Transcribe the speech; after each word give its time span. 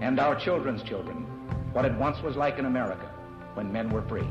and 0.00 0.18
our 0.20 0.38
children's 0.38 0.82
children 0.82 1.26
what 1.72 1.84
it 1.84 1.92
once 1.94 2.22
was 2.22 2.36
like 2.36 2.58
in 2.58 2.66
America 2.66 3.10
when 3.54 3.72
men 3.72 3.90
were 3.90 4.02
free. 4.02 4.28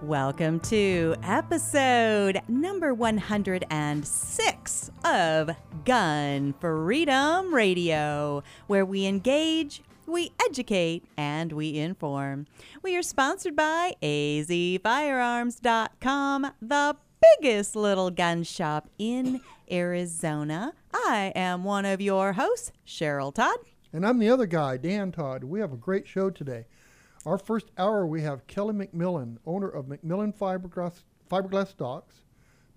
Welcome 0.00 0.60
to 0.60 1.14
episode 1.22 2.40
number 2.48 2.92
106 2.92 4.90
of 5.04 5.50
Gun 5.84 6.54
Freedom 6.60 7.54
Radio, 7.54 8.42
where 8.66 8.84
we 8.84 9.06
engage, 9.06 9.80
we 10.06 10.32
educate, 10.44 11.04
and 11.16 11.52
we 11.52 11.78
inform. 11.78 12.48
We 12.82 12.96
are 12.96 13.02
sponsored 13.02 13.54
by 13.54 13.92
azfirearms.com, 14.02 16.46
the 16.60 16.96
biggest 17.40 17.76
little 17.76 18.10
gun 18.10 18.42
shop 18.42 18.88
in 18.98 19.40
Arizona. 19.70 20.72
I 20.92 21.30
am 21.36 21.62
one 21.62 21.84
of 21.84 22.00
your 22.00 22.32
hosts, 22.32 22.72
Cheryl 22.84 23.32
Todd. 23.32 23.58
And 23.92 24.06
I'm 24.06 24.18
the 24.18 24.30
other 24.30 24.46
guy, 24.46 24.76
Dan 24.78 25.12
Todd. 25.12 25.44
We 25.44 25.60
have 25.60 25.72
a 25.72 25.76
great 25.76 26.08
show 26.08 26.30
today. 26.30 26.66
Our 27.26 27.38
first 27.38 27.70
hour, 27.76 28.06
we 28.06 28.22
have 28.22 28.46
Kelly 28.46 28.74
McMillan, 28.74 29.36
owner 29.46 29.68
of 29.68 29.86
McMillan 29.86 30.34
Fiberglass, 30.36 31.02
Fiberglass 31.30 31.68
Stocks, 31.68 32.24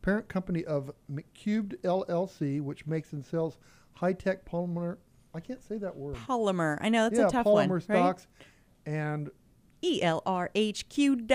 parent 0.02 0.28
company 0.28 0.64
of 0.66 0.92
McCubed 1.12 1.78
LLC, 1.82 2.62
which 2.62 2.86
makes 2.86 3.14
and 3.14 3.26
sells 3.26 3.58
high-tech 3.94 4.46
polymer. 4.46 4.98
I 5.34 5.40
can't 5.40 5.64
say 5.64 5.78
that 5.78 5.96
word. 5.96 6.16
Polymer. 6.16 6.78
I 6.82 6.90
know 6.90 7.10
that's 7.10 7.20
yeah, 7.20 7.28
a 7.28 7.32
tough 7.32 7.46
polymer 7.46 7.70
one. 7.70 7.82
stocks, 7.82 8.28
and 8.86 9.32
E 9.82 10.02
ELRHQ.com, 10.02 11.32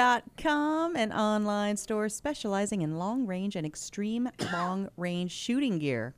an 0.97 1.13
online 1.13 1.77
store 1.77 2.09
specializing 2.09 2.83
in 2.83 2.97
long 2.99 3.27
range 3.27 3.57
and 3.57 3.67
extreme 3.67 4.29
long 4.53 4.89
range 4.97 5.33
shooting 5.33 5.79
gear. 5.79 6.15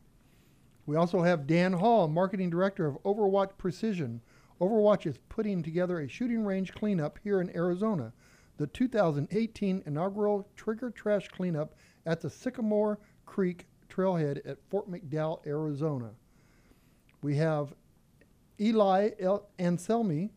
We 0.87 0.97
also 0.97 1.23
have 1.23 1.47
Dan 1.47 1.73
Hall, 1.73 2.09
marketing 2.09 2.51
director 2.51 2.87
of 2.87 3.03
Overwatch 3.05 3.57
Precision. 3.57 4.21
Overwatch 4.61 5.07
is 5.07 5.19
putting 5.29 5.63
together 5.63 6.01
a 6.01 6.09
shooting 6.09 6.45
range 6.45 6.73
cleanup 6.73 7.19
here 7.23 7.41
in 7.41 7.55
Arizona. 7.57 8.13
The 8.57 8.67
2018 8.67 9.83
inaugural 9.87 10.49
Trigger 10.57 10.91
Trash 10.91 11.29
Cleanup 11.29 11.75
at 12.07 12.21
the 12.21 12.31
Sycamore 12.31 12.99
Creek 13.27 13.67
Trailhead 13.89 14.47
at 14.47 14.59
Fort 14.69 14.91
McDowell, 14.91 15.47
Arizona. 15.47 16.11
We 17.23 17.37
have 17.37 17.75
Eli 18.61 19.11
El- 19.21 19.49
Anselmi. 19.59 20.31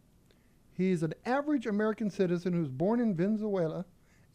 He's 0.73 1.03
an 1.03 1.13
average 1.25 1.67
American 1.67 2.09
citizen 2.09 2.53
who's 2.53 2.69
born 2.69 2.99
in 2.99 3.15
Venezuela 3.15 3.85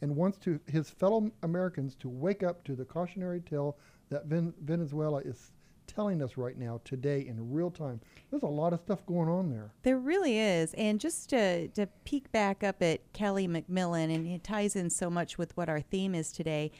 and 0.01 0.15
wants 0.15 0.37
to 0.39 0.59
his 0.67 0.89
fellow 0.89 1.31
Americans 1.43 1.95
to 1.95 2.09
wake 2.09 2.43
up 2.43 2.63
to 2.63 2.75
the 2.75 2.85
cautionary 2.85 3.41
tale 3.41 3.77
that 4.09 4.25
Ven- 4.25 4.53
Venezuela 4.61 5.19
is 5.19 5.51
telling 5.91 6.21
us 6.21 6.37
right 6.37 6.57
now, 6.57 6.79
today, 6.83 7.25
in 7.27 7.51
real 7.51 7.69
time. 7.69 7.99
There's 8.29 8.43
a 8.43 8.47
lot 8.47 8.73
of 8.73 8.79
stuff 8.81 9.05
going 9.05 9.29
on 9.29 9.49
there. 9.49 9.71
There 9.83 9.99
really 9.99 10.39
is. 10.39 10.73
And 10.75 10.99
just 10.99 11.29
to, 11.31 11.67
to 11.69 11.87
peek 12.05 12.31
back 12.31 12.63
up 12.63 12.81
at 12.81 13.11
Kelly 13.13 13.47
McMillan, 13.47 14.13
and 14.13 14.27
it 14.27 14.43
ties 14.43 14.75
in 14.75 14.89
so 14.89 15.09
much 15.09 15.37
with 15.37 15.55
what 15.57 15.69
our 15.69 15.81
theme 15.81 16.15
is 16.15 16.31
today. 16.31 16.71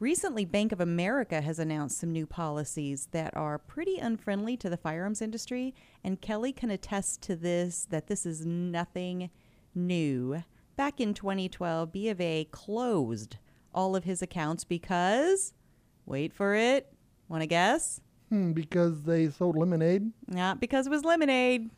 Recently, 0.00 0.44
Bank 0.44 0.70
of 0.70 0.80
America 0.80 1.40
has 1.40 1.58
announced 1.58 1.98
some 1.98 2.12
new 2.12 2.26
policies 2.26 3.08
that 3.10 3.36
are 3.36 3.58
pretty 3.58 3.98
unfriendly 3.98 4.56
to 4.58 4.70
the 4.70 4.76
firearms 4.76 5.20
industry. 5.20 5.74
And 6.04 6.20
Kelly 6.20 6.52
can 6.52 6.70
attest 6.70 7.22
to 7.22 7.34
this 7.34 7.86
that 7.90 8.06
this 8.06 8.24
is 8.24 8.46
nothing 8.46 9.30
new. 9.74 10.44
Back 10.76 11.00
in 11.00 11.14
2012, 11.14 11.90
B 11.90 12.08
of 12.08 12.20
A 12.20 12.46
closed 12.52 13.38
all 13.74 13.96
of 13.96 14.04
his 14.04 14.22
accounts 14.22 14.62
because, 14.64 15.52
wait 16.06 16.32
for 16.32 16.54
it, 16.54 16.92
want 17.28 17.42
to 17.42 17.46
guess? 17.46 18.00
Hmm, 18.28 18.52
because 18.52 19.02
they 19.02 19.30
sold 19.30 19.56
lemonade. 19.56 20.10
Not 20.26 20.60
because 20.60 20.86
it 20.86 20.90
was 20.90 21.04
lemonade. 21.04 21.70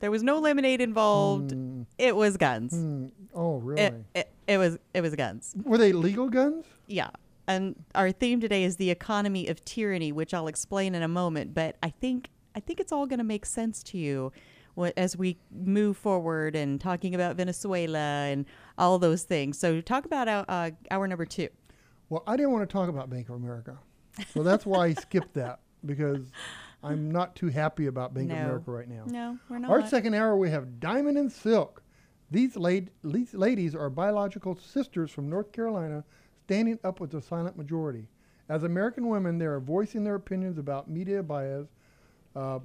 There 0.00 0.10
was 0.10 0.22
no 0.22 0.38
lemonade 0.38 0.80
involved. 0.80 1.54
It 1.98 2.14
was 2.14 2.36
guns. 2.36 2.74
Hmm. 2.74 3.06
Oh, 3.34 3.56
really? 3.58 3.80
It, 3.80 4.04
it, 4.14 4.32
it 4.46 4.58
was 4.58 4.78
it 4.92 5.00
was 5.00 5.14
guns. 5.14 5.54
Were 5.64 5.78
they 5.78 5.92
legal 5.92 6.28
guns? 6.28 6.66
Yeah. 6.86 7.10
And 7.46 7.76
our 7.94 8.10
theme 8.10 8.40
today 8.40 8.64
is 8.64 8.76
the 8.76 8.90
economy 8.90 9.48
of 9.48 9.64
tyranny, 9.64 10.12
which 10.12 10.34
I'll 10.34 10.48
explain 10.48 10.94
in 10.94 11.02
a 11.02 11.08
moment. 11.08 11.54
But 11.54 11.76
I 11.82 11.90
think 11.90 12.28
I 12.54 12.60
think 12.60 12.80
it's 12.80 12.92
all 12.92 13.06
going 13.06 13.18
to 13.18 13.24
make 13.24 13.46
sense 13.46 13.82
to 13.84 13.98
you 13.98 14.32
as 14.96 15.16
we 15.16 15.38
move 15.50 15.96
forward 15.96 16.56
and 16.56 16.80
talking 16.80 17.14
about 17.14 17.36
Venezuela 17.36 17.98
and 17.98 18.44
all 18.76 18.98
those 18.98 19.22
things. 19.22 19.58
So 19.58 19.80
talk 19.80 20.04
about 20.04 20.28
our, 20.28 20.44
uh, 20.48 20.70
hour 20.90 21.06
number 21.06 21.24
two. 21.24 21.48
Well, 22.08 22.24
I 22.26 22.36
didn't 22.36 22.52
want 22.52 22.68
to 22.68 22.72
talk 22.72 22.88
about 22.88 23.08
Bank 23.08 23.28
of 23.28 23.36
America. 23.36 23.78
So 24.32 24.42
that's 24.42 24.66
why 24.66 24.86
I 24.86 24.94
skipped 24.94 25.34
that 25.34 25.60
because 25.86 26.30
I'm 26.82 27.10
not 27.10 27.34
too 27.34 27.48
happy 27.48 27.86
about 27.86 28.14
Bank 28.14 28.28
No. 28.28 28.34
of 28.34 28.40
America 28.40 28.70
right 28.70 28.88
now. 28.88 29.04
No, 29.06 29.38
we're 29.48 29.58
not. 29.58 29.70
Our 29.70 29.86
second 29.86 30.14
hour, 30.14 30.36
we 30.36 30.50
have 30.50 30.80
Diamond 30.80 31.16
and 31.18 31.30
Silk. 31.30 31.82
These, 32.30 32.56
these 33.02 33.34
ladies 33.34 33.74
are 33.74 33.90
biological 33.90 34.56
sisters 34.56 35.10
from 35.10 35.28
North 35.30 35.52
Carolina 35.52 36.04
standing 36.44 36.78
up 36.84 37.00
with 37.00 37.10
the 37.10 37.22
silent 37.22 37.56
majority. 37.56 38.08
As 38.48 38.64
American 38.64 39.08
women, 39.08 39.38
they 39.38 39.46
are 39.46 39.60
voicing 39.60 40.04
their 40.04 40.16
opinions 40.16 40.58
about 40.58 40.90
media 40.90 41.22
bias, 41.22 41.68
uh, 42.36 42.58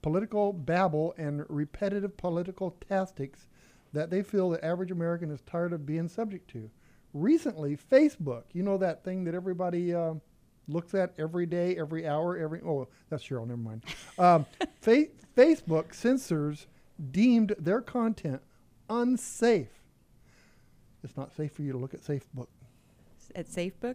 political 0.00 0.52
babble, 0.52 1.14
and 1.18 1.44
repetitive 1.48 2.16
political 2.16 2.76
tactics 2.88 3.48
that 3.92 4.08
they 4.10 4.22
feel 4.22 4.48
the 4.50 4.64
average 4.64 4.90
American 4.90 5.30
is 5.30 5.40
tired 5.42 5.72
of 5.72 5.84
being 5.84 6.08
subject 6.08 6.48
to. 6.52 6.70
Recently, 7.12 7.76
Facebook, 7.76 8.44
you 8.52 8.62
know 8.62 8.78
that 8.78 9.02
thing 9.04 9.24
that 9.24 9.34
everybody 9.34 9.94
uh, 9.94 10.14
looks 10.68 10.94
at 10.94 11.12
every 11.18 11.46
day, 11.46 11.76
every 11.76 12.06
hour, 12.06 12.36
every 12.36 12.60
oh, 12.64 12.88
that's 13.08 13.24
Cheryl. 13.26 13.46
Never 13.46 13.56
mind. 13.60 13.82
Um, 14.18 14.46
fa- 14.80 15.06
Facebook 15.36 15.94
censors 15.94 16.66
deemed 17.10 17.54
their 17.58 17.80
content 17.80 18.42
unsafe. 18.90 19.68
It's 21.04 21.16
not 21.16 21.32
safe 21.36 21.52
for 21.52 21.62
you 21.62 21.72
to 21.72 21.78
look 21.78 21.94
at 21.94 22.00
Facebook 22.00 22.48
at 23.34 23.46
SafeBook. 23.46 23.94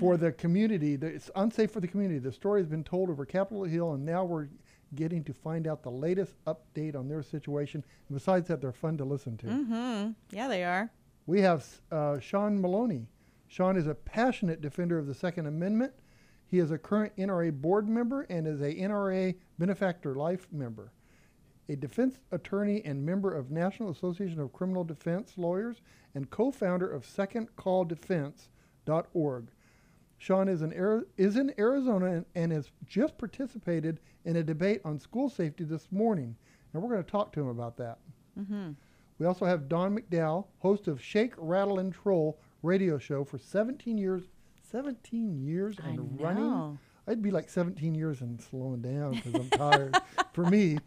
for 0.00 0.16
the 0.16 0.32
community. 0.32 0.96
the- 0.96 1.06
It's 1.08 1.30
unsafe 1.36 1.70
for 1.70 1.80
the 1.80 1.88
community. 1.88 2.18
The 2.18 2.32
story 2.32 2.60
has 2.60 2.68
been 2.68 2.84
told 2.84 3.10
over 3.10 3.24
Capitol 3.26 3.64
Hill, 3.64 3.94
and 3.94 4.04
now 4.04 4.24
we're 4.24 4.48
getting 4.94 5.24
to 5.24 5.32
find 5.34 5.66
out 5.66 5.82
the 5.82 5.90
latest 5.90 6.34
update 6.46 6.94
on 6.94 7.08
their 7.08 7.22
situation. 7.22 7.82
And 8.08 8.16
besides 8.16 8.48
that, 8.48 8.60
they're 8.60 8.72
fun 8.72 8.96
to 8.98 9.04
listen 9.04 9.36
to. 9.38 9.46
Mm-hmm. 9.46 10.10
Yeah, 10.30 10.48
they 10.48 10.62
are. 10.64 10.90
We 11.26 11.40
have 11.40 11.66
uh, 11.90 12.20
Sean 12.20 12.60
Maloney. 12.60 13.06
Sean 13.48 13.76
is 13.76 13.86
a 13.86 13.94
passionate 13.94 14.60
defender 14.60 14.98
of 14.98 15.06
the 15.06 15.14
Second 15.14 15.46
Amendment. 15.46 15.94
He 16.46 16.58
is 16.58 16.70
a 16.70 16.78
current 16.78 17.16
NRA 17.16 17.52
board 17.52 17.88
member 17.88 18.22
and 18.22 18.46
is 18.46 18.60
a 18.60 18.74
NRA 18.74 19.34
benefactor 19.58 20.14
life 20.14 20.46
member. 20.52 20.92
A 21.68 21.76
defense 21.76 22.18
attorney 22.30 22.82
and 22.84 23.04
member 23.04 23.34
of 23.34 23.50
National 23.50 23.90
Association 23.90 24.40
of 24.40 24.52
Criminal 24.52 24.84
Defense 24.84 25.34
Lawyers 25.36 25.82
and 26.14 26.30
co-founder 26.30 26.90
of 26.90 27.06
SecondCallDefense.org. 27.06 29.48
Sean 30.18 30.48
is 30.48 30.62
in, 30.62 31.04
is 31.16 31.36
in 31.36 31.54
Arizona 31.58 32.06
and, 32.06 32.24
and 32.34 32.52
has 32.52 32.70
just 32.86 33.18
participated 33.18 34.00
in 34.24 34.36
a 34.36 34.42
debate 34.42 34.80
on 34.84 34.98
school 34.98 35.28
safety 35.28 35.64
this 35.64 35.88
morning, 35.90 36.36
and 36.72 36.82
we're 36.82 36.88
going 36.88 37.04
to 37.04 37.10
talk 37.10 37.32
to 37.32 37.40
him 37.40 37.48
about 37.48 37.76
that. 37.76 37.98
Mm-hmm. 38.38 38.70
We 39.18 39.26
also 39.26 39.44
have 39.44 39.68
Don 39.68 39.98
McDowell, 39.98 40.46
host 40.58 40.88
of 40.88 41.02
Shake, 41.02 41.34
Rattle, 41.36 41.78
and 41.78 41.92
Troll 41.92 42.38
radio 42.64 42.98
show 42.98 43.24
for 43.24 43.38
17 43.38 43.98
years. 43.98 44.22
17 44.70 45.36
years 45.44 45.76
I 45.84 45.90
and 45.90 46.20
running. 46.20 46.42
know. 46.50 46.78
I'd 47.06 47.20
be 47.22 47.30
like 47.30 47.50
17 47.50 47.94
years 47.94 48.22
and 48.22 48.40
slowing 48.40 48.80
down 48.80 49.12
because 49.12 49.34
I'm 49.34 49.50
tired 49.50 49.96
for 50.32 50.44
me. 50.46 50.78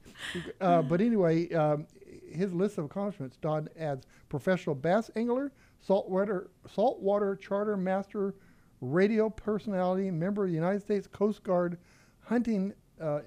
Uh, 0.60 0.82
but 0.82 1.00
anyway, 1.00 1.54
um, 1.54 1.86
his 2.32 2.52
list 2.54 2.80
of 2.80 2.86
accomplishments, 2.86 3.38
Don 3.38 3.70
adds 3.80 4.08
professional 4.28 4.76
bass 4.76 5.12
angler, 5.16 5.52
saltwater, 5.80 6.50
saltwater 6.74 7.36
charter 7.36 7.78
master, 7.78 8.34
radio 8.82 9.30
personality, 9.30 10.10
member 10.10 10.44
of 10.46 10.50
the 10.50 10.56
United 10.56 10.82
States 10.82 11.06
Coast 11.06 11.44
Guard, 11.44 11.78
hunting 12.22 12.74
uh, 13.00 13.20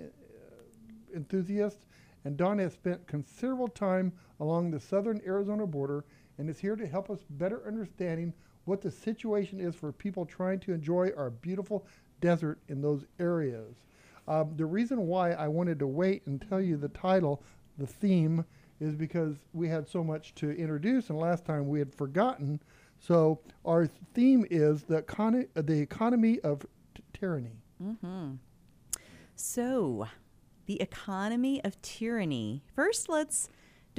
enthusiast, 1.15 1.87
and 2.25 2.37
Don 2.37 2.59
has 2.59 2.73
spent 2.73 3.07
considerable 3.07 3.69
time 3.69 4.13
along 4.41 4.71
the 4.73 4.81
southern 4.81 5.21
Arizona 5.25 5.67
border 5.67 6.05
and 6.41 6.49
is 6.49 6.59
here 6.59 6.75
to 6.75 6.87
help 6.87 7.11
us 7.11 7.19
better 7.29 7.63
understanding 7.67 8.33
what 8.65 8.81
the 8.81 8.91
situation 8.91 9.61
is 9.61 9.75
for 9.75 9.93
people 9.93 10.25
trying 10.25 10.59
to 10.61 10.73
enjoy 10.73 11.11
our 11.15 11.29
beautiful 11.29 11.87
desert 12.23 12.59
in 12.69 12.81
those 12.81 13.05
areas. 13.19 13.77
Um, 14.27 14.55
the 14.57 14.65
reason 14.65 15.07
why 15.07 15.33
I 15.33 15.49
wanted 15.49 15.79
to 15.81 15.87
wait 15.87 16.27
and 16.27 16.41
tell 16.41 16.61
you 16.61 16.79
the 16.79 16.89
title, 16.89 17.43
the 17.77 17.87
theme, 17.87 18.45
is 18.81 18.95
because 18.95 19.37
we 19.53 19.69
had 19.69 19.87
so 19.87 20.03
much 20.03 20.35
to 20.37 20.51
introduce, 20.53 21.11
and 21.11 21.19
last 21.19 21.45
time 21.45 21.69
we 21.69 21.79
had 21.79 21.95
forgotten. 21.95 22.59
So 22.99 23.41
our 23.67 23.87
theme 24.15 24.47
is 24.51 24.85
the, 24.85 25.03
econ- 25.03 25.49
the 25.55 25.79
economy 25.79 26.41
of 26.41 26.65
t- 26.95 27.03
tyranny. 27.13 27.61
Mm-hmm. 27.83 28.37
So, 29.37 30.07
the 30.67 30.81
economy 30.81 31.63
of 31.65 31.81
tyranny. 31.83 32.63
First, 32.75 33.09
let's 33.11 33.49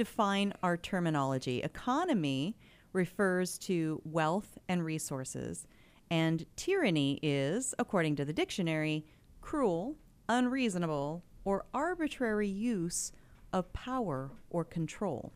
define 0.02 0.52
our 0.64 0.76
terminology. 0.76 1.62
Economy 1.62 2.56
refers 2.92 3.56
to 3.56 4.02
wealth 4.04 4.58
and 4.68 4.84
resources, 4.84 5.64
and 6.10 6.44
tyranny 6.56 7.20
is, 7.22 7.72
according 7.78 8.16
to 8.16 8.24
the 8.24 8.32
dictionary, 8.32 9.06
cruel, 9.40 9.94
unreasonable, 10.28 11.22
or 11.44 11.66
arbitrary 11.72 12.48
use 12.48 13.12
of 13.52 13.72
power 13.72 14.32
or 14.50 14.64
control. 14.64 15.32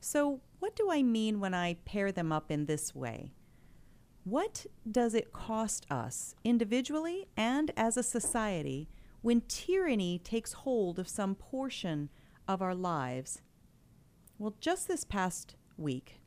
So, 0.00 0.40
what 0.58 0.74
do 0.74 0.90
I 0.90 1.04
mean 1.04 1.38
when 1.38 1.54
I 1.54 1.74
pair 1.84 2.10
them 2.10 2.32
up 2.32 2.50
in 2.50 2.66
this 2.66 2.96
way? 2.96 3.30
What 4.24 4.66
does 4.90 5.14
it 5.14 5.32
cost 5.32 5.86
us, 5.88 6.34
individually 6.42 7.28
and 7.36 7.70
as 7.76 7.96
a 7.96 8.02
society, 8.02 8.88
when 9.22 9.42
tyranny 9.46 10.18
takes 10.18 10.52
hold 10.64 10.98
of 10.98 11.08
some 11.08 11.36
portion 11.36 12.08
of 12.48 12.60
our 12.60 12.74
lives? 12.74 13.40
Well, 14.40 14.54
just 14.60 14.86
this 14.86 15.02
past 15.02 15.56
week, 15.76 16.20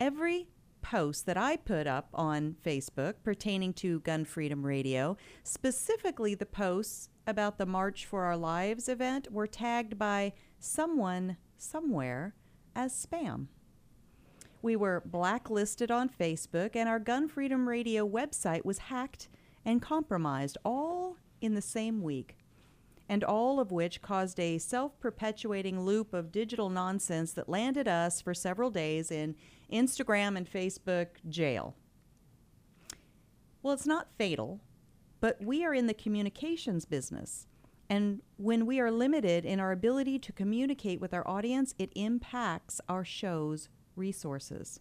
every 0.00 0.48
post 0.80 1.26
that 1.26 1.36
I 1.36 1.58
put 1.58 1.86
up 1.86 2.08
on 2.14 2.56
Facebook 2.64 3.16
pertaining 3.22 3.74
to 3.74 4.00
Gun 4.00 4.24
Freedom 4.24 4.64
Radio, 4.64 5.18
specifically 5.42 6.34
the 6.34 6.46
posts 6.46 7.10
about 7.26 7.58
the 7.58 7.66
March 7.66 8.06
for 8.06 8.24
Our 8.24 8.38
Lives 8.38 8.88
event, 8.88 9.30
were 9.30 9.46
tagged 9.46 9.98
by 9.98 10.32
someone 10.58 11.36
somewhere 11.58 12.34
as 12.74 12.94
spam. 12.94 13.48
We 14.62 14.74
were 14.74 15.02
blacklisted 15.04 15.90
on 15.90 16.08
Facebook, 16.08 16.74
and 16.74 16.88
our 16.88 16.98
Gun 16.98 17.28
Freedom 17.28 17.68
Radio 17.68 18.08
website 18.08 18.64
was 18.64 18.78
hacked 18.78 19.28
and 19.66 19.82
compromised 19.82 20.56
all 20.64 21.18
in 21.42 21.54
the 21.54 21.60
same 21.60 22.00
week, 22.00 22.38
and 23.10 23.24
all 23.24 23.58
of 23.58 23.72
which 23.72 24.00
caused 24.00 24.38
a 24.38 24.56
self 24.56 24.98
perpetuating 25.00 25.80
loop 25.80 26.14
of 26.14 26.30
digital 26.30 26.70
nonsense 26.70 27.32
that 27.32 27.48
landed 27.48 27.88
us 27.88 28.20
for 28.20 28.32
several 28.32 28.70
days 28.70 29.10
in 29.10 29.34
Instagram 29.70 30.36
and 30.36 30.48
Facebook 30.48 31.08
jail. 31.28 31.74
Well, 33.62 33.74
it's 33.74 33.86
not 33.86 34.14
fatal, 34.16 34.60
but 35.20 35.42
we 35.42 35.64
are 35.64 35.74
in 35.74 35.88
the 35.88 35.92
communications 35.92 36.84
business. 36.84 37.48
And 37.90 38.22
when 38.36 38.64
we 38.64 38.78
are 38.78 38.92
limited 38.92 39.44
in 39.44 39.58
our 39.58 39.72
ability 39.72 40.20
to 40.20 40.32
communicate 40.32 41.00
with 41.00 41.12
our 41.12 41.26
audience, 41.26 41.74
it 41.80 41.90
impacts 41.96 42.80
our 42.88 43.04
show's 43.04 43.68
resources. 43.96 44.78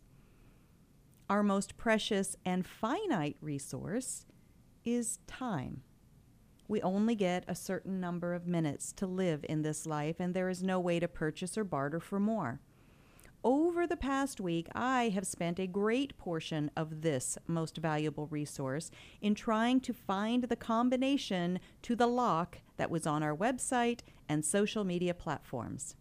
Our 1.27 1.41
most 1.41 1.77
precious 1.77 2.35
and 2.45 2.63
finite 2.63 3.37
resource 3.41 4.27
is 4.85 5.17
time. 5.25 5.81
We 6.69 6.83
only 6.83 7.15
get 7.15 7.45
a 7.47 7.55
certain 7.55 7.99
number 7.99 8.35
of 8.35 8.45
minutes 8.45 8.93
to 8.93 9.07
live 9.07 9.43
in 9.49 9.63
this 9.63 9.87
life, 9.87 10.17
and 10.19 10.35
there 10.35 10.49
is 10.49 10.61
no 10.61 10.79
way 10.79 10.99
to 10.99 11.07
purchase 11.07 11.57
or 11.57 11.63
barter 11.63 11.99
for 11.99 12.19
more. 12.19 12.61
Over 13.43 13.87
the 13.87 13.97
past 13.97 14.39
week, 14.39 14.67
I 14.75 15.09
have 15.09 15.25
spent 15.25 15.59
a 15.59 15.65
great 15.65 16.15
portion 16.19 16.69
of 16.77 17.01
this 17.01 17.39
most 17.47 17.77
valuable 17.77 18.27
resource 18.27 18.91
in 19.19 19.33
trying 19.33 19.79
to 19.81 19.93
find 19.93 20.43
the 20.43 20.55
combination 20.55 21.59
to 21.81 21.95
the 21.95 22.05
lock 22.05 22.59
that 22.77 22.91
was 22.91 23.07
on 23.07 23.23
our 23.23 23.35
website 23.35 24.01
and 24.27 24.45
social 24.45 24.83
media 24.83 25.15
platforms. 25.15 25.95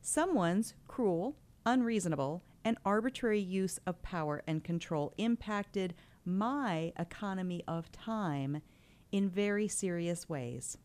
Someone's 0.00 0.74
cruel, 0.86 1.34
unreasonable, 1.64 2.44
and 2.64 2.78
arbitrary 2.84 3.40
use 3.40 3.80
of 3.88 4.02
power 4.02 4.40
and 4.46 4.62
control 4.62 5.12
impacted 5.18 5.94
my 6.24 6.92
economy 6.96 7.64
of 7.66 7.90
time 7.90 8.62
in 9.16 9.30
very 9.30 9.66
serious 9.66 10.28
ways. 10.28 10.76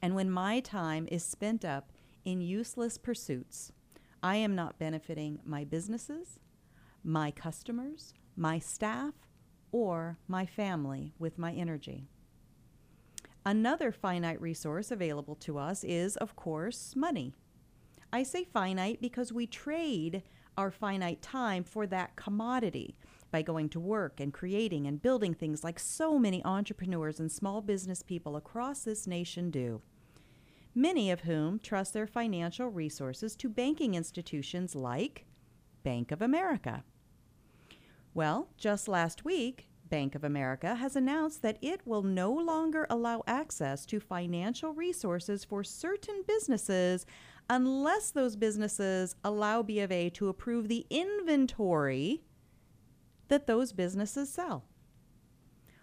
And 0.00 0.14
when 0.14 0.30
my 0.30 0.60
time 0.60 1.08
is 1.10 1.24
spent 1.24 1.64
up 1.64 1.90
in 2.24 2.40
useless 2.40 2.96
pursuits, 2.96 3.72
I 4.22 4.36
am 4.36 4.54
not 4.54 4.78
benefiting 4.78 5.40
my 5.44 5.64
businesses, 5.64 6.38
my 7.02 7.32
customers, 7.32 8.14
my 8.36 8.60
staff, 8.60 9.14
or 9.72 10.16
my 10.28 10.46
family 10.46 11.12
with 11.18 11.38
my 11.38 11.52
energy. 11.52 12.06
Another 13.44 13.90
finite 13.90 14.40
resource 14.40 14.92
available 14.92 15.34
to 15.36 15.58
us 15.58 15.82
is, 15.82 16.16
of 16.18 16.36
course, 16.36 16.94
money. 16.94 17.34
I 18.12 18.22
say 18.22 18.44
finite 18.44 19.00
because 19.00 19.32
we 19.32 19.48
trade 19.48 20.22
our 20.56 20.70
finite 20.70 21.20
time 21.20 21.64
for 21.64 21.84
that 21.88 22.14
commodity 22.14 22.96
by 23.30 23.42
going 23.42 23.68
to 23.68 23.80
work 23.80 24.20
and 24.20 24.32
creating 24.32 24.86
and 24.86 25.02
building 25.02 25.34
things 25.34 25.62
like 25.62 25.78
so 25.78 26.18
many 26.18 26.44
entrepreneurs 26.44 27.20
and 27.20 27.30
small 27.30 27.60
business 27.60 28.02
people 28.02 28.36
across 28.36 28.82
this 28.82 29.06
nation 29.06 29.50
do 29.50 29.82
many 30.74 31.10
of 31.10 31.22
whom 31.22 31.58
trust 31.58 31.92
their 31.92 32.06
financial 32.06 32.68
resources 32.68 33.34
to 33.36 33.48
banking 33.48 33.94
institutions 33.94 34.74
like 34.74 35.26
Bank 35.82 36.12
of 36.12 36.22
America. 36.22 36.84
Well, 38.14 38.48
just 38.56 38.88
last 38.88 39.24
week, 39.24 39.68
Bank 39.88 40.14
of 40.14 40.22
America 40.22 40.74
has 40.76 40.96
announced 40.96 41.42
that 41.42 41.58
it 41.62 41.80
will 41.86 42.02
no 42.02 42.32
longer 42.32 42.86
allow 42.90 43.22
access 43.26 43.86
to 43.86 44.00
financial 44.00 44.72
resources 44.72 45.44
for 45.44 45.64
certain 45.64 46.22
businesses 46.26 47.06
unless 47.50 48.10
those 48.10 48.36
businesses 48.36 49.16
allow 49.24 49.62
B 49.62 49.80
of 49.80 49.90
A 49.90 50.10
to 50.10 50.28
approve 50.28 50.68
the 50.68 50.86
inventory 50.90 52.22
that 53.28 53.46
those 53.46 53.72
businesses 53.72 54.30
sell. 54.30 54.64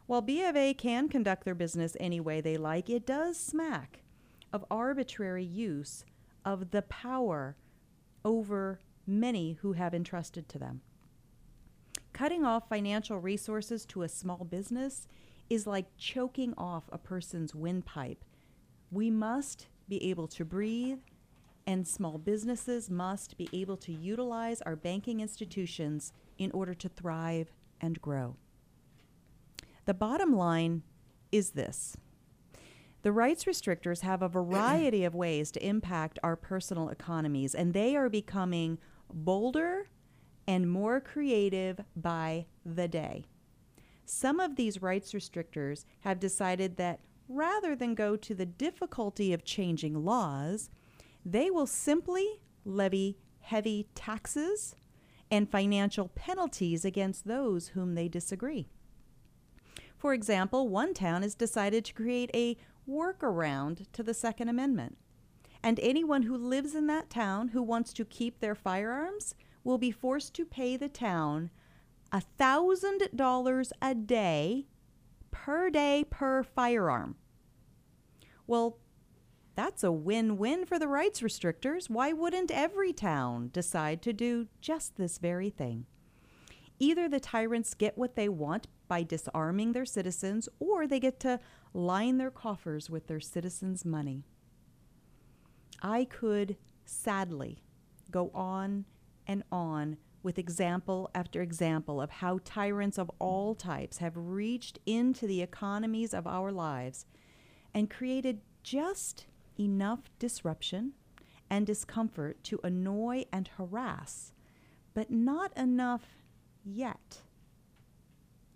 While 0.08 0.22
B 0.22 0.44
of 0.44 0.56
A 0.56 0.74
can 0.74 1.10
conduct 1.10 1.46
their 1.46 1.56
business 1.56 1.98
any 2.00 2.20
way 2.20 2.42
they 2.42 2.58
like, 2.58 2.90
it 2.90 3.06
does 3.06 3.40
smack 3.40 4.02
of 4.54 4.64
arbitrary 4.70 5.44
use 5.44 6.06
of 6.44 6.72
the 6.72 6.84
power 6.84 7.56
over 8.24 8.80
many 9.08 9.54
who 9.62 9.74
have 9.74 9.94
entrusted 9.94 10.48
to 10.50 10.60
them. 10.60 10.82
Cutting 12.14 12.46
off 12.46 12.70
financial 12.70 13.20
resources 13.20 13.86
to 13.88 14.04
a 14.04 14.10
small 14.10 14.46
business 14.46 15.08
is 15.50 15.68
like 15.68 15.98
choking 15.98 16.54
off 16.58 16.84
a 16.92 16.98
person's 16.98 17.54
windpipe. 17.54 18.24
We 18.92 19.12
must 19.12 19.68
be 19.90 20.04
able 20.10 20.28
to 20.30 20.46
breathe, 20.46 21.00
and 21.68 21.88
small 21.88 22.18
businesses 22.18 22.90
must 22.90 23.38
be 23.38 23.50
able 23.54 23.78
to 23.78 23.92
utilize 23.92 24.62
our 24.62 24.75
banking 24.75 25.20
institutions 25.20 26.14
in 26.38 26.51
order 26.51 26.74
to 26.74 26.89
thrive 26.89 27.51
and 27.82 28.01
grow. 28.01 28.36
The 29.86 29.94
bottom 29.94 30.36
line 30.36 30.84
is 31.32 31.51
this 31.51 31.96
the 33.06 33.12
rights 33.12 33.46
restrictors 33.46 34.01
have 34.01 34.24
a 34.24 34.27
variety 34.27 35.04
of 35.04 35.13
ways 35.13 35.51
to 35.51 35.63
impact 35.63 36.18
our 36.24 36.36
personal 36.36 36.89
economies, 36.89 37.54
and 37.54 37.72
they 37.72 37.96
are 37.96 38.10
becoming 38.10 38.80
bolder 39.13 39.89
and 40.48 40.72
more 40.72 41.00
creative 41.00 41.80
by 41.96 42.48
the 42.65 42.88
day. 42.88 43.25
Some 44.06 44.39
of 44.39 44.56
these 44.56 44.82
rights 44.82 45.13
restrictors 45.13 45.86
have 46.00 46.20
decided 46.20 46.77
that 46.77 47.00
rather 47.30 47.75
than 47.75 47.94
go 47.94 48.15
to 48.15 48.34
the 48.34 48.48
difficulty 48.48 49.34
of 49.34 49.44
changing 49.44 50.04
laws, 50.04 50.72
they 51.24 51.51
will 51.51 51.68
simply 51.68 52.39
levy 52.63 53.20
heavy 53.39 53.88
taxes 53.94 54.74
and 55.32 55.50
financial 55.50 56.10
penalties 56.10 56.86
against 56.86 57.27
those 57.27 57.70
whom 57.70 57.96
they 57.96 58.08
disagree. 58.08 58.67
For 59.98 60.13
example, 60.13 60.67
one 60.70 60.94
town 60.94 61.22
has 61.24 61.36
decided 61.36 61.86
to 61.86 61.94
create 61.94 62.29
a 62.34 62.58
workaround 62.88 63.86
to 63.94 64.03
the 64.03 64.13
Second 64.13 64.50
Amendment. 64.50 64.98
And 65.63 65.79
anyone 65.79 66.24
who 66.24 66.38
lives 66.38 66.75
in 66.75 66.86
that 66.88 67.10
town 67.10 67.48
who 67.50 67.63
wants 67.63 67.91
to 67.94 68.05
keep 68.05 68.39
their 68.39 68.53
firearms 68.53 69.34
will 69.63 69.79
be 69.79 69.91
forced 69.91 70.36
to 70.36 70.46
pay 70.46 70.77
the 70.77 70.89
town 70.89 71.50
$1,000 72.13 73.72
a 73.82 73.96
day 73.96 74.67
per 75.32 75.70
day 75.70 76.05
per 76.10 76.44
firearm. 76.44 77.15
Well, 78.48 78.77
that's 79.56 79.84
a 79.84 79.92
win 79.92 80.38
win 80.38 80.66
for 80.66 80.78
the 80.78 80.88
rights 80.88 81.22
restrictors. 81.22 81.90
Why 81.90 82.12
wouldn't 82.14 82.52
every 82.52 82.94
town 82.94 83.50
decide 83.54 84.02
to 84.04 84.14
do 84.14 84.48
just 84.62 84.98
this 84.98 85.18
very 85.18 85.50
thing? 85.50 85.86
Either 86.78 87.08
the 87.08 87.20
tyrants 87.20 87.74
get 87.74 87.98
what 87.98 88.16
they 88.16 88.28
want 88.28 88.68
by 88.88 89.04
disarming 89.04 89.72
their 89.72 89.86
citizens, 89.86 90.50
or 90.60 90.86
they 90.86 91.00
get 91.00 91.20
to 91.22 91.40
line 91.74 92.18
their 92.18 92.32
coffers 92.32 92.90
with 92.90 93.08
their 93.08 93.20
citizens' 93.20 93.86
money. 93.86 94.26
I 95.82 96.06
could 96.06 96.58
sadly 96.86 97.64
go 98.12 98.30
on 98.34 98.86
and 99.26 99.44
on 99.52 99.98
with 100.22 100.38
example 100.38 101.10
after 101.14 101.42
example 101.42 102.02
of 102.02 102.10
how 102.10 102.40
tyrants 102.44 102.98
of 102.98 103.12
all 103.20 103.56
types 103.56 104.00
have 104.00 104.14
reached 104.16 104.80
into 104.86 105.28
the 105.28 105.42
economies 105.42 106.14
of 106.14 106.28
our 106.28 106.52
lives 106.52 107.06
and 107.74 107.90
created 107.90 108.42
just 108.64 109.28
enough 109.60 110.10
disruption 110.20 110.94
and 111.50 111.66
discomfort 111.66 112.44
to 112.44 112.60
annoy 112.64 113.26
and 113.32 113.50
harass, 113.58 114.34
but 114.94 115.12
not 115.12 115.56
enough 115.58 116.18
yet 116.64 117.22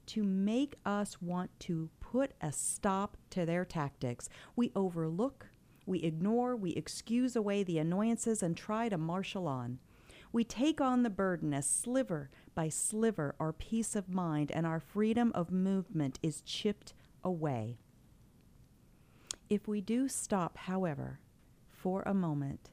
to 0.08 0.24
make 0.24 0.76
us 0.86 1.22
want 1.22 1.52
to 1.60 1.90
put 2.00 2.32
a 2.42 2.52
stop 2.52 3.16
to 3.30 3.46
their 3.46 3.64
tactics. 3.64 4.28
We 4.56 4.72
overlook, 4.76 5.48
we 5.86 6.00
ignore, 6.00 6.56
we 6.56 6.72
excuse 6.72 7.36
away 7.36 7.62
the 7.62 7.78
annoyances 7.78 8.42
and 8.42 8.58
try 8.58 8.90
to 8.90 8.98
marshal 8.98 9.48
on. 9.48 9.78
We 10.32 10.44
take 10.44 10.82
on 10.82 11.04
the 11.04 11.10
burden 11.12 11.54
as 11.54 11.68
sliver 11.68 12.30
by 12.56 12.70
sliver 12.70 13.36
our 13.40 13.54
peace 13.54 13.96
of 13.96 14.10
mind 14.10 14.52
and 14.52 14.66
our 14.66 14.80
freedom 14.80 15.32
of 15.36 15.52
movement 15.52 16.20
is 16.24 16.42
chipped 16.42 16.94
away. 17.24 17.78
If 19.50 19.68
we 19.68 19.82
do 19.82 20.08
stop, 20.08 20.58
however, 20.58 21.20
for 21.72 22.04
a 22.04 22.14
moment 22.14 22.70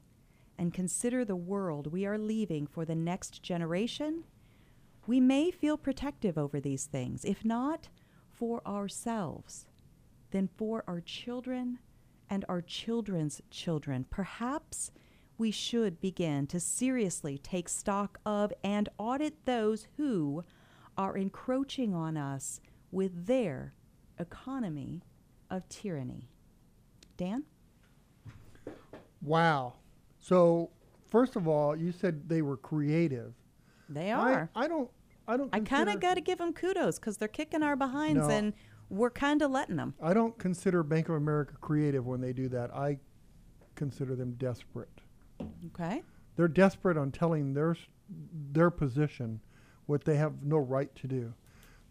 and 0.59 0.73
consider 0.73 1.25
the 1.25 1.35
world 1.35 1.91
we 1.91 2.05
are 2.05 2.19
leaving 2.19 2.67
for 2.67 2.85
the 2.85 2.95
next 2.95 3.41
generation, 3.41 4.25
we 5.07 5.19
may 5.19 5.49
feel 5.49 5.77
protective 5.77 6.37
over 6.37 6.59
these 6.59 6.85
things. 6.85 7.25
If 7.25 7.43
not 7.43 7.89
for 8.29 8.65
ourselves, 8.67 9.65
then 10.29 10.49
for 10.55 10.83
our 10.87 11.01
children 11.01 11.79
and 12.29 12.45
our 12.47 12.61
children's 12.61 13.41
children. 13.49 14.05
Perhaps 14.09 14.91
we 15.37 15.49
should 15.49 15.99
begin 15.99 16.45
to 16.47 16.59
seriously 16.59 17.39
take 17.39 17.69
stock 17.69 18.19
of 18.25 18.53
and 18.63 18.89
audit 18.99 19.45
those 19.45 19.87
who 19.97 20.43
are 20.95 21.17
encroaching 21.17 21.95
on 21.95 22.17
us 22.17 22.59
with 22.91 23.25
their 23.25 23.73
economy 24.19 25.01
of 25.49 25.67
tyranny. 25.69 26.29
Dan? 27.17 27.43
Wow. 29.21 29.73
So, 30.19 30.69
first 31.09 31.35
of 31.35 31.47
all, 31.47 31.75
you 31.75 31.91
said 31.91 32.29
they 32.29 32.41
were 32.41 32.57
creative. 32.57 33.33
They 33.89 34.11
are. 34.11 34.49
I, 34.55 34.65
I 34.65 34.67
don't. 34.67 34.89
I 35.27 35.35
don't. 35.37 35.49
I 35.53 35.59
kind 35.59 35.89
of 35.89 35.99
got 35.99 36.13
to 36.13 36.21
give 36.21 36.37
them 36.37 36.53
kudos 36.53 36.99
because 36.99 37.17
they're 37.17 37.27
kicking 37.27 37.63
our 37.63 37.75
behinds 37.75 38.27
No. 38.27 38.33
and 38.33 38.53
we're 38.89 39.09
kind 39.09 39.41
of 39.41 39.51
letting 39.51 39.75
them. 39.75 39.93
I 40.01 40.13
don't 40.13 40.37
consider 40.37 40.83
Bank 40.83 41.09
of 41.09 41.15
America 41.15 41.55
creative 41.59 42.05
when 42.05 42.21
they 42.21 42.31
do 42.31 42.47
that. 42.49 42.73
I 42.73 42.99
consider 43.75 44.15
them 44.15 44.33
desperate. 44.37 45.01
Okay. 45.67 46.03
They're 46.35 46.47
desperate 46.47 46.97
on 46.97 47.11
telling 47.11 47.53
their 47.53 47.75
their 48.51 48.69
position, 48.69 49.41
what 49.87 50.05
they 50.05 50.15
have 50.15 50.43
no 50.43 50.57
right 50.57 50.93
to 50.95 51.07
do. 51.07 51.33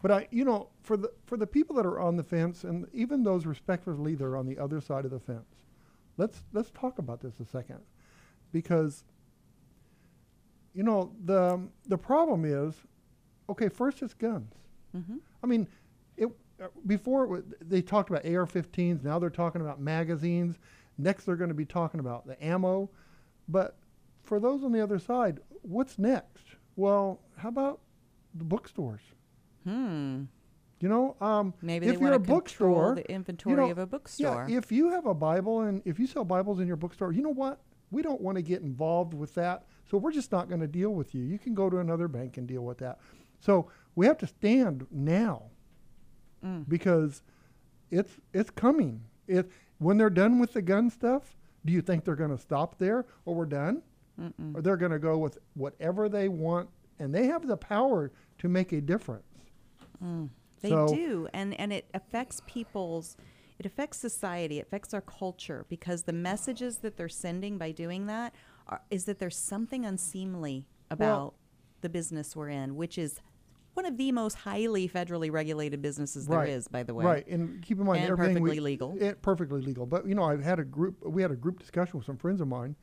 But 0.07 0.13
I, 0.23 0.29
you 0.31 0.45
know, 0.45 0.69
for 0.85 0.97
the 0.97 1.11
for 1.25 1.37
the 1.37 1.49
people 1.49 1.75
that 1.75 1.85
are 1.85 1.99
on 1.99 2.15
the 2.15 2.23
fence, 2.23 2.63
and 2.63 2.87
even 2.93 3.25
those 3.25 3.45
respectively 3.45 4.15
that 4.15 4.25
are 4.25 4.37
on 4.37 4.47
the 4.47 4.57
other 4.57 4.81
side 4.81 5.05
of 5.05 5.11
the 5.11 5.19
fence, 5.19 5.57
let's 6.17 6.45
let's 6.53 6.71
talk 6.71 7.01
about 7.01 7.21
this 7.21 7.41
a 7.41 7.45
second, 7.45 7.81
because 8.53 9.03
you 10.75 10.85
know 10.85 11.11
the 11.25 11.61
the 11.89 11.99
problem 11.99 12.45
is, 12.45 12.77
okay, 13.49 13.69
first 13.69 14.01
it's 14.01 14.15
guns. 14.15 14.55
Mm-hmm. 14.97 15.17
I 15.43 15.47
mean, 15.49 15.67
it 16.17 16.29
uh, 16.63 16.69
before 16.87 17.39
it 17.39 17.69
they 17.69 17.83
talked 17.83 18.09
about 18.09 18.25
AR-15s. 18.25 19.03
Now 19.03 19.19
they're 19.19 19.29
talking 19.29 19.61
about 19.61 19.81
magazines. 19.81 20.55
Next, 20.99 21.25
they're 21.25 21.35
going 21.35 21.49
to 21.49 21.55
be 21.55 21.67
talking 21.67 21.99
about 21.99 22.29
the 22.29 22.41
ammo. 22.41 22.91
But 23.49 23.77
for 24.23 24.39
those 24.39 24.63
on 24.63 24.71
the 24.71 24.81
other 24.81 25.01
side, 25.01 25.41
what's 25.63 25.99
next? 25.99 26.45
Well, 26.77 27.23
how 27.37 27.49
about 27.49 27.81
the 28.37 28.45
bookstores? 28.45 29.01
Hmm. 29.67 30.25
You 30.81 30.89
know, 30.91 31.17
um, 31.21 31.55
Maybe 31.63 31.87
if 31.87 31.99
you're 32.01 32.13
a 32.13 32.19
bookstore, 32.19 32.95
the 32.97 33.11
inventory 33.11 33.55
you 33.55 33.61
know, 33.63 33.71
of 33.71 33.79
a 33.79 33.87
bookstore. 33.87 34.47
yeah, 34.49 34.59
if 34.59 34.71
you 34.71 34.91
have 34.91 35.07
a 35.07 35.15
Bible 35.15 35.63
and 35.63 35.81
if 35.87 35.99
you 35.99 36.07
sell 36.07 36.25
Bibles 36.25 36.61
in 36.61 36.67
your 36.67 36.77
bookstore, 36.77 37.13
you 37.13 37.23
know 37.23 37.33
what? 37.33 37.61
We 37.91 38.03
don't 38.03 38.21
want 38.21 38.37
to 38.37 38.43
get 38.43 38.61
involved 38.63 39.15
with 39.15 39.35
that. 39.37 39.65
So 39.91 39.97
we're 39.97 40.13
just 40.13 40.31
not 40.33 40.49
going 40.49 40.61
to 40.61 40.67
deal 40.67 40.91
with 40.91 41.15
you. 41.15 41.23
You 41.25 41.39
can 41.39 41.55
go 41.55 41.71
to 41.71 41.79
another 41.79 42.09
bank 42.09 42.37
and 42.37 42.47
deal 42.47 42.63
with 42.63 42.79
that. 42.79 42.99
So 43.41 43.71
we 43.95 44.07
have 44.07 44.19
to 44.19 44.27
stand 44.27 44.87
now 44.91 45.45
Mm. 46.45 46.69
because 46.69 47.23
it's 47.91 48.13
it's 48.35 48.51
coming. 48.51 49.01
It 49.27 49.51
when 49.79 49.97
they're 49.97 50.11
done 50.11 50.39
with 50.39 50.53
the 50.53 50.61
gun 50.61 50.91
stuff, 50.91 51.35
do 51.65 51.73
you 51.73 51.81
think 51.81 52.05
they're 52.05 52.15
going 52.17 52.31
to 52.37 52.39
stop 52.39 52.77
there 52.79 53.07
or 53.25 53.35
we're 53.35 53.47
done? 53.47 53.83
Mm-mm. 54.21 54.55
Or 54.55 54.61
they're 54.61 54.77
going 54.77 54.93
to 54.93 54.99
go 54.99 55.17
with 55.17 55.39
whatever 55.55 56.09
they 56.11 56.29
want 56.29 56.69
and 56.99 57.15
they 57.15 57.27
have 57.27 57.47
the 57.47 57.57
power 57.57 58.13
to 58.39 58.49
make 58.49 58.73
a 58.73 58.81
difference. 58.83 59.36
Mm. 60.03 60.31
They 60.63 60.71
So- 60.71 60.89
do, 60.89 61.29
and 61.33 61.59
and 61.61 61.73
it 61.73 61.89
affects 61.95 62.41
people's. 62.47 63.17
It 63.59 63.65
affects 63.65 63.99
society. 63.99 64.59
It 64.59 64.67
affects 64.67 64.93
our 64.93 65.01
culture 65.01 65.65
because 65.71 66.03
the 66.03 66.13
messages 66.13 66.79
that 66.79 66.97
they're 66.99 67.09
sending 67.09 67.57
by 67.57 67.73
doing 67.73 68.05
that 68.07 68.35
are, 68.67 68.83
is 68.91 69.07
that 69.07 69.19
there's 69.19 69.37
something 69.39 69.87
unseemly 69.87 70.67
about 70.91 71.35
the 71.81 71.89
business 71.89 72.37
we're 72.37 72.51
in, 72.51 72.77
which 72.77 72.99
is 72.99 73.21
one 73.73 73.87
of 73.87 73.97
the 73.97 74.13
most 74.13 74.35
highly 74.35 74.87
federally 74.89 75.31
regulated 75.33 75.81
businesses 75.81 76.27
there 76.27 76.41
Right. 76.41 76.49
is, 76.51 76.69
by 76.69 76.83
the 76.83 76.93
way. 76.95 77.05
Right, 77.05 77.27
and 77.29 77.63
keep 77.63 77.79
in 77.79 77.85
mind 77.87 78.03
And 78.03 78.11
everything 78.11 78.35
perfectly 78.37 78.61
we, 78.61 78.61
legal. 78.61 78.97
It, 79.01 79.23
perfectly 79.23 79.61
legal. 79.63 79.87
But 79.87 80.07
you 80.07 80.15
know, 80.15 80.25
I've 80.25 80.43
had 80.43 80.59
a 80.59 80.65
group. 80.65 81.03
We 81.07 81.23
had 81.23 81.31
a 81.31 81.37
group 81.37 81.59
discussion 81.59 81.99
with 81.99 82.05
some 82.07 82.17
friends 82.19 82.41
of 82.43 82.49
mine. 82.49 82.77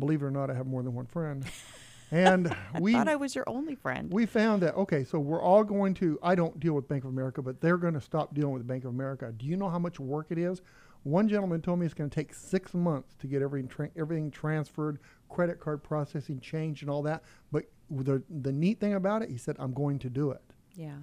Believe 0.00 0.22
it 0.22 0.26
or 0.26 0.30
not, 0.32 0.50
I 0.50 0.54
have 0.54 0.66
more 0.66 0.82
than 0.82 0.94
one 0.94 1.06
friend, 1.06 1.44
and 2.10 2.54
we 2.80 2.92
thought 2.92 3.08
I 3.08 3.16
was 3.16 3.34
your 3.34 3.44
only 3.48 3.74
friend. 3.74 4.12
we 4.12 4.26
found 4.26 4.62
that 4.62 4.74
okay, 4.76 5.04
so 5.04 5.18
we're 5.18 5.42
all 5.42 5.64
going 5.64 5.94
to. 5.94 6.18
I 6.22 6.34
don't 6.34 6.58
deal 6.60 6.74
with 6.74 6.88
Bank 6.88 7.04
of 7.04 7.10
America, 7.10 7.42
but 7.42 7.60
they're 7.60 7.76
going 7.76 7.94
to 7.94 8.00
stop 8.00 8.34
dealing 8.34 8.52
with 8.54 8.66
Bank 8.66 8.84
of 8.84 8.90
America. 8.90 9.32
Do 9.36 9.46
you 9.46 9.56
know 9.56 9.68
how 9.68 9.78
much 9.78 9.98
work 10.00 10.26
it 10.30 10.38
is? 10.38 10.62
One 11.04 11.28
gentleman 11.28 11.62
told 11.62 11.78
me 11.78 11.86
it's 11.86 11.94
going 11.94 12.10
to 12.10 12.14
take 12.14 12.34
six 12.34 12.74
months 12.74 13.14
to 13.20 13.26
get 13.26 13.40
everything 13.40 13.68
tra- 13.68 13.90
everything 13.96 14.30
transferred, 14.30 14.98
credit 15.28 15.60
card 15.60 15.82
processing 15.82 16.40
changed, 16.40 16.82
and 16.82 16.90
all 16.90 17.02
that. 17.02 17.22
But 17.52 17.64
the 17.90 18.22
the 18.40 18.52
neat 18.52 18.80
thing 18.80 18.94
about 18.94 19.22
it, 19.22 19.30
he 19.30 19.36
said, 19.38 19.56
I'm 19.58 19.72
going 19.72 19.98
to 20.00 20.10
do 20.10 20.30
it. 20.32 20.42
yeah. 20.74 20.96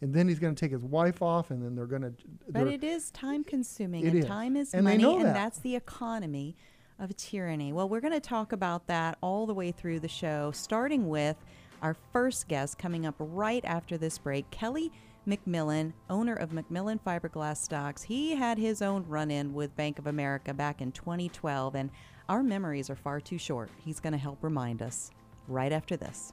And 0.00 0.14
then 0.14 0.28
he's 0.28 0.38
going 0.38 0.54
to 0.54 0.60
take 0.60 0.70
his 0.70 0.84
wife 0.84 1.22
off, 1.22 1.50
and 1.50 1.60
then 1.60 1.74
they're 1.74 1.86
going 1.86 2.02
to. 2.02 2.12
But 2.48 2.68
it 2.68 2.84
is 2.84 3.10
time 3.10 3.42
consuming, 3.42 4.04
It 4.06 4.10
and 4.10 4.18
is. 4.20 4.24
time 4.26 4.56
is 4.56 4.72
And 4.72 4.86
they 4.86 4.92
money, 4.92 5.02
know 5.02 5.16
and 5.16 5.26
that. 5.26 5.34
that's 5.34 5.58
the 5.58 5.74
economy 5.74 6.54
of 6.98 7.16
tyranny. 7.16 7.72
Well, 7.72 7.88
we're 7.88 8.00
going 8.00 8.12
to 8.12 8.20
talk 8.20 8.52
about 8.52 8.86
that 8.86 9.18
all 9.20 9.46
the 9.46 9.54
way 9.54 9.72
through 9.72 10.00
the 10.00 10.08
show, 10.08 10.50
starting 10.52 11.08
with 11.08 11.36
our 11.82 11.96
first 12.12 12.48
guest 12.48 12.78
coming 12.78 13.06
up 13.06 13.14
right 13.18 13.64
after 13.64 13.96
this 13.96 14.18
break, 14.18 14.50
Kelly 14.50 14.92
McMillan, 15.26 15.92
owner 16.08 16.34
of 16.34 16.50
McMillan 16.50 16.98
Fiberglass 17.06 17.58
Stocks. 17.58 18.02
He 18.02 18.34
had 18.34 18.58
his 18.58 18.82
own 18.82 19.04
run 19.06 19.30
in 19.30 19.52
with 19.52 19.76
Bank 19.76 19.98
of 19.98 20.06
America 20.06 20.54
back 20.54 20.80
in 20.80 20.90
2012, 20.92 21.74
and 21.74 21.90
our 22.28 22.42
memories 22.42 22.90
are 22.90 22.96
far 22.96 23.20
too 23.20 23.38
short. 23.38 23.70
He's 23.84 24.00
going 24.00 24.14
to 24.14 24.18
help 24.18 24.38
remind 24.42 24.82
us 24.82 25.10
right 25.46 25.72
after 25.72 25.96
this. 25.96 26.32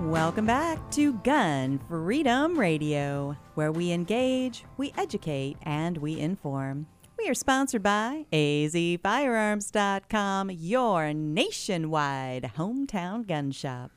Welcome 0.00 0.46
back 0.46 0.90
to 0.92 1.12
Gun 1.12 1.78
Freedom 1.86 2.58
Radio, 2.58 3.36
where 3.54 3.70
we 3.70 3.92
engage, 3.92 4.64
we 4.78 4.94
educate, 4.96 5.58
and 5.62 5.98
we 5.98 6.18
inform. 6.18 6.86
We 7.18 7.28
are 7.28 7.34
sponsored 7.34 7.82
by 7.82 8.24
azfirearms.com, 8.32 10.52
your 10.52 11.12
nationwide 11.12 12.52
hometown 12.56 13.26
gun 13.26 13.50
shop. 13.50 13.90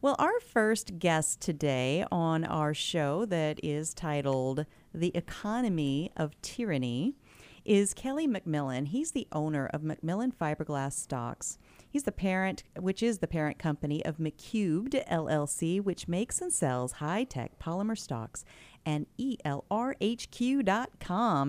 Well, 0.00 0.16
our 0.18 0.40
first 0.40 0.98
guest 0.98 1.40
today 1.40 2.04
on 2.10 2.44
our 2.44 2.74
show 2.74 3.24
that 3.26 3.60
is 3.62 3.94
titled 3.94 4.66
The 4.92 5.16
Economy 5.16 6.10
of 6.16 6.34
Tyranny 6.42 7.14
is 7.64 7.94
Kelly 7.94 8.26
McMillan. 8.26 8.88
He's 8.88 9.12
the 9.12 9.28
owner 9.30 9.66
of 9.66 9.82
McMillan 9.82 10.34
Fiberglass 10.34 10.94
Stocks. 10.94 11.58
He's 11.92 12.04
the 12.04 12.10
parent, 12.10 12.64
which 12.80 13.02
is 13.02 13.18
the 13.18 13.26
parent 13.26 13.58
company 13.58 14.02
of 14.06 14.16
McCubed 14.16 15.06
LLC, 15.10 15.78
which 15.78 16.08
makes 16.08 16.40
and 16.40 16.50
sells 16.50 16.92
high 16.92 17.24
tech 17.24 17.58
polymer 17.58 17.98
stocks, 17.98 18.46
and 18.86 19.04
ELRHQ.com, 19.20 19.60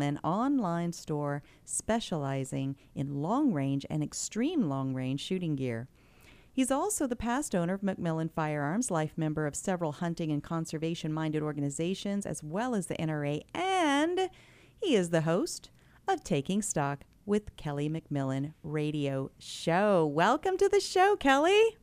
an 0.02 0.20
online 0.22 0.92
store 0.92 1.44
specializing 1.64 2.76
in 2.94 3.22
long 3.22 3.54
range 3.54 3.86
and 3.90 4.04
extreme 4.04 4.68
long 4.68 4.94
range 4.94 5.22
shooting 5.22 5.56
gear. 5.56 5.88
He's 6.52 6.72
also 6.72 7.08
the 7.08 7.16
past 7.16 7.56
owner 7.56 7.76
of 7.76 7.82
McMillan 7.82 8.30
Firearms, 8.30 8.92
life 8.92 9.14
member 9.16 9.48
of 9.48 9.56
several 9.56 9.94
hunting 9.94 10.30
and 10.30 10.44
conservation 10.44 11.14
minded 11.14 11.42
organizations, 11.42 12.26
as 12.26 12.44
well 12.44 12.76
as 12.76 12.88
the 12.88 12.96
NRA, 12.96 13.44
and 13.54 14.30
he 14.82 14.98
is 14.98 15.10
the 15.10 15.22
host 15.22 15.70
of 16.06 16.22
Taking 16.22 16.62
Stock 16.62 17.06
with 17.26 17.56
Kelly 17.58 17.90
McMillan 17.90 18.54
radio 18.64 19.32
show. 19.40 20.06
Welcome 20.06 20.58
to 20.58 20.70
the 20.70 20.80
show, 20.80 21.16
Kelly. 21.16 21.78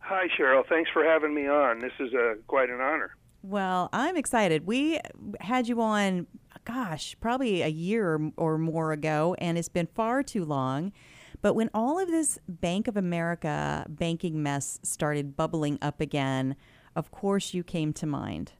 Hi, 0.00 0.26
Cheryl. 0.38 0.62
Thanks 0.68 0.90
for 0.92 1.04
having 1.04 1.34
me 1.34 1.46
on. 1.48 1.80
This 1.80 1.92
is 2.00 2.14
uh, 2.14 2.34
quite 2.46 2.70
an 2.70 2.80
honor. 2.80 3.16
Well, 3.42 3.88
I'm 3.92 4.16
excited. 4.16 4.66
We 4.66 5.00
had 5.40 5.68
you 5.68 5.80
on, 5.80 6.26
gosh, 6.64 7.16
probably 7.20 7.62
a 7.62 7.68
year 7.68 8.20
or 8.36 8.58
more 8.58 8.92
ago, 8.92 9.36
and 9.38 9.56
it's 9.56 9.68
been 9.68 9.86
far 9.86 10.22
too 10.22 10.44
long. 10.44 10.92
But 11.40 11.54
when 11.54 11.70
all 11.72 11.98
of 11.98 12.08
this 12.08 12.38
Bank 12.48 12.88
of 12.88 12.96
America 12.96 13.86
banking 13.88 14.42
mess 14.42 14.80
started 14.82 15.36
bubbling 15.36 15.78
up 15.80 16.00
again, 16.00 16.56
of 16.96 17.10
course 17.10 17.54
you 17.54 17.62
came 17.62 17.92
to 17.94 18.06
mind. 18.06 18.52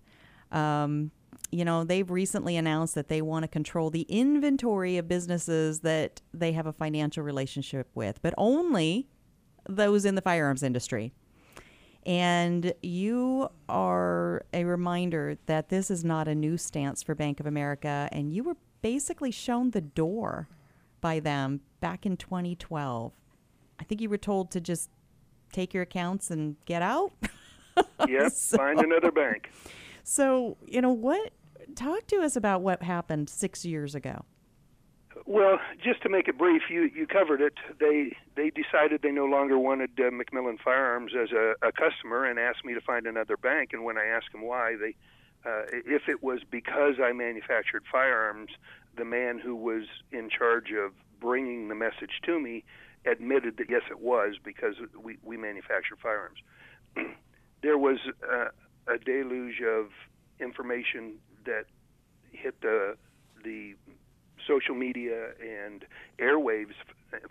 Um, 0.52 1.11
you 1.50 1.64
know, 1.64 1.85
they've 1.85 2.11
recently 2.11 2.57
announced 2.57 2.95
that 2.95 3.09
they 3.09 3.23
want 3.23 3.45
to 3.45 3.49
control 3.49 3.90
the 3.90 4.02
inventory 4.02 4.99
of 4.99 5.09
businesses 5.09 5.80
that 5.80 6.21
they 6.35 6.52
have 6.52 6.66
a 6.66 6.73
financial 6.73 7.23
relationship 7.23 7.89
with, 7.95 8.21
but 8.23 8.34
only 8.36 9.08
those 9.69 10.04
in 10.04 10.15
the 10.15 10.23
firearms 10.23 10.63
industry. 10.63 11.13
And 12.04 12.73
you 12.82 13.49
are 13.69 14.45
a 14.52 14.65
reminder 14.65 15.39
that 15.47 15.69
this 15.69 15.91
is 15.91 16.04
not 16.04 16.28
a 16.28 16.34
new 16.34 16.56
stance 16.56 17.02
for 17.02 17.15
Bank 17.15 17.41
of 17.41 17.47
America, 17.47 18.08
and 18.13 18.32
you 18.32 18.45
were 18.45 18.56
basically 18.82 19.30
shown 19.30 19.71
the 19.71 19.80
door 19.80 20.49
by 21.00 21.21
them 21.21 21.60
back 21.80 22.06
in 22.06 22.17
2012. 22.17 23.13
I 23.78 23.84
think 23.84 24.00
you 24.00 24.08
were 24.08 24.19
told 24.19 24.50
to 24.52 24.60
just 24.60 24.91
take 25.52 25.73
your 25.73 25.82
accounts 25.82 26.30
and 26.30 26.56
get 26.65 26.82
out. 26.82 27.13
Yep, 28.08 28.32
so, 28.32 28.56
find 28.56 28.80
another 28.80 29.13
bank. 29.13 29.52
So, 30.08 30.56
you 30.66 30.80
know, 30.80 30.90
what 30.90 31.32
talk 31.75 32.06
to 32.06 32.23
us 32.23 32.34
about 32.34 32.62
what 32.62 32.82
happened 32.82 33.28
6 33.28 33.66
years 33.66 33.94
ago. 33.94 34.25
Well, 35.26 35.58
just 35.84 36.00
to 36.02 36.08
make 36.08 36.28
it 36.28 36.38
brief, 36.38 36.62
you 36.71 36.84
you 36.84 37.06
covered 37.06 37.42
it. 37.42 37.52
They 37.78 38.16
they 38.34 38.49
decided 38.49 39.02
they 39.02 39.10
no 39.10 39.26
longer 39.26 39.58
wanted 39.58 39.90
uh, 39.99 40.04
McMillan 40.04 40.58
Firearms 40.60 41.12
as 41.14 41.30
a, 41.32 41.54
a 41.60 41.73
customer 41.73 42.25
and 42.25 42.38
asked 42.38 42.64
me 42.64 42.73
to 42.73 42.80
find 42.80 43.06
another 43.06 43.36
bank. 43.36 43.75
And 43.75 43.84
when 43.84 43.99
I 43.99 44.06
asked 44.06 44.32
them 44.32 44.47
why, 44.47 44.76
they 44.80 44.94
uh, 45.44 45.64
if 45.71 46.08
it 46.08 46.23
was 46.23 46.40
because 46.50 46.94
I 47.04 47.12
manufactured 47.12 47.84
firearms, 47.92 48.50
the 48.97 49.04
man 49.04 49.38
who 49.38 49.54
was 49.54 49.84
in 50.10 50.30
charge 50.30 50.73
of 50.73 50.92
bringing 51.21 51.68
the 51.68 51.75
message 51.75 52.23
to 52.25 52.40
me 52.40 52.64
admitted 53.04 53.58
that 53.58 53.68
yes, 53.68 53.82
it 53.90 54.00
was 54.00 54.36
because 54.42 54.76
we 54.99 55.18
we 55.23 55.36
manufacture 55.36 55.97
firearms. 56.02 56.38
there 57.62 57.76
was 57.76 57.99
uh, 58.25 58.49
a 58.89 58.99
deluge 58.99 59.61
of 59.63 59.91
information 60.41 61.15
that 61.45 61.65
hit 62.33 62.61
the 62.61 62.97
the 63.45 63.75
social 64.47 64.75
media 64.75 65.31
and 65.41 65.85
airwaves 66.19 66.75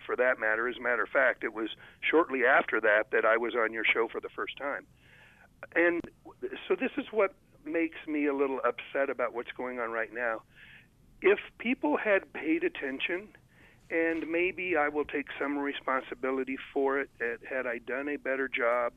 for 0.06 0.16
that 0.16 0.40
matter. 0.40 0.68
As 0.68 0.78
a 0.78 0.82
matter 0.82 1.04
of 1.04 1.10
fact, 1.10 1.44
it 1.44 1.54
was 1.54 1.70
shortly 2.02 2.46
after 2.46 2.80
that 2.82 3.12
that 3.12 3.26
I 3.26 3.38
was 3.38 3.54
on 3.56 3.74
your 3.74 3.84
show 3.86 4.08
for 4.08 4.20
the 4.20 4.30
first 4.30 4.58
time. 4.58 4.86
And 5.76 6.02
so 6.68 6.76
this 6.76 6.92
is 6.98 7.06
what 7.12 7.34
makes 7.66 7.98
me 8.08 8.28
a 8.28 8.34
little 8.34 8.60
upset 8.66 9.10
about 9.10 9.34
what's 9.34 9.52
going 9.52 9.80
on 9.80 9.92
right 9.92 10.14
now. 10.14 10.42
If 11.22 11.40
people 11.58 11.98
had 11.98 12.32
paid 12.34 12.64
attention, 12.64 13.30
and 13.90 14.30
maybe 14.30 14.76
I 14.78 14.90
will 14.90 15.06
take 15.06 15.28
some 15.40 15.58
responsibility 15.58 16.58
for 16.74 17.00
it, 17.00 17.10
had 17.50 17.66
I 17.66 17.80
done 17.80 18.08
a 18.08 18.18
better 18.18 18.48
job, 18.48 18.94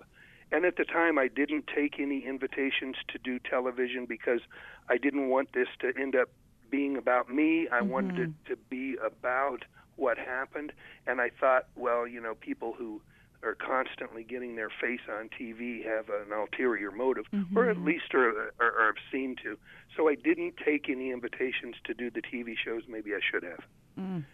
and 0.53 0.65
at 0.65 0.77
the 0.77 0.85
time, 0.85 1.19
I 1.19 1.29
didn't 1.29 1.69
take 1.75 2.01
any 2.01 2.27
invitations 2.27 2.97
to 3.09 3.19
do 3.19 3.39
television 3.39 4.07
because 4.07 4.41
I 4.89 4.99
didn't 4.99 5.29
want 5.29 5.53
this 5.53 5.69
to 5.81 5.93
end 5.99 6.17
up 6.17 6.29
being 6.71 6.97
about 6.97 7.33
me. 7.33 7.69
I 7.71 7.81
mm-hmm. 7.81 7.89
wanted 7.89 8.19
it 8.19 8.31
to 8.49 8.57
be 8.69 8.97
about 9.05 9.65
what 9.97 10.19
happened. 10.19 10.73
And 11.07 11.21
I 11.21 11.31
thought, 11.39 11.67
well, 11.77 12.07
you 12.07 12.21
know, 12.21 12.35
people 12.35 12.75
who 12.77 13.01
are 13.43 13.55
constantly 13.55 14.23
getting 14.23 14.57
their 14.57 14.69
face 14.69 15.01
on 15.09 15.29
TV 15.29 15.85
have 15.85 16.09
an 16.09 16.33
ulterior 16.33 16.91
motive, 16.91 17.25
mm-hmm. 17.33 17.57
or 17.57 17.71
at 17.71 17.79
least 17.79 18.15
are, 18.15 18.53
are, 18.61 18.73
are 18.73 18.91
obscene 18.91 19.37
to. 19.43 19.57
So 19.97 20.09
I 20.09 20.15
didn't 20.15 20.55
take 20.65 20.89
any 20.89 21.11
invitations 21.11 21.77
to 21.85 21.95
do 21.95 22.11
the 22.11 22.23
TV 22.23 22.55
shows. 22.63 22.83
Maybe 22.89 23.15
I 23.15 23.21
should 23.31 23.43
have. 23.45 23.61
Mm. 23.99 24.25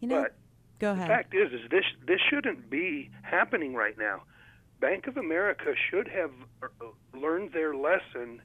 You 0.00 0.08
know, 0.08 0.22
but 0.22 0.36
go 0.78 0.92
ahead. 0.92 1.04
The 1.04 1.08
fact 1.08 1.34
is, 1.34 1.52
is 1.52 1.70
this 1.70 1.84
this 2.06 2.20
shouldn't 2.30 2.70
be 2.70 3.10
happening 3.22 3.74
right 3.74 3.98
now. 3.98 4.22
Bank 4.80 5.06
of 5.06 5.16
America 5.16 5.74
should 5.90 6.08
have 6.08 6.30
uh, 6.62 6.68
learned 7.14 7.52
their 7.52 7.74
lesson 7.74 8.40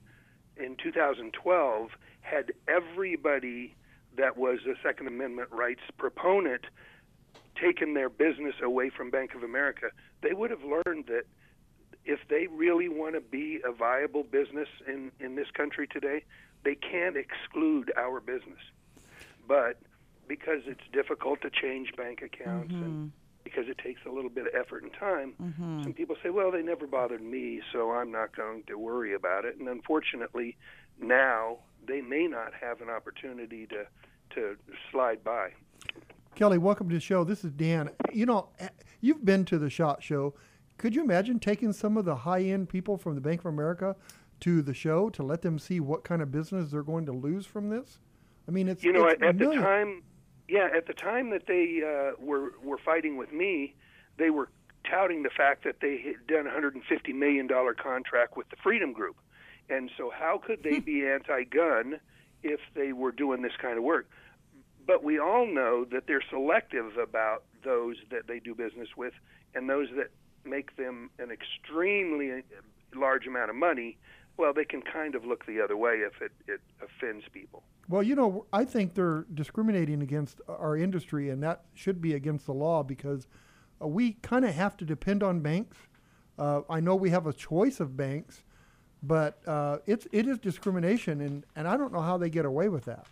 in 0.58 0.76
2012 0.82 1.90
had 2.22 2.52
everybody 2.68 3.76
that 4.18 4.38
was 4.38 4.60
a 4.66 4.74
Second 4.82 5.08
Amendment 5.08 5.50
rights 5.52 5.82
proponent 5.98 6.66
taken 7.60 7.94
their 7.94 8.10
business 8.10 8.56
away 8.64 8.90
from 8.90 9.10
Bank 9.10 9.36
of 9.36 9.44
America, 9.44 9.88
they 10.22 10.34
would 10.34 10.50
have 10.50 10.64
learned 10.64 11.06
that 11.08 11.24
if 12.06 12.20
they 12.30 12.48
really 12.48 12.90
want 12.90 13.16
to 13.16 13.22
be 13.22 13.62
a 13.64 13.72
viable 13.72 14.24
business 14.24 14.68
in, 14.88 15.12
in 15.20 15.36
this 15.36 15.48
country 15.54 15.88
today, 15.88 16.24
they 16.64 16.76
can't 16.76 17.16
exclude 17.16 17.92
our 17.98 18.20
business. 18.20 18.60
But 19.48 19.78
because 20.28 20.62
it's 20.66 20.84
difficult 20.92 21.42
to 21.42 21.50
change 21.50 21.94
bank 21.96 22.22
accounts 22.22 22.74
mm-hmm. 22.74 22.84
and 22.84 23.12
because 23.54 23.70
it 23.70 23.78
takes 23.78 24.02
a 24.06 24.10
little 24.10 24.30
bit 24.30 24.48
of 24.48 24.54
effort 24.56 24.84
and 24.84 24.92
time. 24.94 25.34
Mm-hmm. 25.42 25.84
Some 25.84 25.94
people 25.94 26.16
say, 26.24 26.30
well, 26.30 26.52
they 26.52 26.62
never 26.62 26.88
bothered 26.88 27.22
me, 27.22 27.62
so 27.72 27.92
I'm 27.92 28.12
not 28.12 28.36
going 28.36 28.64
to 28.68 28.78
worry 28.78 29.14
about 29.14 29.46
it. 29.46 29.58
And 29.60 29.68
unfortunately, 29.68 30.58
now 31.00 31.60
they 31.88 32.02
may 32.02 32.28
not 32.28 32.54
have 32.60 32.82
an 32.82 32.90
opportunity 32.90 33.68
to 33.68 33.86
to 34.36 34.56
slide 34.92 35.24
by. 35.24 35.50
Kelly, 36.34 36.58
welcome 36.58 36.90
to 36.90 36.96
the 36.96 37.02
show. 37.02 37.24
This 37.24 37.44
is 37.44 37.52
Dan. 37.52 37.92
You 38.12 38.26
know, 38.26 38.50
eh, 38.58 38.70
you've 39.00 39.24
been 39.24 39.46
to 39.46 39.60
the 39.60 39.70
SHOT 39.70 40.02
Show. 40.02 40.34
Could 40.80 40.96
you 40.96 41.04
imagine 41.04 41.40
taking 41.40 41.72
some 41.72 41.98
of 41.98 42.06
the 42.06 42.16
high-end 42.16 42.70
people 42.70 42.98
from 42.98 43.14
the 43.14 43.22
Bank 43.22 43.42
of 43.42 43.46
America 43.46 43.96
to 44.40 44.64
the 44.64 44.74
show 44.74 45.12
to 45.12 45.22
let 45.22 45.44
them 45.44 45.60
see 45.60 45.80
what 45.80 46.04
kind 46.04 46.24
of 46.24 46.32
business 46.32 46.72
they're 46.72 46.82
going 46.82 47.06
to 47.06 47.12
lose 47.12 47.46
from 47.46 47.70
this? 47.70 48.00
I 48.48 48.52
mean, 48.52 48.68
it's 48.68 48.84
you 48.84 48.92
know 48.92 49.06
it's 49.06 49.22
at, 49.22 49.38
the 49.38 49.54
time 49.54 50.02
yeah, 50.54 50.68
at 50.78 50.86
the 50.86 50.94
time 50.94 51.32
that 51.32 51.48
they 51.48 51.82
uh, 51.82 52.12
were 52.24 52.52
were 52.64 52.78
fighting 52.78 53.18
with 53.18 53.34
me, 53.34 53.74
they 54.18 54.30
were 54.30 54.50
touting 54.88 55.24
the 55.24 55.32
fact 55.36 55.64
that 55.64 55.78
they 55.82 55.98
had 55.98 56.28
done 56.28 56.42
a 56.42 56.54
150 56.54 57.12
million 57.12 57.48
dollar 57.48 57.74
contract 57.74 58.38
with 58.38 58.48
the 58.52 58.56
Freedom 58.62 58.94
Group, 58.94 59.16
And 59.68 59.90
so, 59.98 60.12
how 60.16 60.38
could 60.38 60.62
they 60.62 60.78
be 60.92 61.08
anti 61.08 61.46
gun 61.46 62.00
if 62.44 62.60
they 62.76 62.94
were 62.94 63.12
doing 63.12 63.42
this 63.42 63.54
kind 63.60 63.80
of 63.80 63.84
work? 63.84 64.08
But 64.86 65.04
we 65.04 65.18
all 65.18 65.48
know 65.48 65.86
that 65.86 66.06
they're 66.06 66.24
selective 66.30 66.98
about 66.98 67.46
those 67.64 67.96
that 68.12 68.28
they 68.28 68.38
do 68.38 68.54
business 68.54 68.90
with 68.96 69.14
and 69.56 69.68
those 69.68 69.88
that 69.96 70.12
make 70.46 70.76
them 70.76 71.10
an 71.18 71.32
extremely 71.32 72.44
large 72.94 73.26
amount 73.26 73.50
of 73.50 73.56
money. 73.56 73.98
Well, 74.38 74.54
they 74.54 74.66
can 74.66 74.82
kind 74.82 75.16
of 75.16 75.26
look 75.26 75.46
the 75.46 75.62
other 75.62 75.78
way 75.78 75.98
if 75.98 76.22
it, 76.22 76.32
it 76.48 76.62
offends 76.82 77.26
people. 77.32 77.64
Well, 77.88 78.02
you 78.02 78.16
know, 78.16 78.46
I 78.52 78.66
think 78.66 78.96
they're 78.96 79.26
discriminating 79.34 80.02
against 80.02 80.42
our 80.48 80.76
industry, 80.76 81.30
and 81.30 81.44
that 81.44 81.66
should 81.74 82.02
be 82.02 82.14
against 82.14 82.46
the 82.46 82.54
law 82.54 82.82
because 82.82 83.28
uh, 83.82 83.88
we 83.88 84.14
kind 84.22 84.46
of 84.46 84.54
have 84.56 84.78
to 84.78 84.86
depend 84.86 85.22
on 85.22 85.42
banks. 85.42 85.78
Uh, 86.40 86.62
I 86.70 86.80
know 86.80 86.96
we 86.96 87.12
have 87.12 87.28
a 87.28 87.34
choice 87.34 87.80
of 87.80 87.96
banks, 87.96 88.44
but 89.04 89.40
uh, 89.46 89.80
it's 89.86 90.08
it 90.12 90.28
is 90.28 90.40
discrimination, 90.40 91.22
and, 91.22 91.46
and 91.56 91.68
I 91.68 91.78
don't 91.78 91.94
know 91.94 92.02
how 92.02 92.18
they 92.18 92.30
get 92.30 92.46
away 92.46 92.70
with 92.70 92.86
that. 92.86 93.06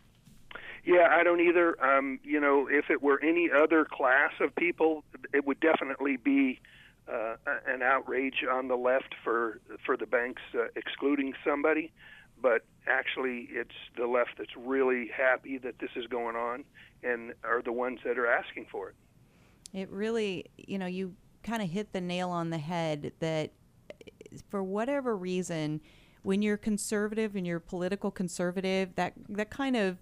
Yeah, 0.84 1.08
I 1.12 1.24
don't 1.24 1.42
either. 1.42 1.82
Um, 1.84 2.20
you 2.24 2.40
know, 2.40 2.68
if 2.68 2.90
it 2.90 3.04
were 3.04 3.22
any 3.22 3.50
other 3.52 3.86
class 3.86 4.32
of 4.40 4.56
people, 4.56 5.04
it 5.34 5.46
would 5.46 5.60
definitely 5.60 6.18
be 6.18 6.60
uh, 7.12 7.36
an 7.68 7.82
outrage 7.82 8.44
on 8.50 8.68
the 8.68 8.76
left 8.76 9.16
for 9.24 9.60
for 9.86 9.98
the 9.98 10.06
banks 10.06 10.42
uh, 10.56 10.68
excluding 10.76 11.34
somebody. 11.46 11.92
But 12.42 12.66
actually, 12.88 13.48
it's 13.52 13.76
the 13.96 14.08
left 14.08 14.32
that's 14.38 14.56
really 14.58 15.10
happy 15.16 15.60
that 15.60 15.78
this 15.80 15.92
is 15.96 16.08
going 16.08 16.36
on, 16.36 16.64
and 17.04 17.34
are 17.44 17.62
the 17.62 17.72
ones 17.72 18.00
that 18.04 18.18
are 18.18 18.28
asking 18.28 18.66
for 18.72 18.90
it. 18.90 18.96
It 19.74 19.90
really, 19.90 20.46
you 20.58 20.78
know, 20.80 20.88
you 20.88 21.16
kind 21.44 21.62
of 21.62 21.70
hit 21.70 21.94
the 21.94 22.02
nail 22.02 22.30
on 22.30 22.50
the 22.50 22.58
head 22.58 23.12
that 23.20 23.52
for 24.50 24.64
whatever 24.64 25.16
reason, 25.16 25.82
when 26.24 26.42
you're 26.42 26.58
conservative 26.58 27.36
and 27.36 27.46
you're 27.46 27.60
political 27.60 28.12
conservative, 28.12 28.96
that 28.96 29.14
that 29.30 29.50
kind 29.50 29.76
of 29.76 29.98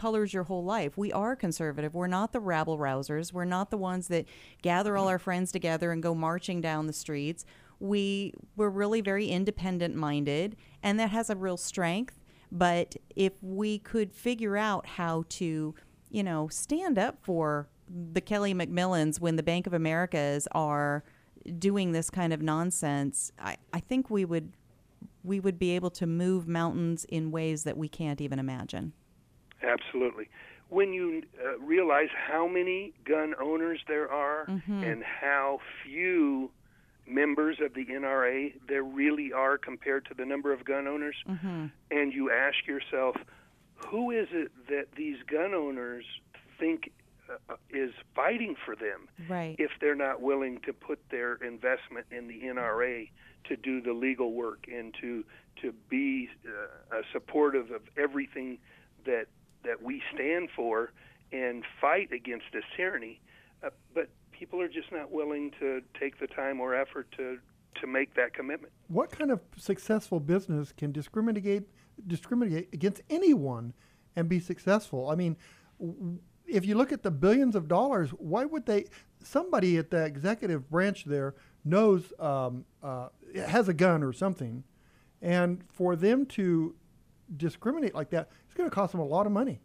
colors 0.00 0.32
your 0.32 0.44
whole 0.44 0.64
life. 0.64 0.96
We 0.96 1.12
are 1.12 1.36
conservative. 1.36 1.94
We're 1.94 2.06
not 2.06 2.32
the 2.32 2.40
rabble 2.40 2.78
rousers. 2.78 3.34
We're 3.34 3.44
not 3.44 3.70
the 3.70 3.76
ones 3.76 4.08
that 4.08 4.24
gather 4.62 4.96
all 4.96 5.06
mm. 5.06 5.10
our 5.10 5.18
friends 5.18 5.52
together 5.52 5.92
and 5.92 6.02
go 6.02 6.14
marching 6.14 6.62
down 6.62 6.86
the 6.86 6.94
streets. 6.94 7.44
We 7.80 8.32
we're 8.56 8.70
really 8.70 9.02
very 9.02 9.26
independent 9.26 9.94
minded, 9.94 10.56
and 10.82 10.98
that 10.98 11.10
has 11.10 11.28
a 11.28 11.36
real 11.36 11.58
strength. 11.58 12.18
But 12.50 12.96
if 13.14 13.34
we 13.42 13.78
could 13.78 14.12
figure 14.12 14.56
out 14.56 14.86
how 14.86 15.24
to, 15.28 15.74
you 16.08 16.22
know, 16.22 16.48
stand 16.48 16.98
up 16.98 17.18
for 17.20 17.68
the 18.12 18.22
Kelly 18.22 18.54
McMillans 18.54 19.20
when 19.20 19.36
the 19.36 19.42
Bank 19.42 19.66
of 19.66 19.74
Americas 19.74 20.48
are 20.52 21.04
doing 21.58 21.92
this 21.92 22.08
kind 22.08 22.32
of 22.32 22.40
nonsense, 22.40 23.32
I, 23.38 23.56
I 23.72 23.80
think 23.80 24.08
we 24.08 24.24
would 24.24 24.52
we 25.22 25.40
would 25.40 25.58
be 25.58 25.72
able 25.72 25.90
to 25.90 26.06
move 26.06 26.48
mountains 26.48 27.04
in 27.04 27.30
ways 27.30 27.64
that 27.64 27.76
we 27.76 27.88
can't 27.88 28.22
even 28.22 28.38
imagine. 28.38 28.94
Absolutely. 29.62 30.28
When 30.68 30.92
you 30.92 31.22
uh, 31.44 31.58
realize 31.58 32.08
how 32.28 32.46
many 32.46 32.92
gun 33.04 33.34
owners 33.40 33.80
there 33.88 34.10
are 34.10 34.46
Mhm. 34.46 34.82
and 34.92 35.02
how 35.04 35.60
few 35.84 36.50
members 37.06 37.58
of 37.60 37.74
the 37.74 37.86
NRA 37.90 38.54
there 38.68 38.84
really 38.84 39.32
are 39.32 39.58
compared 39.58 40.04
to 40.06 40.14
the 40.14 40.24
number 40.24 40.52
of 40.52 40.64
gun 40.64 40.86
owners, 40.86 41.16
Mm-hmm. 41.28 41.66
and 41.90 42.12
you 42.12 42.30
ask 42.30 42.66
yourself, 42.68 43.16
who 43.88 44.10
is 44.12 44.28
it 44.32 44.52
that 44.68 44.92
these 44.94 45.20
gun 45.24 45.54
owners 45.54 46.04
think 46.58 46.92
uh, 47.48 47.54
is 47.70 47.92
fighting 48.14 48.54
for 48.64 48.74
them 48.76 49.08
Right. 49.28 49.56
if 49.58 49.70
they're 49.80 49.94
not 49.94 50.20
willing 50.20 50.60
to 50.62 50.72
put 50.72 50.98
their 51.10 51.34
investment 51.34 52.06
in 52.10 52.26
the 52.28 52.42
NRA 52.44 53.10
to 53.44 53.56
do 53.56 53.80
the 53.80 53.92
legal 53.92 54.32
work 54.32 54.66
and 54.68 54.92
to 55.00 55.24
to 55.62 55.72
be 55.88 56.28
uh, 56.46 56.96
uh, 56.96 57.02
supportive 57.12 57.70
of 57.70 57.82
everything 57.96 58.58
that 59.04 59.26
that 59.64 59.82
we 59.82 60.02
stand 60.14 60.48
for 60.54 60.92
and 61.32 61.64
fight 61.80 62.12
against 62.12 62.46
this 62.52 62.64
tyranny, 62.76 63.20
uh, 63.62 63.70
but 63.94 64.08
people 64.32 64.60
are 64.60 64.68
just 64.68 64.90
not 64.90 65.10
willing 65.10 65.52
to 65.60 65.80
take 65.98 66.18
the 66.18 66.26
time 66.26 66.60
or 66.60 66.74
effort 66.74 67.06
to 67.16 67.38
to 67.80 67.86
make 67.86 68.14
that 68.14 68.34
commitment. 68.34 68.72
What 68.88 69.10
kind 69.10 69.30
of 69.30 69.40
successful 69.56 70.18
business 70.20 70.72
can 70.72 70.92
discriminate 70.92 71.64
discriminate 72.06 72.68
against 72.72 73.02
anyone 73.08 73.74
and 74.16 74.28
be 74.28 74.40
successful? 74.40 75.08
I 75.08 75.14
mean, 75.14 75.36
if 76.46 76.66
you 76.66 76.74
look 76.74 76.92
at 76.92 77.02
the 77.02 77.10
billions 77.10 77.54
of 77.54 77.68
dollars, 77.68 78.10
why 78.10 78.44
would 78.44 78.66
they? 78.66 78.86
Somebody 79.22 79.76
at 79.76 79.90
the 79.90 80.04
executive 80.04 80.70
branch 80.70 81.04
there 81.04 81.34
knows 81.64 82.12
um, 82.18 82.64
uh, 82.82 83.08
has 83.46 83.68
a 83.68 83.74
gun 83.74 84.02
or 84.02 84.12
something, 84.12 84.64
and 85.20 85.62
for 85.70 85.94
them 85.94 86.26
to 86.26 86.74
discriminate 87.36 87.94
like 87.94 88.10
that, 88.10 88.30
it's 88.44 88.54
going 88.54 88.68
to 88.68 88.74
cost 88.74 88.92
them 88.92 89.00
a 89.00 89.04
lot 89.04 89.26
of 89.26 89.32
money. 89.32 89.60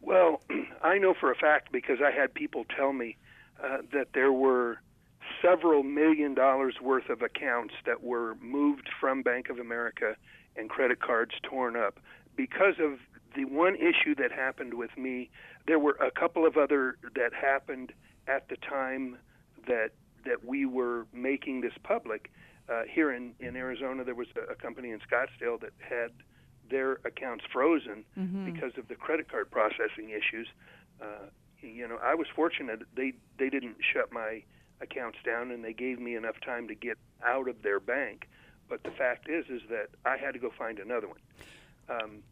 Well, 0.00 0.40
I 0.82 0.98
know 0.98 1.14
for 1.18 1.30
a 1.30 1.34
fact 1.34 1.72
because 1.72 1.98
I 2.04 2.10
had 2.10 2.34
people 2.34 2.64
tell 2.76 2.92
me 2.92 3.16
uh, 3.62 3.78
that 3.92 4.08
there 4.14 4.32
were 4.32 4.78
several 5.40 5.82
million 5.82 6.34
dollars 6.34 6.76
worth 6.82 7.08
of 7.08 7.22
accounts 7.22 7.74
that 7.86 8.02
were 8.02 8.36
moved 8.40 8.88
from 9.00 9.22
Bank 9.22 9.48
of 9.48 9.58
America 9.58 10.16
and 10.56 10.68
credit 10.68 11.00
cards 11.00 11.34
torn 11.42 11.76
up 11.76 12.00
because 12.36 12.74
of 12.78 12.98
the 13.34 13.44
one 13.44 13.74
issue 13.76 14.14
that 14.16 14.30
happened 14.30 14.74
with 14.74 14.96
me. 14.96 15.30
There 15.66 15.78
were 15.78 15.96
a 16.00 16.10
couple 16.10 16.46
of 16.46 16.56
other 16.56 16.96
that 17.14 17.32
happened 17.32 17.92
at 18.26 18.48
the 18.48 18.56
time 18.56 19.18
that 19.66 19.90
that 20.24 20.44
we 20.44 20.64
were 20.64 21.06
making 21.12 21.60
this 21.60 21.74
public. 21.82 22.30
Uh, 22.68 22.82
here 22.90 23.12
in, 23.12 23.32
in 23.40 23.56
Arizona, 23.56 24.04
there 24.04 24.14
was 24.14 24.28
a, 24.36 24.52
a 24.52 24.54
company 24.54 24.90
in 24.90 24.98
Scottsdale 25.00 25.60
that 25.60 25.72
had 25.80 26.10
their 26.70 26.92
accounts 27.04 27.44
frozen 27.52 28.04
Mhm. 28.18 28.46
because 28.46 28.78
of 28.78 28.88
the 28.88 28.94
credit 28.94 29.28
card 29.28 29.50
processing 29.50 30.10
issues. 30.10 30.48
Uh, 31.00 31.26
you 31.60 31.86
know, 31.86 31.98
I 32.02 32.14
was 32.14 32.26
fortunate 32.34 32.82
they 32.94 33.12
they 33.38 33.50
didn't 33.50 33.76
shut 33.92 34.12
my 34.12 34.42
accounts 34.80 35.18
down 35.24 35.50
and 35.50 35.62
they 35.64 35.72
gave 35.74 35.98
me 35.98 36.14
enough 36.16 36.40
time 36.40 36.66
to 36.68 36.74
get 36.74 36.96
out 37.24 37.48
of 37.48 37.62
their 37.62 37.80
bank. 37.80 38.28
But 38.68 38.82
the 38.82 38.90
fact 38.90 39.28
is, 39.28 39.46
is 39.50 39.62
that 39.68 39.88
I 40.06 40.16
had 40.16 40.32
to 40.32 40.38
go 40.38 40.50
find 40.50 40.78
another 40.78 41.06
one. 41.08 41.20
Um, 41.88 42.22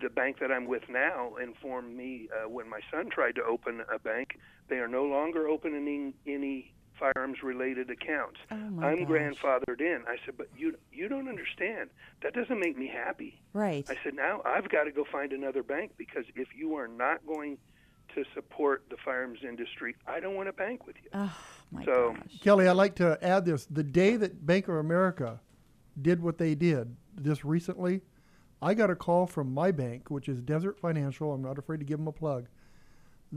the 0.00 0.08
bank 0.08 0.38
that 0.38 0.50
I'm 0.52 0.66
with 0.66 0.88
now 0.88 1.34
informed 1.36 1.94
me 1.96 2.28
uh, 2.32 2.48
when 2.48 2.68
my 2.68 2.80
son 2.90 3.10
tried 3.10 3.34
to 3.34 3.44
open 3.44 3.82
a 3.92 3.98
bank, 3.98 4.38
they 4.68 4.76
are 4.78 4.88
no 4.88 5.04
longer 5.04 5.46
opening 5.48 6.14
any 6.26 6.72
firearms 6.98 7.42
related 7.42 7.90
accounts. 7.90 8.38
Oh 8.50 8.54
I'm 8.54 9.04
gosh. 9.04 9.08
grandfathered 9.08 9.80
in. 9.80 10.02
I 10.06 10.16
said, 10.24 10.36
but 10.36 10.48
you 10.56 10.76
you 10.92 11.08
don't 11.08 11.28
understand. 11.28 11.90
That 12.22 12.34
doesn't 12.34 12.58
make 12.58 12.76
me 12.76 12.86
happy. 12.86 13.40
Right. 13.52 13.84
I 13.88 13.96
said, 14.02 14.14
now 14.14 14.42
I've 14.44 14.68
got 14.68 14.84
to 14.84 14.92
go 14.92 15.04
find 15.10 15.32
another 15.32 15.62
bank 15.62 15.92
because 15.96 16.24
if 16.36 16.48
you 16.56 16.76
are 16.76 16.88
not 16.88 17.26
going 17.26 17.58
to 18.14 18.24
support 18.34 18.84
the 18.90 18.96
firearms 19.04 19.40
industry, 19.42 19.96
I 20.06 20.20
don't 20.20 20.34
want 20.34 20.48
to 20.48 20.52
bank 20.52 20.86
with 20.86 20.96
you. 21.02 21.10
Oh 21.12 21.36
my 21.72 21.84
so, 21.84 22.14
gosh. 22.16 22.40
Kelly, 22.40 22.68
I'd 22.68 22.76
like 22.76 22.94
to 22.96 23.18
add 23.22 23.44
this. 23.44 23.66
The 23.66 23.82
day 23.82 24.16
that 24.16 24.46
Bank 24.46 24.68
of 24.68 24.76
America 24.76 25.40
did 26.00 26.22
what 26.22 26.38
they 26.38 26.54
did 26.54 26.94
this 27.16 27.44
recently, 27.44 28.02
I 28.62 28.74
got 28.74 28.90
a 28.90 28.96
call 28.96 29.26
from 29.26 29.52
my 29.52 29.70
bank, 29.70 30.10
which 30.10 30.28
is 30.28 30.40
Desert 30.40 30.78
Financial. 30.78 31.32
I'm 31.32 31.42
not 31.42 31.58
afraid 31.58 31.80
to 31.80 31.84
give 31.84 31.98
them 31.98 32.08
a 32.08 32.12
plug. 32.12 32.46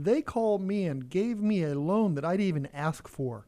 They 0.00 0.22
called 0.22 0.62
me 0.62 0.86
and 0.86 1.08
gave 1.08 1.40
me 1.40 1.64
a 1.64 1.74
loan 1.74 2.14
that 2.14 2.24
I 2.24 2.36
didn't 2.36 2.46
even 2.46 2.68
ask 2.72 3.08
for. 3.08 3.46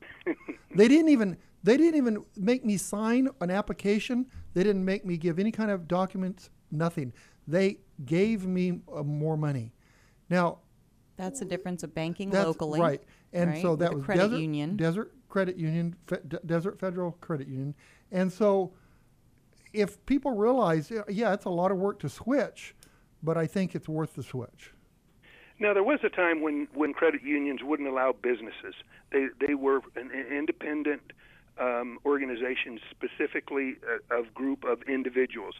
they 0.75 0.89
didn't 0.89 1.09
even 1.09 1.37
they 1.63 1.77
didn't 1.77 1.97
even 1.97 2.25
make 2.37 2.65
me 2.65 2.77
sign 2.77 3.29
an 3.41 3.51
application. 3.51 4.27
They 4.55 4.65
didn't 4.65 4.85
make 4.85 5.05
me 5.05 5.17
give 5.17 5.39
any 5.39 5.53
kind 5.53 5.71
of 5.71 5.87
documents. 5.87 6.51
Nothing. 6.73 7.13
They 7.47 7.79
gave 8.05 8.47
me 8.47 8.81
uh, 8.93 9.05
more 9.05 9.37
money. 9.37 9.73
Now 10.29 10.59
That's 11.17 11.39
the 11.39 11.45
difference 11.45 11.85
of 11.85 11.95
banking 11.95 12.31
that's 12.31 12.47
locally. 12.47 12.81
right. 12.81 13.03
And 13.33 13.51
right, 13.51 13.63
so 13.63 13.77
that 13.77 13.95
was 13.95 14.05
credit 14.05 14.23
Desert 14.23 14.39
union. 14.41 14.77
Desert 14.77 15.15
Credit 15.29 15.57
Union, 15.57 15.95
Fe- 16.09 16.19
De- 16.27 16.41
Desert 16.45 16.81
Federal 16.81 17.13
Credit 17.13 17.47
Union. 17.47 17.75
And 18.11 18.33
so 18.33 18.73
if 19.73 20.05
people 20.07 20.33
realize, 20.33 20.91
yeah, 21.09 21.33
it's 21.33 21.45
a 21.45 21.51
lot 21.51 21.71
of 21.71 21.79
work 21.79 22.01
to 22.01 22.09
switch, 22.09 22.75
but 23.23 23.37
I 23.37 23.47
think 23.47 23.77
it's 23.77 23.89
worth 23.89 24.15
the 24.15 24.25
switch. 24.25 24.73
Now 25.61 25.75
there 25.75 25.85
was 25.85 26.01
a 26.03 26.09
time 26.09 26.40
when 26.40 26.66
when 26.75 26.94
credit 26.94 27.23
unions 27.23 27.61
wouldn't 27.62 27.88
allow 27.88 28.12
businesses. 28.12 28.75
They 29.12 29.29
they 29.46 29.55
were 29.55 29.83
an, 29.94 30.11
independent 30.11 31.12
um, 31.59 31.99
organization, 32.07 32.81
specifically 32.90 33.77
a, 34.11 34.20
a 34.20 34.25
group 34.35 34.64
of 34.64 34.83
individuals. 34.88 35.55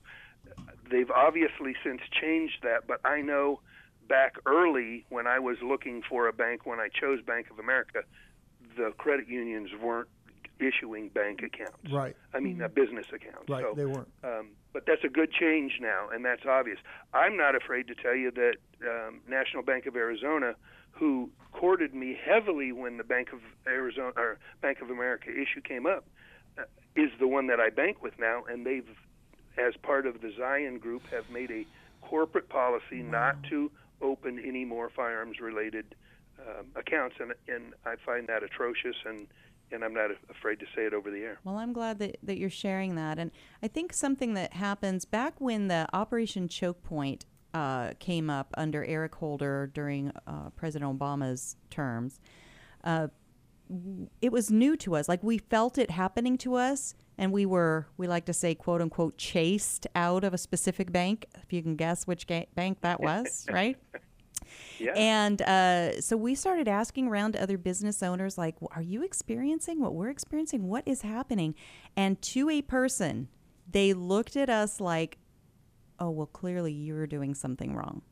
They've 0.91 1.11
obviously 1.11 1.75
since 1.85 2.01
changed 2.19 2.63
that, 2.63 2.87
but 2.89 3.01
I 3.05 3.21
know 3.21 3.61
back 4.09 4.37
early 4.47 5.05
when 5.11 5.27
I 5.27 5.39
was 5.39 5.59
looking 5.63 6.03
for 6.09 6.27
a 6.27 6.33
bank 6.33 6.65
when 6.65 6.81
I 6.81 6.89
chose 6.89 7.21
Bank 7.23 7.51
of 7.51 7.59
America, 7.59 8.03
the 8.77 8.93
credit 8.97 9.29
unions 9.29 9.69
weren't 9.81 10.09
issuing 10.61 11.09
bank 11.09 11.43
accounts. 11.43 11.91
Right. 11.91 12.17
I 12.35 12.41
mean, 12.41 12.63
uh, 12.63 12.69
business 12.69 13.07
accounts. 13.13 13.49
Right, 13.49 13.65
So, 13.65 13.75
they 13.75 13.87
weren't. 13.87 14.09
Um, 14.23 14.49
but 14.73 14.85
that's 14.87 15.03
a 15.05 15.09
good 15.09 15.33
change 15.33 15.79
now, 15.81 16.09
and 16.13 16.25
that's 16.25 16.47
obvious. 16.47 16.79
I'm 17.13 17.37
not 17.37 17.57
afraid 17.57 17.89
to 17.89 17.95
tell 17.95 18.15
you 18.15 18.31
that 18.31 18.55
um, 18.89 19.21
National 19.29 19.63
Bank 19.63 19.87
of 19.87 19.97
Arizona, 19.97 20.55
who 20.93 21.31
courted 21.53 21.95
me 21.95 22.17
heavily 22.25 22.73
when 22.73 22.97
the 22.97 23.05
Bank 23.05 23.33
of 23.33 23.41
Arizona 23.67 24.13
or 24.17 24.39
Bank 24.61 24.81
of 24.81 24.91
America 24.91 25.31
issue 25.31 25.61
came 25.61 25.87
up, 25.87 26.05
uh, 26.59 26.63
is 26.95 27.11
the 27.19 27.27
one 27.27 27.49
that 27.49 27.59
I 27.59 27.71
bank 27.71 28.03
with 28.03 28.19
now, 28.19 28.45
and 28.49 28.65
they've 28.65 28.87
as 29.59 29.75
part 29.83 30.07
of 30.07 30.21
the 30.21 30.33
Zion 30.37 30.79
Group, 30.79 31.03
have 31.11 31.29
made 31.31 31.51
a 31.51 31.67
corporate 32.01 32.49
policy 32.49 33.03
wow. 33.03 33.11
not 33.11 33.43
to 33.51 33.71
open 34.01 34.39
any 34.39 34.65
more 34.65 34.91
firearms 34.91 35.41
related 35.41 35.95
um, 36.39 36.67
accounts, 36.77 37.17
and 37.21 37.35
and 37.49 37.75
I 37.85 37.97
find 38.05 38.27
that 38.29 38.43
atrocious 38.43 38.97
and. 39.05 39.27
And 39.73 39.85
I'm 39.85 39.95
not 39.95 40.11
afraid 40.29 40.59
to 40.61 40.67
say 40.75 40.83
it 40.83 40.95
over 40.95 41.11
the 41.11 41.19
air. 41.19 41.39
Well, 41.45 41.57
I'm 41.57 41.73
glad 41.73 41.99
that, 42.01 42.19
that 42.23 42.39
you're 42.39 42.51
sharing 42.51 42.97
that. 42.97 43.19
And 43.19 43.31
I 43.63 43.69
think 43.69 43.93
something 43.93 44.35
that 44.35 44.55
happens 44.55 45.05
back 45.05 45.35
when 45.41 45.69
the 45.69 45.87
Operation 45.93 46.49
Choke 46.49 46.83
Point 46.83 47.25
uh, 47.55 47.93
came 47.99 48.31
up 48.31 48.55
under 48.57 48.85
Eric 48.85 49.15
Holder 49.17 49.71
during 49.73 50.13
uh, 50.27 50.51
President 50.51 50.99
Obama's 50.99 51.57
terms, 51.71 52.21
uh, 52.85 53.09
it 54.21 54.33
was 54.33 54.51
new 54.51 54.77
to 54.79 54.97
us. 54.97 55.09
Like 55.09 55.23
we 55.23 55.39
felt 55.39 55.79
it 55.79 55.91
happening 55.91 56.37
to 56.39 56.55
us, 56.55 56.95
and 57.17 57.33
we 57.33 57.47
were, 57.47 57.87
we 57.97 58.09
like 58.09 58.25
to 58.27 58.33
say, 58.33 58.55
quote 58.55 58.81
unquote, 58.81 59.17
chased 59.17 59.87
out 59.95 60.25
of 60.25 60.35
a 60.35 60.39
specific 60.39 60.91
bank. 60.91 61.27
If 61.43 61.53
you 61.53 61.63
can 61.63 61.77
guess 61.77 62.07
which 62.07 62.27
ga- 62.27 62.49
bank 62.55 62.81
that 62.81 63.01
was, 63.01 63.47
right? 63.53 63.77
Yeah. 64.79 64.93
And 64.95 65.43
uh, 65.43 66.01
so 66.01 66.17
we 66.17 66.35
started 66.35 66.69
asking 66.69 67.09
around 67.09 67.33
to 67.33 67.43
other 67.43 67.59
business 67.59 68.03
owners, 68.03 68.39
like, 68.39 68.57
are 68.73 68.83
you 68.83 69.03
experiencing 69.03 69.81
what 69.81 69.95
we're 69.95 70.11
experiencing? 70.11 70.65
What 70.69 70.85
is 70.87 71.03
happening? 71.03 71.55
And 71.97 72.21
to 72.23 72.49
a 72.49 72.63
person, 72.63 73.29
they 73.71 73.93
looked 73.93 74.37
at 74.37 74.49
us 74.51 74.81
like, 74.81 75.19
oh, 75.99 76.11
well, 76.11 76.27
clearly 76.27 76.73
you're 76.73 77.07
doing 77.07 77.35
something 77.35 77.75
wrong. 77.75 78.03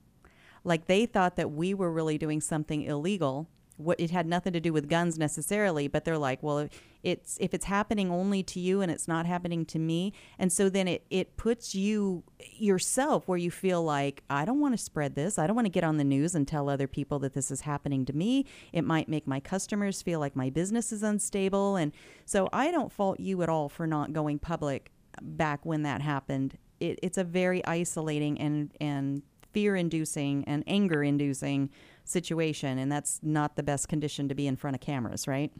Like 0.64 0.87
they 0.87 1.07
thought 1.07 1.37
that 1.37 1.51
we 1.51 1.72
were 1.74 1.90
really 1.90 2.18
doing 2.18 2.40
something 2.40 2.83
illegal. 2.83 3.48
What 3.79 3.99
it 3.99 4.11
had 4.11 4.27
nothing 4.27 4.53
to 4.53 4.61
do 4.61 4.73
with 4.73 4.88
guns 4.88 5.19
necessarily, 5.19 5.88
but 5.88 6.05
they're 6.05 6.19
like, 6.19 6.43
well, 6.43 6.69
it's 7.03 7.38
if 7.41 7.55
it's 7.55 7.64
happening 7.64 8.11
only 8.11 8.43
to 8.43 8.61
you 8.61 8.81
and 8.81 8.91
it's 8.91 9.09
not 9.09 9.25
happening 9.25 9.64
to 9.67 9.79
me, 9.79 10.12
and 10.38 10.53
so 10.53 10.69
then 10.69 10.87
it 10.87 11.05
it 11.11 11.37
puts 11.37 11.75
you 11.75 12.23
yourself 12.38 13.27
where 13.27 13.38
you 13.38 13.51
feel 13.51 13.83
like 13.83 14.23
I 14.29 14.45
don't 14.45 14.61
want 14.61 14.75
to 14.75 14.79
spread 14.79 15.14
this. 15.14 15.38
I 15.38 15.47
don't 15.47 15.57
want 15.57 15.67
to 15.67 15.71
get 15.71 15.85
on 15.85 15.97
the 15.97 16.05
news 16.05 16.35
and 16.35 16.47
tell 16.47 16.69
other 16.69 16.87
people 16.87 17.19
that 17.21 17.33
this 17.33 17.51
is 17.51 17.62
happening 17.62 18.05
to 18.07 18.12
me. 18.12 18.45
It 18.73 18.83
might 18.83 19.09
make 19.09 19.27
my 19.27 19.41
customers 19.41 20.03
feel 20.03 20.21
like 20.21 20.37
my 20.37 20.51
business 20.51 20.93
is 20.93 21.03
unstable, 21.03 21.77
and 21.77 21.93
so 22.27 22.49
I 22.53 22.71
don't 22.71 22.93
fault 22.93 23.19
you 23.21 23.43
at 23.43 23.49
all 23.49 23.69
for 23.69 23.87
not 23.87 24.12
going 24.12 24.38
public 24.38 24.93
back 25.23 25.64
when 25.64 25.83
that 25.83 26.03
happened 26.03 26.59
it, 26.81 26.99
it's 27.03 27.19
a 27.19 27.25
very 27.25 27.64
isolating 27.67 28.41
and 28.41 28.73
and 28.81 29.23
fear 29.53 29.77
inducing 29.77 30.45
and 30.45 30.62
anger 30.67 31.03
inducing 31.03 31.71
situation 32.09 32.79
and 32.79 32.90
that's 32.90 33.21
not 33.23 33.57
the 33.57 33.62
best 33.62 33.88
condition 33.88 34.29
to 34.29 34.35
be 34.35 34.47
in 34.47 34.57
front 34.57 34.75
of 34.75 34.81
cameras 34.81 35.29
right 35.29 35.53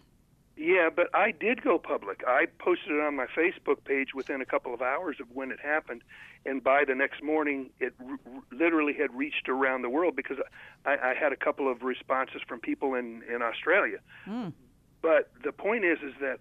yeah 0.57 0.89
but 0.95 1.09
i 1.15 1.31
did 1.31 1.63
go 1.63 1.79
public 1.79 2.23
i 2.27 2.47
posted 2.59 2.93
it 2.93 3.01
on 3.01 3.15
my 3.15 3.27
facebook 3.27 3.85
page 3.85 4.15
within 4.15 4.41
a 4.41 4.47
couple 4.47 4.75
of 4.75 4.83
hours 4.83 5.17
of 5.21 5.27
when 5.33 5.51
it 5.51 5.61
happened 5.61 6.03
and 6.47 6.63
by 6.63 6.85
the 6.85 6.95
next 6.95 7.23
morning 7.23 7.71
it 7.81 7.95
r- 8.01 8.19
literally 8.53 8.95
had 8.95 9.15
reached 9.15 9.49
around 9.49 9.83
the 9.83 9.91
world 9.91 10.17
because 10.17 10.39
I, 10.85 10.97
I 11.11 11.15
had 11.15 11.33
a 11.33 11.37
couple 11.37 11.71
of 11.71 11.83
responses 11.83 12.41
from 12.47 12.61
people 12.61 12.95
in 12.95 13.23
in 13.33 13.43
australia 13.43 13.99
mm. 14.27 14.53
but 15.03 15.31
the 15.45 15.53
point 15.53 15.85
is 15.85 15.99
is 16.03 16.15
that 16.21 16.39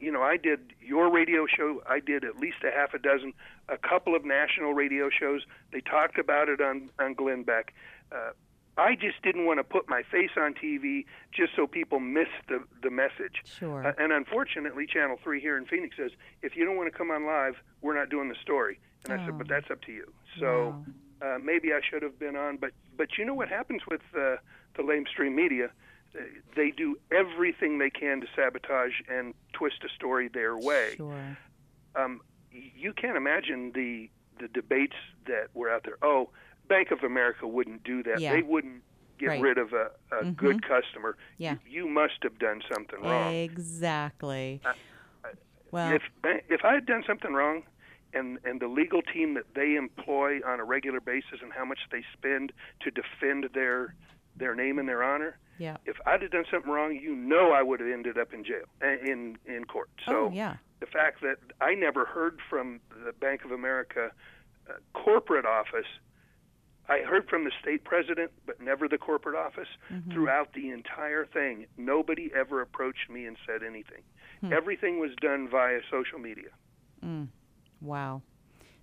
you 0.00 0.10
know, 0.10 0.22
I 0.22 0.36
did 0.36 0.72
your 0.80 1.10
radio 1.10 1.46
show. 1.46 1.82
I 1.88 2.00
did 2.00 2.24
at 2.24 2.36
least 2.38 2.56
a 2.64 2.70
half 2.76 2.94
a 2.94 2.98
dozen, 2.98 3.32
a 3.68 3.76
couple 3.76 4.14
of 4.16 4.24
national 4.24 4.74
radio 4.74 5.08
shows. 5.10 5.42
They 5.72 5.80
talked 5.80 6.18
about 6.18 6.48
it 6.48 6.60
on 6.60 6.90
on 6.98 7.14
Glenn 7.14 7.44
Beck. 7.44 7.72
Uh, 8.10 8.30
I 8.78 8.94
just 8.94 9.22
didn't 9.22 9.46
want 9.46 9.58
to 9.58 9.64
put 9.64 9.88
my 9.88 10.02
face 10.02 10.30
on 10.36 10.54
TV 10.54 11.06
just 11.32 11.56
so 11.56 11.66
people 11.66 11.98
missed 11.98 12.30
the 12.48 12.62
the 12.82 12.90
message. 12.90 13.42
Sure. 13.44 13.86
Uh, 13.86 13.92
and 13.98 14.12
unfortunately, 14.12 14.86
Channel 14.86 15.18
Three 15.22 15.40
here 15.40 15.56
in 15.56 15.66
Phoenix 15.66 15.96
says 15.96 16.10
if 16.42 16.56
you 16.56 16.64
don't 16.64 16.76
want 16.76 16.92
to 16.92 16.96
come 16.96 17.10
on 17.10 17.24
live, 17.26 17.56
we're 17.80 17.96
not 17.96 18.10
doing 18.10 18.28
the 18.28 18.36
story. 18.42 18.78
And 19.08 19.18
oh. 19.18 19.22
I 19.22 19.26
said, 19.26 19.38
but 19.38 19.48
that's 19.48 19.70
up 19.70 19.82
to 19.82 19.92
you. 19.92 20.12
So 20.38 20.74
wow. 21.22 21.36
uh, 21.36 21.38
maybe 21.38 21.72
I 21.72 21.80
should 21.88 22.02
have 22.02 22.18
been 22.18 22.36
on. 22.36 22.58
But 22.58 22.72
but 22.96 23.16
you 23.18 23.24
know 23.24 23.34
what 23.34 23.48
happens 23.48 23.82
with 23.90 24.02
uh, 24.14 24.36
the 24.76 24.82
lamestream 24.82 25.34
media? 25.34 25.70
they 26.54 26.70
do 26.70 26.98
everything 27.12 27.78
they 27.78 27.90
can 27.90 28.20
to 28.20 28.26
sabotage 28.34 28.94
and 29.08 29.34
twist 29.52 29.76
a 29.84 29.88
story 29.94 30.28
their 30.28 30.56
way. 30.56 30.94
Sure. 30.96 31.36
Um, 31.94 32.20
you 32.50 32.92
can't 32.92 33.16
imagine 33.16 33.72
the 33.74 34.10
the 34.38 34.48
debates 34.48 34.96
that 35.26 35.48
were 35.54 35.70
out 35.70 35.84
there. 35.84 35.96
Oh, 36.02 36.28
Bank 36.68 36.90
of 36.90 37.02
America 37.02 37.46
wouldn't 37.46 37.84
do 37.84 38.02
that. 38.02 38.20
Yeah. 38.20 38.32
They 38.32 38.42
wouldn't 38.42 38.82
get 39.18 39.28
right. 39.28 39.40
rid 39.40 39.58
of 39.58 39.72
a, 39.72 39.90
a 40.12 40.22
mm-hmm. 40.22 40.30
good 40.32 40.62
customer. 40.66 41.16
Yeah. 41.38 41.56
You, 41.66 41.84
you, 41.84 41.88
must 41.88 42.22
have 42.22 42.38
done 42.38 42.62
something 42.72 43.00
wrong. 43.02 43.34
Exactly. 43.34 44.60
Uh, 44.64 44.72
well, 45.70 45.92
if 45.92 46.02
if 46.48 46.64
I 46.64 46.74
had 46.74 46.86
done 46.86 47.02
something 47.06 47.32
wrong, 47.32 47.62
and 48.14 48.38
and 48.44 48.60
the 48.60 48.68
legal 48.68 49.02
team 49.02 49.34
that 49.34 49.44
they 49.54 49.74
employ 49.74 50.40
on 50.46 50.60
a 50.60 50.64
regular 50.64 51.00
basis 51.00 51.40
and 51.42 51.52
how 51.52 51.64
much 51.64 51.80
they 51.90 52.02
spend 52.12 52.52
to 52.80 52.90
defend 52.90 53.48
their 53.54 53.94
their 54.36 54.54
name 54.54 54.78
and 54.78 54.88
their 54.88 55.02
honor, 55.02 55.38
yeah. 55.58 55.76
If 55.86 55.96
I'd 56.06 56.22
have 56.22 56.30
done 56.30 56.44
something 56.50 56.70
wrong, 56.70 56.94
you 56.94 57.14
know 57.14 57.52
I 57.52 57.62
would 57.62 57.80
have 57.80 57.88
ended 57.88 58.18
up 58.18 58.32
in 58.32 58.44
jail, 58.44 58.64
in 58.82 59.38
in 59.46 59.64
court. 59.64 59.90
So 60.04 60.26
oh, 60.26 60.30
yeah. 60.32 60.56
the 60.80 60.86
fact 60.86 61.22
that 61.22 61.36
I 61.60 61.74
never 61.74 62.04
heard 62.04 62.40
from 62.48 62.80
the 63.04 63.12
Bank 63.12 63.44
of 63.44 63.52
America 63.52 64.10
uh, 64.68 64.72
corporate 64.92 65.46
office, 65.46 65.86
I 66.88 67.00
heard 67.00 67.28
from 67.28 67.44
the 67.44 67.50
state 67.60 67.84
president, 67.84 68.30
but 68.46 68.60
never 68.60 68.88
the 68.88 68.98
corporate 68.98 69.36
office 69.36 69.68
mm-hmm. 69.92 70.12
throughout 70.12 70.52
the 70.54 70.70
entire 70.70 71.26
thing. 71.26 71.66
Nobody 71.76 72.30
ever 72.38 72.60
approached 72.60 73.10
me 73.10 73.26
and 73.26 73.36
said 73.46 73.62
anything. 73.66 74.02
Hmm. 74.40 74.52
Everything 74.52 75.00
was 75.00 75.10
done 75.20 75.48
via 75.48 75.80
social 75.90 76.18
media. 76.18 76.50
Mm. 77.04 77.28
Wow. 77.80 78.22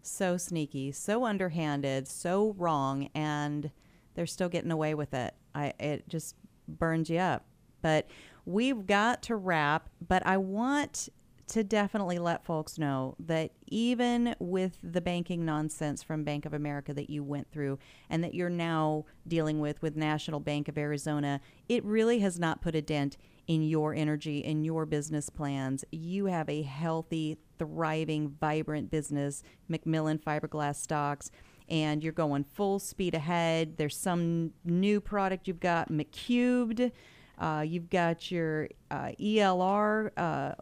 So 0.02 0.38
sneaky, 0.38 0.92
so 0.92 1.24
underhanded, 1.26 2.08
so 2.08 2.54
wrong, 2.58 3.10
and 3.16 3.72
they're 4.16 4.26
still 4.26 4.50
getting 4.50 4.72
away 4.72 4.96
with 4.96 5.14
it. 5.14 5.34
I 5.56 5.74
it 5.80 6.10
just 6.10 6.36
burns 6.68 7.10
you 7.10 7.20
up. 7.20 7.46
But 7.82 8.08
we've 8.46 8.86
got 8.86 9.24
to 9.24 9.36
wrap, 9.36 9.90
but 10.06 10.26
I 10.26 10.38
want 10.38 11.10
to 11.54 11.64
definitely 11.64 12.18
let 12.18 12.44
folks 12.44 12.80
know 12.80 13.16
that 13.20 13.52
even 13.68 14.36
with 14.40 14.80
the 14.82 15.02
banking 15.02 15.46
nonsense 15.46 16.02
from 16.02 16.24
Bank 16.24 16.48
of 16.48 16.54
America 16.56 16.96
that 16.96 17.12
you 17.12 17.24
went 17.24 17.52
through 17.52 17.78
and 18.10 18.24
that 18.24 18.34
you're 18.34 18.50
now 18.50 19.06
dealing 19.28 19.60
with 19.60 19.80
with 19.80 19.96
National 19.96 20.40
Bank 20.40 20.68
of 20.68 20.80
Arizona, 20.80 21.40
it 21.70 21.86
really 21.86 22.18
has 22.18 22.40
not 22.40 22.60
put 22.60 22.74
a 22.74 22.82
dent 22.82 23.18
in 23.46 23.62
your 23.62 23.94
energy 23.94 24.40
in 24.40 24.64
your 24.64 24.88
business 24.88 25.30
plans. 25.30 25.86
You 25.92 26.26
have 26.26 26.50
a 26.50 26.64
healthy, 26.64 27.38
thriving, 27.60 28.36
vibrant 28.40 28.90
business, 28.90 29.44
McMillan 29.70 30.24
Fiberglass 30.24 30.78
Stocks 30.78 31.30
and 31.70 32.04
you're 32.04 32.14
going 32.14 32.44
full 32.44 32.80
speed 32.80 33.14
ahead. 33.14 33.78
There's 33.78 33.96
some 33.96 34.54
new 34.66 35.00
product 35.00 35.48
you've 35.48 35.60
got, 35.60 35.90
McCubed. 35.92 36.92
Uh, 37.38 37.64
you've 37.66 37.90
got 37.90 38.32
your 38.32 38.70
uh, 38.92 39.12
ELR, 39.20 40.12
uh, 40.18 40.54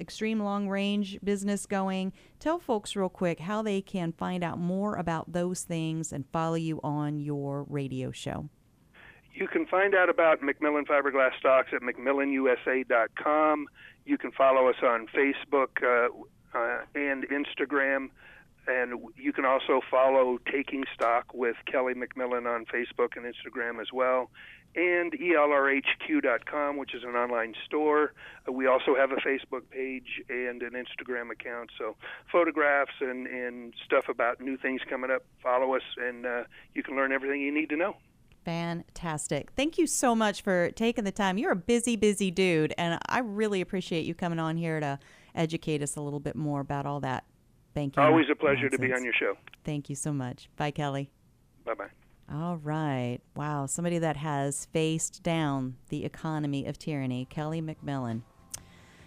extreme 0.00 0.40
long 0.40 0.68
range 0.68 1.18
business 1.22 1.66
going. 1.66 2.12
Tell 2.40 2.58
folks 2.58 2.96
real 2.96 3.08
quick 3.08 3.40
how 3.40 3.62
they 3.62 3.80
can 3.80 4.12
find 4.12 4.42
out 4.42 4.58
more 4.58 4.96
about 4.96 5.32
those 5.32 5.62
things 5.62 6.12
and 6.12 6.24
follow 6.32 6.54
you 6.54 6.80
on 6.82 7.18
your 7.20 7.64
radio 7.68 8.10
show. 8.10 8.48
You 9.32 9.48
can 9.48 9.66
find 9.66 9.94
out 9.94 10.08
about 10.08 10.40
McMillan 10.42 10.86
Fiberglass 10.86 11.36
Stocks 11.38 11.70
at 11.72 11.82
McMillanUSA.com. 11.82 13.66
You 14.06 14.18
can 14.18 14.30
follow 14.30 14.68
us 14.68 14.76
on 14.82 15.08
Facebook 15.08 15.82
uh, 15.82 16.08
uh, 16.56 16.84
and 16.94 17.26
Instagram 17.28 18.10
and 18.66 19.00
you 19.16 19.32
can 19.32 19.44
also 19.44 19.80
follow 19.90 20.38
Taking 20.50 20.84
Stock 20.94 21.32
with 21.34 21.56
Kelly 21.66 21.94
McMillan 21.94 22.46
on 22.46 22.64
Facebook 22.66 23.16
and 23.16 23.26
Instagram 23.26 23.80
as 23.80 23.88
well, 23.92 24.30
and 24.76 25.12
ELRHQ.com, 25.12 26.76
which 26.76 26.94
is 26.94 27.02
an 27.04 27.10
online 27.10 27.54
store. 27.64 28.12
Uh, 28.48 28.52
we 28.52 28.66
also 28.66 28.94
have 28.96 29.12
a 29.12 29.16
Facebook 29.16 29.62
page 29.70 30.22
and 30.28 30.62
an 30.62 30.72
Instagram 30.72 31.30
account. 31.30 31.70
So 31.78 31.96
photographs 32.30 32.94
and, 33.00 33.26
and 33.26 33.74
stuff 33.84 34.08
about 34.08 34.40
new 34.40 34.56
things 34.56 34.80
coming 34.88 35.10
up. 35.10 35.24
Follow 35.42 35.74
us, 35.74 35.82
and 35.98 36.26
uh, 36.26 36.44
you 36.74 36.82
can 36.82 36.96
learn 36.96 37.12
everything 37.12 37.40
you 37.40 37.52
need 37.52 37.68
to 37.70 37.76
know. 37.76 37.96
Fantastic. 38.44 39.50
Thank 39.56 39.78
you 39.78 39.86
so 39.86 40.14
much 40.14 40.42
for 40.42 40.70
taking 40.72 41.04
the 41.04 41.12
time. 41.12 41.38
You're 41.38 41.52
a 41.52 41.56
busy, 41.56 41.96
busy 41.96 42.30
dude, 42.30 42.74
and 42.76 42.98
I 43.08 43.20
really 43.20 43.60
appreciate 43.60 44.04
you 44.04 44.14
coming 44.14 44.38
on 44.38 44.56
here 44.56 44.80
to 44.80 44.98
educate 45.34 45.82
us 45.82 45.96
a 45.96 46.02
little 46.02 46.20
bit 46.20 46.36
more 46.36 46.60
about 46.60 46.84
all 46.84 47.00
that 47.00 47.24
banking. 47.72 48.02
Always 48.02 48.26
a 48.30 48.34
pleasure 48.34 48.62
nonsense. 48.62 48.80
to 48.80 48.86
be 48.86 48.92
on 48.92 49.02
your 49.02 49.14
show. 49.14 49.36
Thank 49.64 49.88
you 49.88 49.96
so 49.96 50.12
much. 50.12 50.48
Bye, 50.56 50.72
Kelly. 50.72 51.10
Bye 51.64 51.74
bye. 51.74 52.03
All 52.32 52.56
right. 52.56 53.18
Wow. 53.36 53.66
Somebody 53.66 53.98
that 53.98 54.16
has 54.16 54.66
faced 54.72 55.22
down 55.22 55.76
the 55.88 56.04
economy 56.04 56.66
of 56.66 56.78
tyranny, 56.78 57.26
Kelly 57.28 57.60
McMillan. 57.60 58.22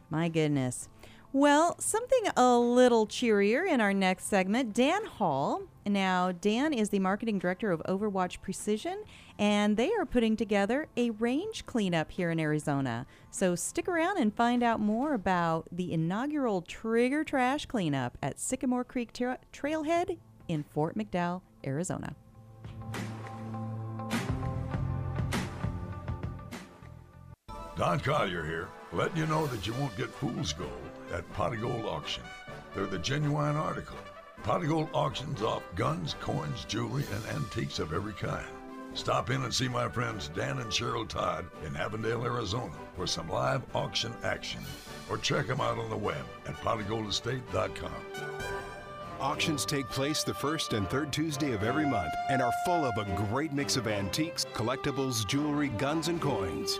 My 0.09 0.29
goodness. 0.29 0.87
Well, 1.33 1.75
something 1.79 2.23
a 2.37 2.57
little 2.57 3.05
cheerier 3.05 3.65
in 3.65 3.81
our 3.81 3.93
next 3.93 4.25
segment. 4.25 4.73
Dan 4.73 5.05
Hall. 5.05 5.63
Now, 5.85 6.31
Dan 6.31 6.73
is 6.73 6.89
the 6.89 6.99
marketing 6.99 7.37
director 7.37 7.71
of 7.71 7.81
Overwatch 7.83 8.41
Precision, 8.41 9.03
and 9.37 9.75
they 9.75 9.91
are 9.93 10.05
putting 10.05 10.37
together 10.37 10.87
a 10.95 11.09
range 11.11 11.65
cleanup 11.65 12.11
here 12.11 12.31
in 12.31 12.39
Arizona. 12.39 13.05
So 13.29 13.55
stick 13.55 13.87
around 13.87 14.17
and 14.17 14.33
find 14.33 14.63
out 14.63 14.79
more 14.79 15.13
about 15.13 15.67
the 15.71 15.91
inaugural 15.91 16.61
Trigger 16.61 17.23
Trash 17.23 17.65
Cleanup 17.65 18.17
at 18.23 18.39
Sycamore 18.39 18.85
Creek 18.85 19.11
Tra- 19.13 19.39
Trailhead 19.51 20.17
in 20.47 20.63
Fort 20.63 20.97
McDowell, 20.97 21.41
Arizona. 21.65 22.15
Don 27.77 27.99
Collier 27.99 28.43
here, 28.43 28.69
letting 28.91 29.17
you 29.17 29.27
know 29.27 29.45
that 29.45 29.67
you 29.67 29.73
won't 29.73 29.95
get 29.95 30.09
fool's 30.09 30.51
gold 30.51 30.71
at 31.13 31.31
Pot 31.33 31.53
of 31.53 31.61
Gold 31.61 31.85
Auction. 31.85 32.23
They're 32.73 32.87
the 32.87 32.97
genuine 32.97 33.55
article. 33.55 33.99
Pot 34.41 34.63
of 34.63 34.67
Gold 34.67 34.89
auctions 34.93 35.43
off 35.43 35.61
guns, 35.75 36.15
coins, 36.19 36.65
jewelry, 36.65 37.03
and 37.13 37.35
antiques 37.35 37.77
of 37.77 37.93
every 37.93 38.13
kind. 38.13 38.47
Stop 38.95 39.29
in 39.29 39.43
and 39.43 39.53
see 39.53 39.67
my 39.67 39.87
friends 39.87 40.29
Dan 40.29 40.57
and 40.57 40.71
Cheryl 40.71 41.07
Todd 41.07 41.45
in 41.67 41.75
Avondale, 41.75 42.25
Arizona 42.25 42.73
for 42.95 43.05
some 43.05 43.29
live 43.29 43.61
auction 43.75 44.11
action. 44.23 44.61
Or 45.07 45.19
check 45.19 45.45
them 45.45 45.61
out 45.61 45.77
on 45.77 45.91
the 45.91 45.97
web 45.97 46.25
at 46.47 46.55
potofgoldestate.com. 46.55 47.91
Auctions 49.19 49.65
take 49.65 49.87
place 49.87 50.23
the 50.23 50.33
first 50.33 50.73
and 50.73 50.89
third 50.89 51.13
Tuesday 51.13 51.53
of 51.53 51.63
every 51.63 51.85
month 51.85 52.13
and 52.31 52.41
are 52.41 52.53
full 52.65 52.85
of 52.85 52.97
a 52.97 53.27
great 53.29 53.53
mix 53.53 53.77
of 53.77 53.87
antiques, 53.87 54.45
collectibles, 54.45 55.27
jewelry, 55.27 55.69
guns, 55.69 56.07
and 56.07 56.19
coins. 56.19 56.79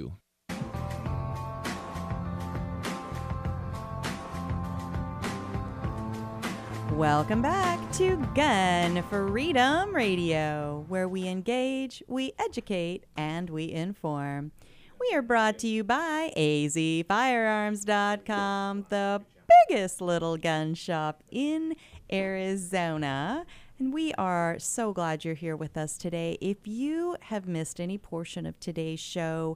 Welcome 6.93 7.41
back 7.41 7.79
to 7.93 8.17
Gun 8.35 9.01
Freedom 9.03 9.95
Radio, 9.95 10.83
where 10.89 11.07
we 11.07 11.25
engage, 11.27 12.03
we 12.07 12.33
educate, 12.37 13.05
and 13.15 13.49
we 13.49 13.71
inform. 13.71 14.51
We 14.99 15.15
are 15.15 15.21
brought 15.21 15.57
to 15.59 15.67
you 15.67 15.85
by 15.85 16.33
azfirearms.com, 16.35 18.87
the 18.89 19.21
biggest 19.69 20.01
little 20.01 20.35
gun 20.35 20.73
shop 20.75 21.23
in 21.31 21.77
Arizona. 22.11 23.45
And 23.79 23.93
we 23.93 24.13
are 24.15 24.59
so 24.59 24.91
glad 24.91 25.23
you're 25.23 25.33
here 25.33 25.55
with 25.55 25.77
us 25.77 25.97
today. 25.97 26.37
If 26.41 26.67
you 26.67 27.15
have 27.21 27.47
missed 27.47 27.79
any 27.79 27.97
portion 27.97 28.45
of 28.45 28.59
today's 28.59 28.99
show, 28.99 29.55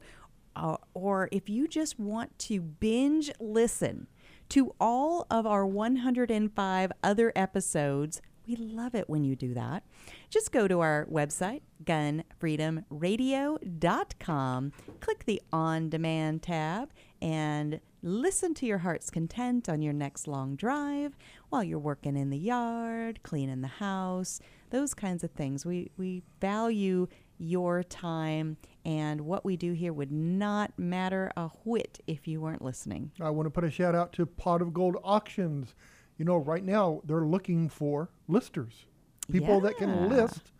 uh, 0.55 0.77
or 0.93 1.27
if 1.33 1.49
you 1.49 1.67
just 1.67 1.99
want 1.99 2.39
to 2.39 2.61
binge 2.61 3.29
listen 3.41 4.07
to 4.49 4.73
all 4.79 5.27
of 5.29 5.45
our 5.45 5.65
105 5.65 6.91
other 7.03 7.33
episodes, 7.35 8.21
we 8.47 8.55
love 8.55 8.95
it 8.95 9.09
when 9.09 9.23
you 9.23 9.35
do 9.35 9.55
that. 9.55 9.83
Just 10.29 10.51
go 10.51 10.67
to 10.67 10.81
our 10.81 11.07
website, 11.11 11.61
gunfreedomradio.com, 11.83 14.71
click 14.99 15.25
the 15.25 15.41
on 15.51 15.89
demand 15.89 16.43
tab, 16.43 16.91
and 17.21 17.79
listen 18.03 18.53
to 18.53 18.67
your 18.67 18.77
heart's 18.79 19.09
content 19.09 19.67
on 19.67 19.81
your 19.81 19.93
next 19.93 20.27
long 20.27 20.55
drive 20.55 21.17
while 21.49 21.63
you're 21.63 21.79
working 21.79 22.15
in 22.15 22.29
the 22.29 22.37
yard, 22.37 23.23
cleaning 23.23 23.61
the 23.61 23.67
house, 23.67 24.39
those 24.69 24.93
kinds 24.93 25.23
of 25.23 25.31
things. 25.31 25.65
We, 25.65 25.89
we 25.97 26.21
value 26.39 27.07
your 27.37 27.83
time, 27.83 28.57
and 28.85 29.21
what 29.21 29.43
we 29.43 29.57
do 29.57 29.73
here 29.73 29.93
would 29.93 30.11
not 30.11 30.77
matter 30.77 31.31
a 31.35 31.47
whit 31.63 31.99
if 32.07 32.27
you 32.27 32.41
weren't 32.41 32.61
listening. 32.61 33.11
I 33.19 33.29
want 33.29 33.45
to 33.47 33.49
put 33.49 33.63
a 33.63 33.71
shout 33.71 33.95
out 33.95 34.13
to 34.13 34.25
Pot 34.25 34.61
of 34.61 34.73
Gold 34.73 34.97
Auctions. 35.03 35.75
You 36.17 36.25
know, 36.25 36.37
right 36.37 36.63
now 36.63 37.01
they're 37.03 37.25
looking 37.25 37.67
for 37.67 38.09
listers, 38.27 38.85
people 39.31 39.59
that 39.61 39.77
can 39.77 40.09
list 40.09 40.51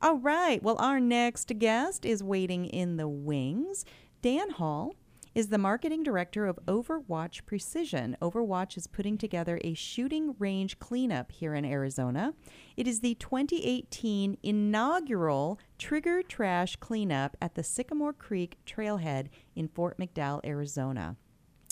All 0.00 0.14
right. 0.16 0.62
Well, 0.62 0.76
our 0.78 1.00
next 1.00 1.52
guest 1.58 2.04
is 2.04 2.22
waiting 2.22 2.66
in 2.66 2.98
the 2.98 3.08
wings. 3.08 3.84
Dan 4.20 4.50
Hall 4.50 4.96
is 5.32 5.46
the 5.46 5.58
marketing 5.58 6.02
director 6.02 6.46
of 6.46 6.58
Overwatch 6.66 7.46
Precision. 7.46 8.16
Overwatch 8.20 8.76
is 8.76 8.88
putting 8.88 9.16
together 9.16 9.60
a 9.62 9.74
shooting 9.74 10.34
range 10.40 10.80
cleanup 10.80 11.30
here 11.30 11.54
in 11.54 11.64
Arizona. 11.64 12.34
It 12.76 12.88
is 12.88 12.98
the 12.98 13.14
2018 13.14 14.38
inaugural 14.42 15.60
Trigger 15.78 16.24
Trash 16.24 16.74
Cleanup 16.76 17.36
at 17.40 17.54
the 17.54 17.62
Sycamore 17.62 18.12
Creek 18.12 18.56
Trailhead 18.66 19.28
in 19.54 19.68
Fort 19.68 19.98
McDowell, 19.98 20.44
Arizona. 20.44 21.14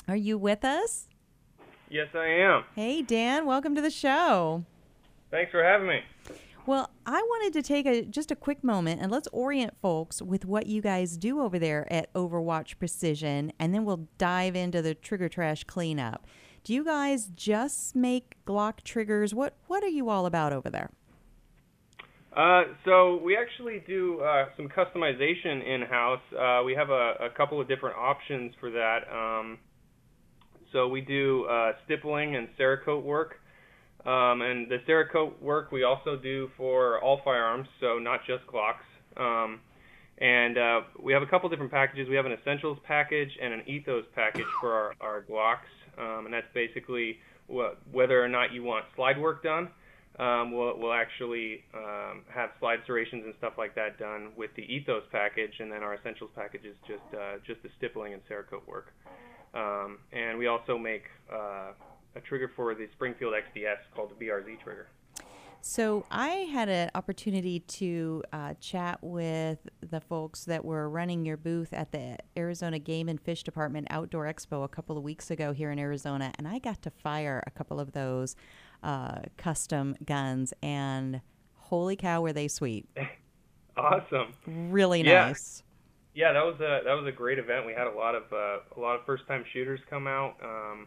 Are 0.07 0.14
you 0.14 0.38
with 0.38 0.64
us? 0.64 1.09
Yes, 1.90 2.07
I 2.14 2.26
am. 2.26 2.62
Hey, 2.76 3.03
Dan, 3.03 3.44
welcome 3.44 3.74
to 3.74 3.82
the 3.82 3.90
show. 3.90 4.64
Thanks 5.32 5.51
for 5.51 5.64
having 5.64 5.88
me. 5.88 6.01
Well, 6.66 6.90
I 7.06 7.22
wanted 7.22 7.52
to 7.52 7.62
take 7.62 7.86
a 7.86 8.02
just 8.02 8.32
a 8.32 8.36
quick 8.36 8.64
moment 8.64 9.00
and 9.00 9.12
let's 9.12 9.28
orient 9.30 9.74
folks 9.80 10.20
with 10.20 10.44
what 10.44 10.66
you 10.66 10.82
guys 10.82 11.16
do 11.16 11.40
over 11.40 11.60
there 11.60 11.90
at 11.92 12.12
Overwatch 12.12 12.76
Precision, 12.80 13.52
and 13.60 13.72
then 13.72 13.84
we'll 13.84 14.08
dive 14.18 14.56
into 14.56 14.82
the 14.82 14.92
trigger 14.92 15.28
trash 15.28 15.62
cleanup. 15.62 16.26
Do 16.64 16.74
you 16.74 16.84
guys 16.84 17.30
just 17.36 17.94
make 17.94 18.34
Glock 18.44 18.82
triggers? 18.82 19.32
What 19.32 19.56
What 19.68 19.84
are 19.84 19.88
you 19.88 20.08
all 20.08 20.26
about 20.26 20.52
over 20.52 20.68
there? 20.68 20.90
Uh, 22.36 22.64
so 22.84 23.20
we 23.22 23.36
actually 23.36 23.84
do 23.86 24.20
uh, 24.20 24.46
some 24.56 24.68
customization 24.68 25.64
in 25.64 25.82
house. 25.88 26.20
Uh, 26.36 26.62
we 26.64 26.74
have 26.74 26.90
a, 26.90 27.14
a, 27.20 27.30
couple 27.34 27.58
of 27.58 27.66
different 27.66 27.96
options 27.96 28.52
for 28.60 28.70
that. 28.72 29.04
Um, 29.10 29.58
so 30.70 30.86
we 30.86 31.00
do 31.00 31.44
uh, 31.44 31.72
stippling 31.86 32.36
and 32.36 32.48
Cerakote 32.58 33.02
work. 33.02 33.36
Um, 34.07 34.40
and 34.42 34.68
the 34.68 34.78
Cerakote 34.88 35.40
work 35.42 35.72
we 35.72 35.82
also 35.82 36.16
do 36.16 36.48
for 36.57 37.02
all 37.02 37.20
firearms, 37.24 37.66
so 37.80 37.98
not 37.98 38.20
just 38.24 38.46
Glocks. 38.46 38.86
Um, 39.16 39.61
and 40.18 40.57
uh, 40.57 40.80
we 41.02 41.12
have 41.12 41.22
a 41.22 41.26
couple 41.26 41.48
different 41.48 41.72
packages. 41.72 42.09
We 42.09 42.14
have 42.14 42.24
an 42.24 42.32
Essentials 42.32 42.78
package 42.86 43.30
and 43.42 43.52
an 43.52 43.62
Ethos 43.66 44.04
package 44.14 44.46
for 44.61 44.72
our, 44.72 44.94
our 45.00 45.22
Glocks, 45.22 45.68
um, 45.98 46.26
and 46.26 46.32
that's 46.32 46.46
basically 46.54 47.18
wh- 47.52 47.74
whether 47.92 48.22
or 48.22 48.28
not 48.28 48.52
you 48.52 48.62
want 48.62 48.84
slide 48.94 49.20
work 49.20 49.42
done. 49.42 49.68
Um, 50.18 50.52
we'll, 50.52 50.78
we'll 50.78 50.94
actually 50.94 51.64
um, 51.74 52.22
have 52.32 52.50
slide 52.61 52.78
serrations 52.86 53.24
and 53.24 53.34
stuff 53.38 53.54
like 53.59 53.74
that 53.74 53.98
done 53.98 54.30
with 54.36 54.50
the 54.57 54.62
Ethos 54.62 55.02
package, 55.12 55.52
and 55.59 55.70
then 55.70 55.82
our 55.82 55.94
Essentials 55.94 56.30
package 56.34 56.64
is 56.64 56.76
just 56.86 57.02
uh, 57.12 57.36
just 57.46 57.62
the 57.62 57.68
stippling 57.76 58.14
and 58.14 58.22
Cerakote 58.30 58.66
work. 58.66 58.92
Um, 59.52 59.98
and 60.12 60.38
we 60.38 60.46
also 60.46 60.78
make 60.78 61.02
uh, 61.32 61.72
a 62.16 62.20
trigger 62.20 62.50
for 62.56 62.74
the 62.74 62.88
Springfield 62.92 63.34
XDS 63.34 63.78
called 63.94 64.10
the 64.10 64.24
BRZ 64.24 64.60
trigger. 64.62 64.88
So 65.60 66.06
I 66.12 66.28
had 66.28 66.68
an 66.68 66.90
opportunity 66.94 67.58
to 67.58 68.22
uh, 68.32 68.54
chat 68.60 68.98
with 69.02 69.58
the 69.80 70.00
folks 70.00 70.44
that 70.44 70.64
were 70.64 70.88
running 70.88 71.24
your 71.24 71.36
booth 71.36 71.72
at 71.72 71.90
the 71.90 72.18
Arizona 72.36 72.78
Game 72.78 73.08
and 73.08 73.20
Fish 73.20 73.42
Department 73.42 73.88
Outdoor 73.90 74.26
Expo 74.26 74.62
a 74.64 74.68
couple 74.68 74.96
of 74.96 75.02
weeks 75.02 75.28
ago 75.30 75.52
here 75.52 75.72
in 75.72 75.78
Arizona, 75.80 76.32
and 76.38 76.46
I 76.46 76.60
got 76.60 76.82
to 76.82 76.90
fire 76.90 77.42
a 77.46 77.50
couple 77.50 77.80
of 77.80 77.92
those 77.92 78.36
uh, 78.84 79.22
custom 79.36 79.96
guns, 80.04 80.54
and 80.62 81.20
holy 81.54 81.96
cow, 81.96 82.20
were 82.20 82.32
they 82.32 82.46
sweet! 82.46 82.88
awesome, 83.76 84.34
really 84.46 85.02
yeah. 85.02 85.26
nice. 85.26 85.64
Yeah, 86.14 86.32
that 86.32 86.44
was 86.44 86.60
a 86.60 86.82
that 86.84 86.94
was 86.94 87.06
a 87.06 87.12
great 87.12 87.40
event. 87.40 87.66
We 87.66 87.72
had 87.72 87.88
a 87.88 87.92
lot 87.92 88.14
of 88.14 88.22
uh, 88.32 88.58
a 88.76 88.80
lot 88.80 89.00
of 89.00 89.04
first 89.04 89.26
time 89.26 89.44
shooters 89.52 89.80
come 89.90 90.06
out. 90.06 90.36
Um, 90.42 90.86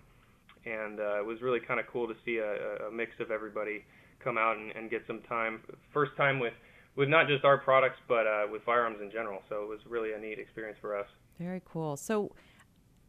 and 0.69 0.99
uh, 0.99 1.19
it 1.19 1.25
was 1.25 1.41
really 1.41 1.59
kind 1.59 1.79
of 1.79 1.87
cool 1.87 2.07
to 2.07 2.13
see 2.25 2.37
a, 2.37 2.87
a 2.87 2.91
mix 2.91 3.11
of 3.19 3.31
everybody 3.31 3.83
come 4.23 4.37
out 4.37 4.57
and, 4.57 4.71
and 4.75 4.89
get 4.89 5.03
some 5.07 5.21
time, 5.21 5.61
first 5.93 6.15
time 6.17 6.39
with 6.39 6.53
with 6.95 7.07
not 7.07 7.27
just 7.27 7.45
our 7.45 7.57
products 7.57 7.97
but 8.07 8.27
uh, 8.27 8.43
with 8.51 8.61
firearms 8.63 8.97
in 9.01 9.11
general. 9.11 9.41
So 9.47 9.63
it 9.63 9.69
was 9.69 9.79
really 9.87 10.13
a 10.13 10.19
neat 10.19 10.39
experience 10.39 10.77
for 10.81 10.97
us. 10.97 11.07
Very 11.39 11.61
cool. 11.63 11.95
So 11.95 12.31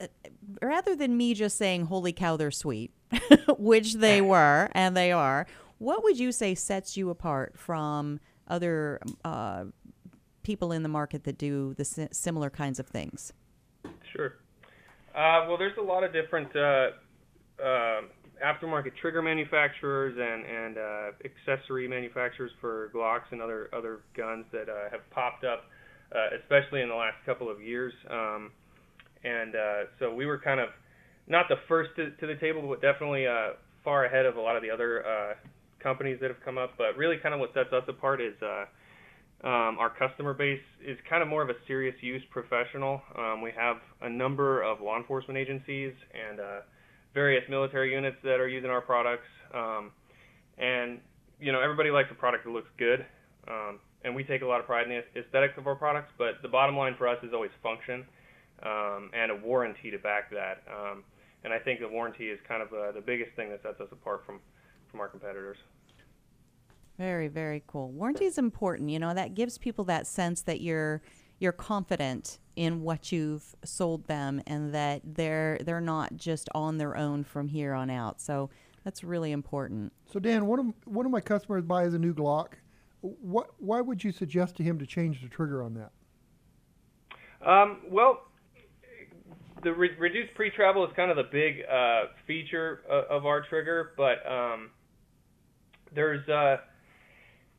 uh, 0.01 0.07
rather 0.63 0.95
than 0.95 1.17
me 1.17 1.35
just 1.35 1.57
saying 1.57 1.87
"Holy 1.87 2.13
cow, 2.13 2.37
they're 2.37 2.51
sweet," 2.51 2.93
which 3.59 3.95
they 3.95 4.21
were 4.21 4.69
and 4.73 4.97
they 4.97 5.13
are, 5.13 5.47
what 5.79 6.03
would 6.05 6.19
you 6.19 6.33
say 6.33 6.55
sets 6.55 6.97
you 6.97 7.11
apart 7.11 7.59
from 7.59 8.21
other 8.49 9.01
uh, 9.25 9.65
people 10.43 10.73
in 10.73 10.83
the 10.83 10.89
market 10.89 11.25
that 11.25 11.39
do 11.39 11.75
the 11.75 11.85
si- 11.85 12.09
similar 12.13 12.51
kinds 12.51 12.79
of 12.79 12.87
things? 12.87 13.33
Sure. 14.13 14.35
Uh, 15.15 15.47
well, 15.49 15.57
there's 15.57 15.77
a 15.79 15.83
lot 15.83 16.05
of 16.05 16.13
different 16.13 16.55
uh, 17.63 18.01
aftermarket 18.45 18.93
trigger 19.01 19.23
manufacturers 19.23 20.17
and 20.19 20.45
and 20.47 20.79
uh, 20.79 21.11
accessory 21.25 21.87
manufacturers 21.87 22.51
for 22.61 22.91
Glocks 22.95 23.31
and 23.31 23.41
other 23.41 23.69
other 23.75 24.01
guns 24.17 24.45
that 24.53 24.69
uh, 24.69 24.91
have 24.91 25.09
popped 25.11 25.45
up, 25.45 25.65
uh, 26.15 26.37
especially 26.41 26.81
in 26.81 26.89
the 26.89 26.95
last 26.95 27.17
couple 27.27 27.51
of 27.51 27.61
years. 27.61 27.93
Um, 28.11 28.51
and 29.23 29.55
uh, 29.55 29.85
so 29.99 30.15
we 30.15 30.25
were 30.27 30.39
kind 30.39 30.61
of 30.61 30.71
not 31.29 31.47
the 31.49 31.57
first 31.69 31.91
to, 31.97 32.11
to 32.11 32.27
the 32.27 32.37
table, 32.37 32.67
but 32.67 32.81
definitely 32.81 33.27
uh, 33.27 33.51
far 33.85 34.07
ahead 34.07 34.27
of 34.27 34.37
a 34.37 34.41
lot 34.41 34.57
of 34.57 34.63
the 34.63 34.71
other 34.71 35.07
uh, 35.07 35.35
companies 35.83 36.19
that 36.21 36.29
have 36.29 36.43
come 36.45 36.59
up. 36.59 36.73
But 36.79 36.97
really, 36.97 37.17
kind 37.23 37.35
of 37.35 37.41
what 37.41 37.53
sets 37.55 37.73
us 37.73 37.85
apart 37.89 38.21
is. 38.21 38.35
Uh, 38.43 38.65
um, 39.43 39.79
our 39.79 39.89
customer 39.89 40.35
base 40.35 40.61
is 40.87 40.99
kind 41.09 41.23
of 41.23 41.29
more 41.29 41.41
of 41.41 41.49
a 41.49 41.55
serious 41.67 41.95
use 42.03 42.21
professional. 42.31 43.01
Um, 43.17 43.41
we 43.41 43.51
have 43.57 43.77
a 44.03 44.11
number 44.11 44.61
of 44.61 44.83
law 44.83 44.99
enforcement 44.99 45.39
agencies 45.39 45.95
and 46.13 46.41
uh, 46.41 46.61
various 47.15 47.45
military 47.49 47.93
units 47.93 48.17
that 48.23 48.41
are 48.41 48.49
using 48.49 48.71
our 48.71 48.81
products. 48.81 49.27
Um, 49.55 49.91
and 50.59 51.01
you 51.41 51.53
know, 51.53 51.61
everybody 51.61 51.91
likes 51.91 52.09
a 52.11 52.15
product 52.15 52.45
that 52.45 52.51
looks 52.51 52.69
good, 52.79 53.05
um, 53.49 53.81
and 54.05 54.15
we 54.15 54.25
take 54.25 54.43
a 54.43 54.47
lot 54.47 54.61
of 54.61 54.67
pride 54.67 54.91
in 54.91 55.03
the 55.15 55.21
aesthetics 55.21 55.55
of 55.57 55.67
our 55.67 55.75
products. 55.75 56.13
But 56.19 56.43
the 56.43 56.49
bottom 56.49 56.77
line 56.77 56.95
for 56.97 57.09
us 57.09 57.19
is 57.23 57.33
always 57.33 57.51
function 57.63 58.05
um, 58.63 59.11
and 59.13 59.31
a 59.31 59.37
warranty 59.37 59.91
to 59.91 59.99
back 59.99 60.31
that. 60.31 60.63
Um, 60.69 61.05
and 61.45 61.53
I 61.53 61.59
think 61.59 61.81
the 61.81 61.89
warranty 61.89 62.29
is 62.29 62.39
kind 62.47 62.63
of 62.63 62.73
uh, 62.73 62.93
the 62.93 63.01
biggest 63.01 63.35
thing 63.35 63.49
that 63.51 63.63
sets 63.63 63.81
us 63.81 63.89
apart 63.91 64.25
from 64.27 64.41
from 64.91 65.01
our 65.01 65.09
competitors. 65.09 65.57
Very, 66.99 67.29
very 67.29 67.63
cool. 67.67 67.89
Warranty 67.91 68.27
is 68.27 68.37
important. 68.37 68.91
You 68.91 68.99
know, 68.99 69.15
that 69.15 69.35
gives 69.35 69.57
people 69.57 69.85
that 69.85 70.07
sense 70.07 70.43
that 70.43 70.61
you're 70.61 71.01
you're 71.41 71.53
confident 71.53 72.39
in 72.55 72.83
what 72.83 73.11
you've 73.11 73.57
sold 73.65 74.07
them 74.07 74.41
and 74.47 74.73
that 74.75 75.01
they're 75.03 75.59
they're 75.65 75.81
not 75.81 76.17
just 76.17 76.49
on 76.55 76.79
their 76.79 76.97
own 76.97 77.25
from 77.25 77.49
here 77.49 77.75
on 77.75 77.91
out. 77.91 78.21
So 78.21 78.51
that's 78.85 79.03
really 79.03 79.33
important. 79.33 79.93
So 80.13 80.21
Dan, 80.21 80.47
one 80.47 80.61
of 80.61 80.67
one 80.85 81.07
of 81.07 81.13
my 81.13 81.21
customers 81.21 81.65
buys 81.65 81.95
a 81.95 81.99
new 81.99 82.15
Glock. 82.15 82.53
What 83.01 83.51
why 83.59 83.81
would 83.81 84.05
you 84.05 84.13
suggest 84.13 84.57
to 84.57 84.63
him 84.63 84.79
to 84.79 84.87
change 84.87 85.23
the 85.23 85.29
trigger 85.29 85.63
on 85.63 85.75
that? 85.75 85.91
Um, 87.47 87.79
well, 87.89 88.21
the 89.63 89.73
re- 89.73 89.97
reduced 89.99 90.35
pre-travel 90.35 90.87
is 90.87 90.93
kind 90.95 91.11
of 91.11 91.17
the 91.17 91.29
big 91.33 91.63
uh, 91.71 92.13
feature 92.27 92.83
of, 92.89 93.05
of, 93.05 93.27
our 93.27 93.43
trigger, 93.49 93.93
but 93.97 94.19
um, 94.31 94.69
there's 95.95 96.27
uh, 96.29 96.59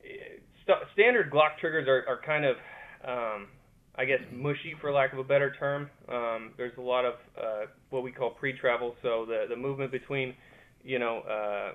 st- 0.04 0.88
standard 0.94 1.32
Glock 1.32 1.58
triggers 1.60 1.88
are, 1.88 2.06
are 2.08 2.22
kind 2.24 2.46
of 2.46 2.58
um, 3.04 3.48
I 3.96 4.06
guess 4.06 4.20
mushy 4.32 4.76
for 4.80 4.92
lack 4.92 5.14
of 5.14 5.20
a 5.20 5.24
better 5.24 5.54
term. 5.60 5.90
Um, 6.08 6.52
there's 6.58 6.78
a 6.78 6.82
lot 6.82 7.06
of 7.06 7.14
uh, 7.38 7.66
what 7.90 8.04
we 8.04 8.12
call 8.12 8.32
pre-travel, 8.32 8.96
so 9.02 9.26
the 9.28 9.46
the 9.50 9.56
movement 9.56 9.92
between, 9.92 10.34
you 10.84 10.98
know, 11.00 11.20
uh, 11.20 11.72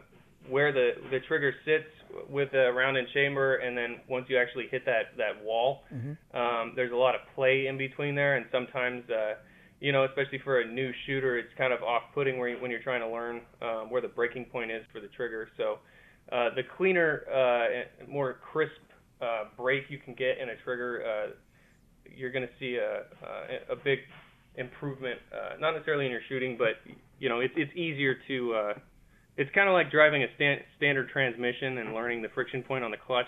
where 0.49 0.73
the 0.73 0.93
the 1.11 1.21
trigger 1.29 1.55
sits 1.64 1.85
with 2.31 2.51
the 2.53 2.73
round 2.73 2.97
and 2.97 3.07
chamber, 3.12 3.57
and 3.57 3.77
then 3.77 4.01
once 4.09 4.27
you 4.29 4.39
actually 4.39 4.67
hit 4.71 4.85
that 4.87 5.17
that 5.19 5.45
wall, 5.45 5.85
mm-hmm. 5.93 6.37
um, 6.37 6.73
there's 6.75 6.93
a 6.93 6.97
lot 6.97 7.14
of 7.14 7.21
play 7.35 7.67
in 7.67 7.77
between 7.77 8.14
there, 8.14 8.37
and 8.37 8.47
sometimes. 8.51 9.09
Uh, 9.11 9.35
you 9.79 9.93
know, 9.93 10.05
especially 10.05 10.39
for 10.43 10.61
a 10.61 10.67
new 10.67 10.91
shooter, 11.05 11.37
it's 11.37 11.53
kind 11.59 11.71
of 11.71 11.83
off-putting 11.83 12.39
where 12.39 12.49
you, 12.49 12.57
when 12.62 12.71
you're 12.71 12.83
trying 12.83 13.03
to 13.03 13.09
learn 13.09 13.43
um, 13.61 13.91
where 13.91 14.01
the 14.01 14.09
breaking 14.09 14.47
point 14.47 14.71
is 14.71 14.83
for 14.91 15.03
the 15.03 15.09
trigger. 15.09 15.51
So, 15.59 15.81
uh, 16.33 16.55
the 16.55 16.62
cleaner, 16.79 17.25
uh, 17.29 18.11
more 18.11 18.39
crisp 18.51 18.73
uh, 19.21 19.45
break 19.55 19.85
you 19.91 19.99
can 19.99 20.14
get 20.14 20.39
in 20.39 20.49
a 20.49 20.57
trigger, 20.64 21.05
uh, 21.05 21.31
you're 22.15 22.33
going 22.33 22.47
to 22.47 22.53
see 22.59 22.77
a, 22.77 23.05
a, 23.71 23.73
a 23.73 23.77
big 23.77 24.01
improvement, 24.57 25.19
uh, 25.33 25.57
not 25.59 25.73
necessarily 25.73 26.07
in 26.07 26.11
your 26.11 26.21
shooting, 26.29 26.57
but 26.59 26.77
you 27.19 27.29
know, 27.29 27.41
it's 27.41 27.55
it's 27.57 27.75
easier 27.77 28.17
to. 28.29 28.55
Uh, 28.55 28.75
it's 29.37 29.51
kind 29.55 29.69
of 29.69 29.75
like 29.75 29.91
driving 29.91 30.23
a 30.23 30.29
stand, 30.35 30.63
standard 30.79 31.11
transmission 31.11 31.79
and 31.79 31.95
learning 31.95 32.23
the 32.23 32.29
friction 32.31 32.63
point 32.63 32.83
on 32.83 32.91
the 32.91 32.97
clutch. 32.97 33.27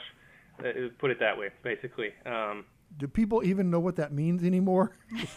Uh, 0.58 0.88
put 0.98 1.10
it 1.10 1.20
that 1.20 1.36
way, 1.36 1.50
basically. 1.62 2.08
Um, 2.24 2.64
Do 2.96 3.06
people 3.06 3.44
even 3.44 3.70
know 3.70 3.78
what 3.78 3.96
that 3.96 4.12
means 4.12 4.42
anymore? 4.42 4.96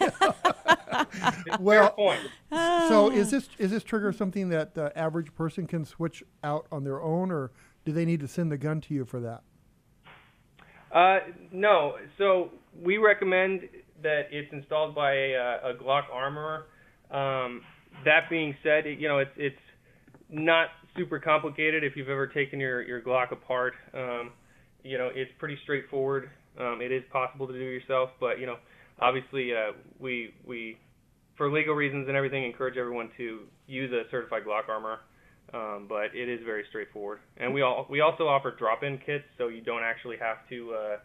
well, 1.60 1.94
so 2.50 3.10
is 3.10 3.30
this 3.30 3.48
is 3.58 3.70
this 3.70 3.84
trigger 3.84 4.12
something 4.12 4.48
that 4.48 4.74
the 4.74 4.96
average 4.98 5.34
person 5.34 5.66
can 5.66 5.84
switch 5.84 6.22
out 6.42 6.66
on 6.72 6.84
their 6.84 7.00
own, 7.02 7.30
or 7.30 7.52
do 7.84 7.92
they 7.92 8.04
need 8.04 8.20
to 8.20 8.28
send 8.28 8.50
the 8.50 8.58
gun 8.58 8.80
to 8.82 8.94
you 8.94 9.04
for 9.04 9.20
that? 9.20 9.42
Uh, 10.92 11.20
no. 11.52 11.96
So 12.18 12.50
we 12.80 12.98
recommend 12.98 13.62
that 14.02 14.22
it's 14.30 14.52
installed 14.52 14.94
by 14.94 15.12
a, 15.12 15.58
a 15.64 15.74
Glock 15.80 16.04
armorer. 16.12 16.66
Um, 17.10 17.62
that 18.04 18.30
being 18.30 18.54
said, 18.62 18.84
you 18.86 19.08
know 19.08 19.18
it's 19.18 19.30
it's 19.36 19.56
not 20.30 20.68
super 20.96 21.18
complicated. 21.18 21.84
If 21.84 21.96
you've 21.96 22.08
ever 22.08 22.26
taken 22.26 22.58
your 22.58 22.82
your 22.82 23.00
Glock 23.00 23.32
apart, 23.32 23.74
um, 23.94 24.32
you 24.82 24.98
know 24.98 25.10
it's 25.14 25.30
pretty 25.38 25.58
straightforward. 25.62 26.30
Um, 26.58 26.80
it 26.82 26.92
is 26.92 27.02
possible 27.12 27.46
to 27.46 27.52
do 27.52 27.58
yourself, 27.58 28.10
but 28.20 28.38
you 28.38 28.46
know 28.46 28.56
obviously 29.00 29.52
uh, 29.52 29.72
we 29.98 30.34
we 30.46 30.78
for 31.36 31.50
legal 31.50 31.74
reasons 31.74 32.08
and 32.08 32.16
everything 32.16 32.44
encourage 32.44 32.76
everyone 32.76 33.10
to 33.16 33.40
use 33.66 33.92
a 33.92 34.10
certified 34.10 34.42
Glock 34.46 34.68
armor. 34.68 35.00
Um, 35.52 35.86
but 35.86 36.14
it 36.14 36.30
is 36.30 36.40
very 36.46 36.64
straightforward, 36.70 37.18
and 37.36 37.52
we 37.52 37.60
all 37.60 37.86
we 37.90 38.00
also 38.00 38.26
offer 38.26 38.54
drop-in 38.58 38.98
kits, 39.04 39.24
so 39.36 39.48
you 39.48 39.60
don't 39.60 39.82
actually 39.82 40.16
have 40.16 40.38
to 40.48 40.72
uh, 40.72 40.96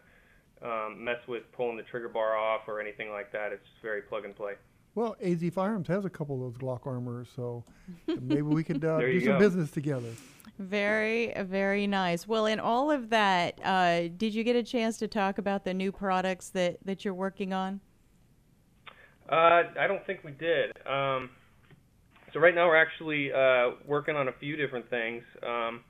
um, 0.62 1.02
mess 1.02 1.18
with 1.26 1.42
pulling 1.52 1.76
the 1.76 1.82
trigger 1.84 2.08
bar 2.08 2.36
off 2.36 2.62
or 2.66 2.80
anything 2.80 3.10
like 3.10 3.32
that. 3.32 3.52
It's 3.52 3.66
very 3.82 4.02
plug 4.02 4.24
and 4.24 4.34
play. 4.34 4.54
Well, 4.94 5.16
AZ 5.22 5.42
Firearms 5.54 5.86
has 5.88 6.04
a 6.04 6.10
couple 6.10 6.34
of 6.34 6.40
those 6.40 6.60
Glock 6.60 6.86
armors, 6.86 7.28
so 7.36 7.62
maybe 8.06 8.42
we 8.42 8.64
could 8.64 8.84
uh, 8.84 8.98
do 9.00 9.20
some 9.20 9.34
go. 9.34 9.38
business 9.38 9.70
together. 9.70 10.10
Very, 10.58 11.32
very 11.42 11.86
nice. 11.86 12.26
Well, 12.26 12.46
in 12.46 12.58
all 12.58 12.90
of 12.90 13.10
that, 13.10 13.60
uh, 13.64 14.08
did 14.16 14.34
you 14.34 14.42
get 14.42 14.56
a 14.56 14.62
chance 14.62 14.98
to 14.98 15.06
talk 15.06 15.38
about 15.38 15.64
the 15.64 15.72
new 15.72 15.92
products 15.92 16.48
that, 16.50 16.78
that 16.84 17.04
you're 17.04 17.14
working 17.14 17.52
on? 17.52 17.80
Uh, 19.30 19.62
I 19.78 19.86
don't 19.86 20.04
think 20.04 20.24
we 20.24 20.32
did. 20.32 20.72
Um, 20.84 21.30
so 22.32 22.40
right 22.40 22.54
now 22.54 22.66
we're 22.66 22.80
actually 22.80 23.32
uh, 23.32 23.76
working 23.86 24.16
on 24.16 24.28
a 24.28 24.32
few 24.32 24.56
different 24.56 24.90
things. 24.90 25.22
Um, 25.46 25.84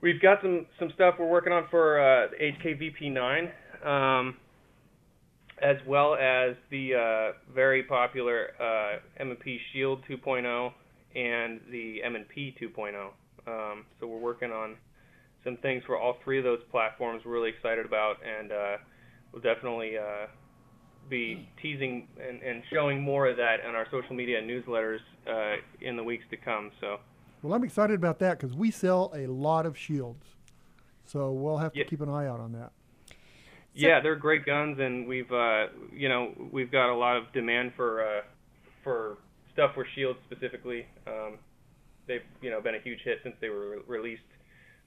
we've 0.00 0.20
got 0.20 0.38
some 0.42 0.66
some 0.78 0.90
stuff 0.94 1.16
we're 1.18 1.28
working 1.28 1.52
on 1.52 1.66
for 1.70 2.00
uh, 2.00 2.28
HK 2.40 2.92
VP9, 3.02 3.86
um, 3.86 4.36
as 5.62 5.76
well 5.86 6.14
as 6.14 6.56
the 6.70 6.94
uh, 6.94 7.52
very 7.54 7.82
popular 7.82 8.50
uh, 8.60 8.98
M&P 9.20 9.58
Shield 9.72 10.00
2.0 10.08 10.72
and 11.14 11.60
the 11.70 12.02
M&P 12.02 12.54
2.0. 12.60 13.08
Um, 13.46 13.84
so 13.98 14.06
we're 14.06 14.18
working 14.18 14.50
on 14.50 14.76
some 15.44 15.56
things 15.58 15.82
for 15.86 15.98
all 15.98 16.16
three 16.24 16.38
of 16.38 16.44
those 16.44 16.58
platforms. 16.70 17.22
We're 17.24 17.32
really 17.32 17.50
excited 17.50 17.86
about, 17.86 18.16
and 18.24 18.52
uh, 18.52 18.76
we'll 19.32 19.42
definitely 19.42 19.96
uh, 19.96 20.26
be 21.08 21.48
teasing 21.62 22.08
and, 22.20 22.42
and 22.42 22.62
showing 22.72 23.00
more 23.00 23.28
of 23.28 23.36
that 23.36 23.58
on 23.66 23.74
our 23.74 23.86
social 23.90 24.14
media 24.14 24.38
and 24.38 24.50
newsletters 24.50 24.98
uh, 25.30 25.56
in 25.80 25.96
the 25.96 26.02
weeks 26.02 26.24
to 26.30 26.36
come. 26.36 26.70
So 26.80 26.98
Well, 27.46 27.54
I'm 27.54 27.62
excited 27.62 27.94
about 27.94 28.18
that 28.18 28.40
because 28.40 28.56
we 28.56 28.72
sell 28.72 29.12
a 29.14 29.28
lot 29.28 29.66
of 29.66 29.78
shields, 29.78 30.24
so 31.04 31.30
we'll 31.30 31.58
have 31.58 31.72
to 31.74 31.78
Yeah. 31.78 31.84
keep 31.84 32.00
an 32.00 32.08
eye 32.08 32.26
out 32.26 32.40
on 32.40 32.50
that. 32.52 32.72
yeah, 33.72 34.00
they're 34.00 34.16
great 34.16 34.44
guns, 34.46 34.80
and 34.80 35.06
we've 35.06 35.30
uh, 35.30 35.68
you 35.92 36.08
know 36.08 36.32
we've 36.50 36.72
got 36.72 36.90
a 36.90 36.96
lot 36.96 37.16
of 37.18 37.30
demand 37.32 37.72
for 37.76 38.02
uh, 38.02 38.22
for 38.82 39.18
stuff 39.52 39.74
for 39.74 39.84
shields 39.94 40.18
specifically. 40.24 40.86
Um, 41.06 41.38
they've 42.08 42.24
you 42.40 42.50
know 42.50 42.60
been 42.60 42.74
a 42.74 42.80
huge 42.80 43.00
hit 43.02 43.20
since 43.22 43.36
they 43.40 43.48
were 43.50 43.76
re- 43.76 43.82
released 43.86 44.22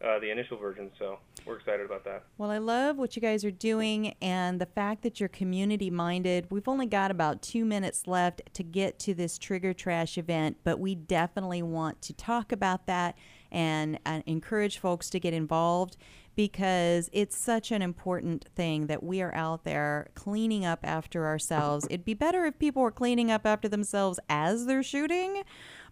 uh, 0.06 0.20
the 0.20 0.32
initial 0.32 0.58
version, 0.58 0.90
so 0.98 1.20
we're 1.46 1.58
excited 1.58 1.86
about 1.86 2.06
that. 2.06 2.24
Well, 2.38 2.50
I 2.50 2.58
love 2.58 2.98
what 2.98 3.16
you 3.16 3.22
guys 3.22 3.44
are 3.44 3.52
doing 3.52 4.16
and 4.22 4.60
the 4.62 4.66
fact 4.66 5.04
that 5.04 5.20
you're 5.20 5.30
community 5.30 5.90
minded. 5.90 6.48
We've 6.50 6.68
only 6.68 6.86
got 6.86 7.12
about 7.12 7.42
two 7.42 7.66
minutes 7.66 8.08
left 8.08 8.42
to 8.54 8.64
get 8.64 8.98
to 9.00 9.14
this 9.14 9.38
Trigger 9.38 9.74
Trash 9.74 10.18
event, 10.18 10.58
but 10.64 10.80
we 10.80 10.96
definitely 10.96 11.62
want 11.62 12.02
to 12.04 12.14
talk 12.14 12.52
about 12.52 12.86
that 12.86 13.18
and, 13.52 14.00
and 14.06 14.24
encourage 14.26 14.78
folks 14.78 15.10
to 15.10 15.20
get 15.20 15.34
involved 15.34 15.98
because 16.36 17.10
it's 17.12 17.38
such 17.38 17.70
an 17.70 17.82
important 17.82 18.46
thing 18.56 18.88
that 18.88 19.04
we 19.04 19.22
are 19.22 19.36
out 19.36 19.66
there 19.66 20.10
cleaning 20.16 20.64
up 20.64 20.80
after 20.84 21.26
ourselves. 21.26 21.86
It'd 21.90 22.06
be 22.06 22.14
better 22.14 22.46
if 22.46 22.58
people 22.58 22.82
were 22.82 22.92
cleaning 22.92 23.30
up 23.30 23.46
after 23.46 23.68
themselves 23.68 24.22
as 24.30 24.66
they're 24.66 24.82
shooting. 24.82 25.44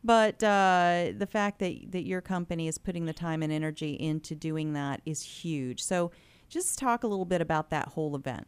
But 0.03 0.43
uh, 0.43 1.11
the 1.17 1.27
fact 1.29 1.59
that, 1.59 1.91
that 1.91 2.05
your 2.05 2.21
company 2.21 2.67
is 2.67 2.77
putting 2.77 3.05
the 3.05 3.13
time 3.13 3.43
and 3.43 3.51
energy 3.51 3.93
into 3.93 4.35
doing 4.35 4.73
that 4.73 5.01
is 5.05 5.21
huge. 5.21 5.83
So 5.83 6.11
just 6.49 6.79
talk 6.79 7.03
a 7.03 7.07
little 7.07 7.25
bit 7.25 7.41
about 7.41 7.69
that 7.71 7.89
whole 7.89 8.15
event. 8.15 8.47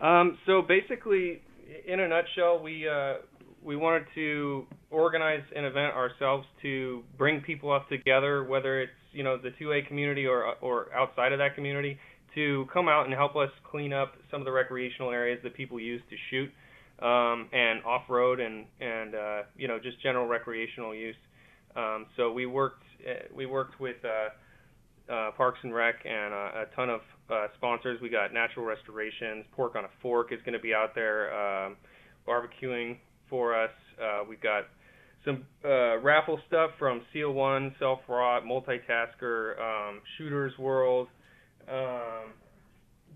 Um, 0.00 0.38
so 0.46 0.62
basically, 0.62 1.42
in 1.86 2.00
a 2.00 2.08
nutshell, 2.08 2.62
we 2.62 2.88
uh, 2.88 3.14
we 3.62 3.76
wanted 3.76 4.06
to 4.14 4.66
organize 4.90 5.42
an 5.54 5.64
event 5.64 5.94
ourselves 5.94 6.46
to 6.62 7.02
bring 7.18 7.40
people 7.42 7.70
up 7.72 7.88
together, 7.88 8.44
whether 8.44 8.80
it's 8.80 8.92
you 9.12 9.22
know 9.22 9.36
the 9.36 9.50
2A 9.62 9.86
community 9.86 10.26
or 10.26 10.54
or 10.60 10.92
outside 10.94 11.32
of 11.32 11.38
that 11.38 11.54
community, 11.54 11.98
to 12.34 12.66
come 12.72 12.88
out 12.88 13.04
and 13.04 13.14
help 13.14 13.36
us 13.36 13.50
clean 13.70 13.92
up 13.92 14.14
some 14.30 14.40
of 14.40 14.44
the 14.44 14.52
recreational 14.52 15.10
areas 15.10 15.38
that 15.42 15.54
people 15.54 15.78
use 15.78 16.00
to 16.08 16.16
shoot, 16.30 16.50
um, 17.02 17.48
and 17.52 17.82
off 17.84 18.02
road 18.08 18.40
and 18.40 18.66
and 18.80 19.14
uh, 19.14 19.42
you 19.56 19.68
know 19.68 19.78
just 19.78 20.00
general 20.02 20.26
recreational 20.26 20.94
use. 20.94 21.16
Um, 21.76 22.06
so 22.16 22.32
we 22.32 22.46
worked 22.46 22.82
uh, 23.08 23.26
we 23.34 23.46
worked 23.46 23.80
with 23.80 23.96
uh, 24.04 25.12
uh, 25.12 25.30
Parks 25.32 25.58
and 25.62 25.74
Rec 25.74 25.96
and 26.04 26.34
uh, 26.34 26.36
a 26.36 26.64
ton 26.76 26.90
of 26.90 27.00
uh, 27.30 27.46
sponsors. 27.56 28.00
We 28.00 28.08
got 28.08 28.32
Natural 28.32 28.64
Restorations, 28.64 29.44
Pork 29.52 29.76
on 29.76 29.84
a 29.84 29.90
Fork 30.02 30.32
is 30.32 30.40
going 30.44 30.52
to 30.52 30.60
be 30.60 30.74
out 30.74 30.94
there 30.94 31.32
um, 31.32 31.76
barbecuing 32.26 32.98
for 33.28 33.60
us. 33.60 33.70
We've 34.28 34.40
got 34.40 34.64
some 35.24 35.44
raffle 35.62 36.40
stuff 36.48 36.70
from 36.78 37.02
Seal 37.12 37.32
One, 37.32 37.74
Self 37.78 38.00
Rot, 38.08 38.44
Multitasker, 38.44 39.60
um, 39.60 40.00
Shooters 40.16 40.56
World, 40.58 41.08
um, 41.68 42.32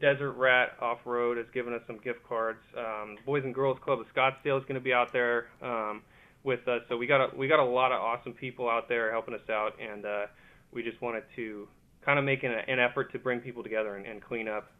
Desert 0.00 0.32
Rat 0.32 0.72
Off 0.80 0.98
Road 1.04 1.36
has 1.36 1.46
given 1.52 1.72
us 1.72 1.80
some 1.86 1.98
gift 1.98 2.20
cards. 2.28 2.58
Um, 2.76 3.16
Boys 3.24 3.44
and 3.44 3.54
Girls 3.54 3.78
Club 3.82 4.00
of 4.00 4.06
Scottsdale 4.14 4.58
is 4.58 4.64
going 4.64 4.74
to 4.74 4.80
be 4.80 4.92
out 4.92 5.12
there 5.12 5.46
um, 5.62 6.02
with 6.42 6.66
us. 6.68 6.82
So 6.88 6.96
we 6.96 7.06
got 7.06 7.32
a, 7.32 7.36
we 7.36 7.48
got 7.48 7.60
a 7.60 7.64
lot 7.64 7.92
of 7.92 8.00
awesome 8.00 8.32
people 8.32 8.68
out 8.68 8.88
there 8.88 9.10
helping 9.10 9.34
us 9.34 9.48
out, 9.50 9.72
and 9.80 10.04
uh, 10.04 10.26
we 10.72 10.82
just 10.82 11.00
wanted 11.00 11.24
to 11.36 11.68
kind 12.04 12.18
of 12.18 12.24
make 12.24 12.42
an, 12.42 12.52
an 12.52 12.78
effort 12.78 13.12
to 13.12 13.18
bring 13.18 13.40
people 13.40 13.62
together 13.62 13.96
and, 13.96 14.06
and 14.06 14.22
clean 14.22 14.48
up. 14.48 14.70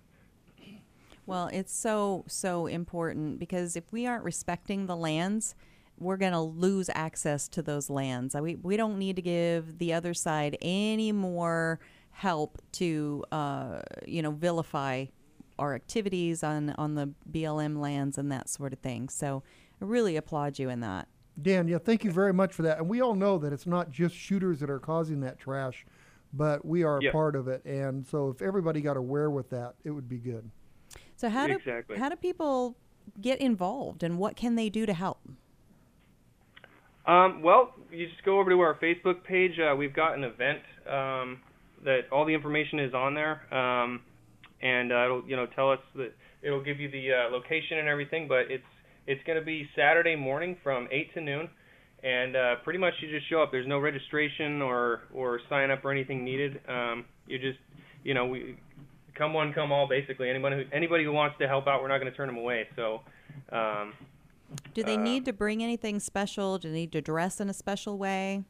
Well, 1.27 1.49
it's 1.53 1.75
so, 1.75 2.25
so 2.27 2.67
important 2.67 3.39
because 3.39 3.77
if 3.77 3.91
we 3.91 4.07
aren't 4.07 4.25
respecting 4.25 4.87
the 4.87 4.97
lands, 4.97 5.55
we're 5.99 6.19
going 6.19 6.33
to 6.33 6.41
lose 6.41 6.91
access 6.95 7.49
to 7.49 7.63
those 7.63 7.89
lands. 7.89 8.35
We, 8.35 8.57
we 8.57 8.77
don't 8.77 8.99
need 8.99 9.17
to 9.17 9.23
give 9.23 9.79
the 9.79 9.95
other 9.95 10.13
side 10.13 10.59
any 10.61 11.13
more 11.13 11.81
help 12.15 12.63
to, 12.73 13.25
uh, 13.33 13.81
you 14.07 14.23
know, 14.23 14.31
vilify 14.31 15.05
our 15.59 15.75
activities 15.75 16.43
on, 16.43 16.71
on 16.79 16.95
the 16.95 17.11
BLM 17.31 17.79
lands 17.79 18.19
and 18.19 18.31
that 18.33 18.49
sort 18.49 18.73
of 18.73 18.79
thing. 18.81 19.09
So 19.09 19.43
I 19.81 19.85
really 19.85 20.17
applaud 20.17 20.59
you 20.59 20.69
in 20.69 20.81
that. 20.81 21.09
Dan, 21.41 21.67
yeah, 21.69 21.79
thank 21.79 22.05
you 22.05 22.13
very 22.13 22.33
much 22.33 22.53
for 22.55 22.63
that. 22.63 22.79
And 22.79 22.89
we 22.89 23.01
all 23.03 23.15
know 23.15 23.39
that 23.39 23.53
it's 23.53 23.67
not 23.67 23.91
just 23.91 24.15
shooters 24.15 24.61
that 24.61 24.71
are 24.71 24.79
causing 24.79 25.21
that 25.21 25.39
trash, 25.39 25.85
but 26.33 26.65
we 26.65 26.83
are 26.85 26.99
a 26.99 27.03
Yep. 27.03 27.13
part 27.13 27.37
of 27.37 27.49
it. 27.49 27.65
And 27.65 28.07
so 28.07 28.29
if 28.31 28.41
everybody 28.43 28.81
got 28.81 28.97
aware 28.97 29.31
with 29.31 29.51
that, 29.51 29.75
it 29.85 29.91
would 29.91 30.09
be 30.09 30.19
good. 30.19 30.49
So 31.17 31.29
how 31.29 31.47
do 31.49 31.55
Exactly. 31.55 31.97
how 31.99 32.09
do 32.09 32.17
people 32.17 32.77
get 33.21 33.41
involved 33.41 34.03
and 34.05 34.19
what 34.19 34.37
can 34.37 34.55
they 34.55 34.69
do 34.69 34.87
to 34.87 34.95
help? 34.95 35.19
Um, 37.07 37.43
well, 37.43 37.75
you 37.93 38.09
just 38.09 38.25
go 38.25 38.39
over 38.41 38.51
to 38.51 38.61
our 38.61 38.75
Facebook 38.77 39.23
page. 39.25 39.59
Uh, 39.59 39.75
we've 39.77 39.93
got 39.95 40.15
an 40.17 40.25
event 40.25 40.61
um, 40.89 41.41
that 41.85 42.03
all 42.11 42.25
the 42.25 42.35
information 42.35 42.79
is 42.81 42.95
on 42.95 43.15
there, 43.15 43.43
um, 43.55 44.01
and 44.63 44.93
uh, 44.93 45.05
it'll 45.05 45.25
you 45.27 45.37
know 45.37 45.47
tell 45.55 45.71
us 45.71 45.81
that 45.97 46.13
it'll 46.43 46.63
give 46.63 46.81
you 46.81 46.91
the 46.91 47.13
uh, 47.13 47.31
location 47.31 47.79
and 47.79 47.89
everything. 47.89 48.27
But 48.29 48.51
it's 48.51 48.65
it's 49.07 49.23
going 49.27 49.39
to 49.39 49.45
be 49.45 49.69
Saturday 49.77 50.17
morning 50.17 50.57
from 50.63 50.89
eight 50.91 51.13
to 51.15 51.21
noon, 51.21 51.49
and 52.03 52.37
uh, 52.37 52.55
pretty 52.65 52.79
much 52.79 52.95
you 53.01 53.11
just 53.11 53.29
show 53.29 53.43
up. 53.43 53.51
There's 53.53 53.67
no 53.69 53.79
registration 53.79 54.63
or 54.63 55.03
or 55.15 55.41
sign 55.49 55.71
up 55.71 55.85
or 55.85 55.93
anything 55.93 56.25
needed. 56.25 56.61
Um, 56.69 57.05
you 57.27 57.39
just 57.39 57.59
you 58.03 58.15
know 58.15 58.27
we 58.27 58.57
come 59.15 59.33
one 59.33 59.53
come 59.53 59.71
all 59.73 59.87
basically. 59.89 60.31
Anybody 60.31 60.57
who 60.57 60.65
anybody 60.73 61.05
who 61.05 61.13
wants 61.13 61.37
to 61.41 61.47
help 61.47 61.67
out, 61.67 61.83
we're 61.83 61.89
not 61.89 61.99
going 61.99 62.11
to 62.11 62.17
turn 62.17 62.29
them 62.29 62.39
away. 62.39 62.67
So. 62.77 63.01
Um, 63.51 63.93
Do 64.75 64.85
they 64.85 64.95
Uh, 64.95 65.03
need 65.03 65.25
to 65.25 65.33
bring 65.33 65.63
anything 65.63 65.99
special? 65.99 66.59
Do 66.59 66.69
they 66.69 66.75
need 66.81 66.93
to 66.93 67.01
dress 67.03 67.41
in 67.41 67.51
a 67.51 67.55
special 67.55 67.99
way? 67.99 68.45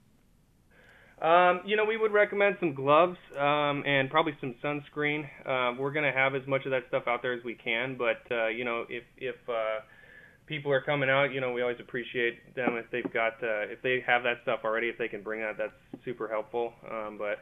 Um, 1.22 1.60
you 1.64 1.76
know, 1.76 1.84
we 1.84 1.96
would 1.96 2.12
recommend 2.12 2.56
some 2.60 2.74
gloves 2.74 3.16
um, 3.38 3.82
and 3.86 4.10
probably 4.10 4.36
some 4.40 4.54
sunscreen. 4.62 5.24
Uh, 5.46 5.74
we're 5.78 5.92
going 5.92 6.04
to 6.04 6.12
have 6.12 6.34
as 6.34 6.46
much 6.46 6.64
of 6.64 6.72
that 6.72 6.82
stuff 6.88 7.04
out 7.06 7.22
there 7.22 7.32
as 7.32 7.44
we 7.44 7.54
can, 7.54 7.96
but 7.96 8.22
uh, 8.30 8.48
you 8.48 8.64
know, 8.64 8.84
if 8.88 9.04
if 9.16 9.36
uh, 9.48 9.80
people 10.46 10.72
are 10.72 10.80
coming 10.80 11.08
out, 11.08 11.32
you 11.32 11.40
know, 11.40 11.52
we 11.52 11.62
always 11.62 11.78
appreciate 11.80 12.54
them 12.54 12.76
if 12.76 12.90
they've 12.90 13.12
got 13.12 13.34
uh, 13.42 13.70
if 13.70 13.80
they 13.82 14.02
have 14.06 14.24
that 14.24 14.38
stuff 14.42 14.60
already. 14.64 14.88
If 14.88 14.98
they 14.98 15.08
can 15.08 15.22
bring 15.22 15.40
that, 15.40 15.56
that's 15.56 16.04
super 16.04 16.28
helpful. 16.28 16.72
Um, 16.90 17.18
but 17.18 17.38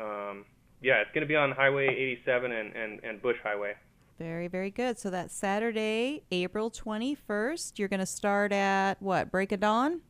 um, 0.00 0.44
yeah, 0.82 1.00
it's 1.00 1.10
going 1.14 1.22
to 1.22 1.28
be 1.28 1.36
on 1.36 1.52
Highway 1.52 1.86
87 1.86 2.52
and, 2.52 2.74
and, 2.74 3.00
and 3.04 3.22
Bush 3.22 3.36
Highway. 3.42 3.74
Very, 4.18 4.48
very 4.48 4.70
good. 4.70 4.98
So 4.98 5.10
that's 5.10 5.34
Saturday, 5.34 6.22
April 6.30 6.70
21st. 6.70 7.78
You're 7.78 7.88
going 7.88 8.00
to 8.00 8.06
start 8.06 8.52
at 8.52 9.00
what, 9.00 9.30
break 9.30 9.52
of 9.52 9.60
dawn? 9.60 10.00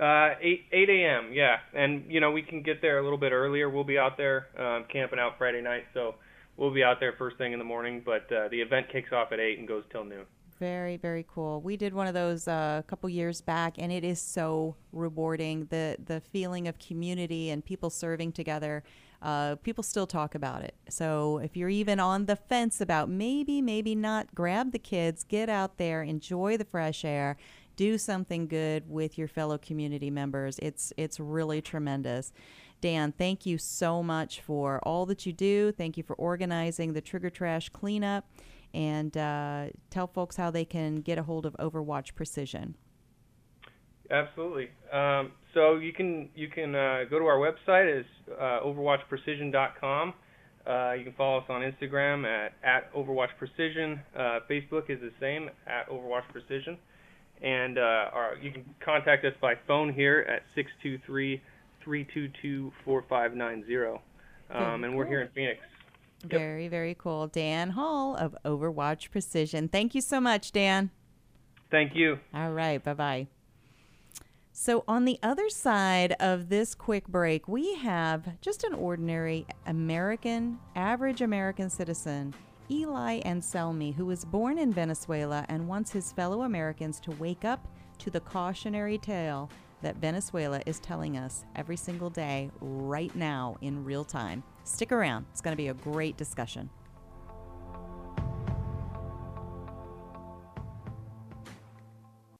Uh, 0.00 0.34
8 0.40 0.64
8 0.72 0.88
a.m. 0.88 1.30
Yeah, 1.32 1.58
and 1.74 2.04
you 2.08 2.20
know 2.20 2.30
we 2.30 2.40
can 2.42 2.62
get 2.62 2.80
there 2.80 2.98
a 2.98 3.02
little 3.02 3.18
bit 3.18 3.32
earlier. 3.32 3.68
We'll 3.68 3.84
be 3.84 3.98
out 3.98 4.16
there 4.16 4.46
um, 4.58 4.86
camping 4.90 5.18
out 5.18 5.36
Friday 5.36 5.60
night, 5.60 5.84
so 5.92 6.14
we'll 6.56 6.72
be 6.72 6.82
out 6.82 7.00
there 7.00 7.12
first 7.18 7.36
thing 7.36 7.52
in 7.52 7.58
the 7.58 7.66
morning. 7.66 8.00
But 8.04 8.32
uh, 8.32 8.48
the 8.48 8.62
event 8.62 8.86
kicks 8.90 9.12
off 9.12 9.30
at 9.32 9.40
eight 9.40 9.58
and 9.58 9.68
goes 9.68 9.84
till 9.92 10.04
noon. 10.04 10.24
Very, 10.58 10.96
very 10.96 11.26
cool. 11.28 11.60
We 11.60 11.76
did 11.76 11.92
one 11.92 12.06
of 12.06 12.14
those 12.14 12.48
uh, 12.48 12.80
a 12.80 12.88
couple 12.88 13.10
years 13.10 13.42
back, 13.42 13.74
and 13.78 13.92
it 13.92 14.02
is 14.02 14.20
so 14.22 14.74
rewarding. 14.92 15.66
The 15.66 15.96
the 16.02 16.20
feeling 16.20 16.66
of 16.66 16.78
community 16.78 17.50
and 17.50 17.62
people 17.62 17.90
serving 17.90 18.32
together. 18.32 18.82
Uh, 19.22 19.56
people 19.56 19.84
still 19.84 20.06
talk 20.06 20.34
about 20.34 20.62
it. 20.62 20.74
So 20.88 21.38
if 21.38 21.56
you're 21.56 21.68
even 21.68 22.00
on 22.00 22.24
the 22.24 22.36
fence 22.36 22.80
about 22.80 23.10
maybe, 23.10 23.60
maybe 23.60 23.94
not, 23.94 24.34
grab 24.34 24.72
the 24.72 24.78
kids, 24.78 25.24
get 25.24 25.50
out 25.50 25.76
there, 25.76 26.02
enjoy 26.02 26.56
the 26.56 26.64
fresh 26.64 27.04
air, 27.04 27.36
do 27.76 27.98
something 27.98 28.46
good 28.46 28.88
with 28.88 29.16
your 29.18 29.28
fellow 29.28 29.58
community 29.58 30.10
members. 30.10 30.58
It's 30.60 30.92
it's 30.96 31.18
really 31.20 31.60
tremendous. 31.62 32.32
Dan, 32.80 33.12
thank 33.12 33.44
you 33.44 33.58
so 33.58 34.02
much 34.02 34.40
for 34.40 34.80
all 34.84 35.04
that 35.06 35.26
you 35.26 35.32
do. 35.32 35.70
Thank 35.72 35.96
you 35.96 36.02
for 36.02 36.14
organizing 36.16 36.94
the 36.94 37.00
Trigger 37.00 37.30
Trash 37.30 37.68
cleanup. 37.68 38.24
and 38.72 39.16
uh, 39.16 39.66
tell 39.90 40.06
folks 40.06 40.36
how 40.36 40.50
they 40.50 40.64
can 40.64 41.00
get 41.00 41.18
a 41.18 41.22
hold 41.24 41.44
of 41.44 41.54
Overwatch 41.58 42.14
Precision. 42.14 42.76
Absolutely. 44.10 44.68
Um, 44.92 45.32
so 45.54 45.76
you 45.76 45.92
can 45.92 46.28
you 46.34 46.48
can 46.48 46.74
uh, 46.74 47.04
go 47.08 47.18
to 47.18 47.24
our 47.26 47.38
website 47.38 48.00
is 48.00 48.06
uh, 48.38 48.60
overwatchprecision.com. 48.64 50.14
Uh, 50.66 50.92
you 50.92 51.04
can 51.04 51.14
follow 51.16 51.38
us 51.38 51.44
on 51.48 51.62
Instagram 51.62 52.26
at, 52.26 52.52
at 52.62 52.92
Overwatch 52.92 53.36
Precision. 53.38 54.00
Uh, 54.14 54.40
Facebook 54.48 54.90
is 54.90 55.00
the 55.00 55.12
same 55.20 55.48
at 55.66 55.88
Overwatch 55.88 56.28
Precision, 56.32 56.76
and 57.42 57.78
uh, 57.78 58.10
our, 58.12 58.36
you 58.40 58.52
can 58.52 58.64
contact 58.80 59.24
us 59.24 59.34
by 59.40 59.54
phone 59.66 59.92
here 59.92 60.24
at 60.28 60.42
623-322-4590. 61.86 63.98
Um, 64.52 64.84
and 64.84 64.96
we're 64.96 65.06
here 65.06 65.22
in 65.22 65.28
Phoenix. 65.28 65.60
Yep. 66.22 66.32
Very 66.32 66.68
very 66.68 66.94
cool. 66.98 67.28
Dan 67.28 67.70
Hall 67.70 68.14
of 68.14 68.36
Overwatch 68.44 69.10
Precision. 69.10 69.68
Thank 69.68 69.94
you 69.94 70.02
so 70.02 70.20
much, 70.20 70.52
Dan. 70.52 70.90
Thank 71.70 71.94
you. 71.94 72.18
All 72.34 72.52
right. 72.52 72.82
Bye 72.82 72.94
bye. 72.94 73.26
So, 74.52 74.84
on 74.86 75.06
the 75.06 75.18
other 75.22 75.48
side 75.48 76.14
of 76.20 76.50
this 76.50 76.74
quick 76.74 77.08
break, 77.08 77.48
we 77.48 77.76
have 77.76 78.38
just 78.42 78.64
an 78.64 78.74
ordinary 78.74 79.46
American, 79.64 80.58
average 80.76 81.22
American 81.22 81.70
citizen, 81.70 82.34
Eli 82.70 83.20
Anselmi, 83.22 83.92
who 83.94 84.06
was 84.06 84.24
born 84.24 84.56
in 84.56 84.72
Venezuela 84.72 85.44
and 85.48 85.66
wants 85.66 85.90
his 85.90 86.12
fellow 86.12 86.42
Americans 86.42 87.00
to 87.00 87.10
wake 87.12 87.44
up 87.44 87.66
to 87.98 88.10
the 88.10 88.20
cautionary 88.20 88.96
tale 88.96 89.50
that 89.82 89.96
Venezuela 89.96 90.62
is 90.66 90.78
telling 90.78 91.16
us 91.16 91.44
every 91.56 91.76
single 91.76 92.10
day, 92.10 92.48
right 92.60 93.14
now, 93.16 93.56
in 93.60 93.84
real 93.84 94.04
time. 94.04 94.44
Stick 94.62 94.92
around, 94.92 95.26
it's 95.32 95.40
going 95.40 95.52
to 95.52 95.60
be 95.60 95.68
a 95.68 95.74
great 95.74 96.16
discussion. 96.16 96.70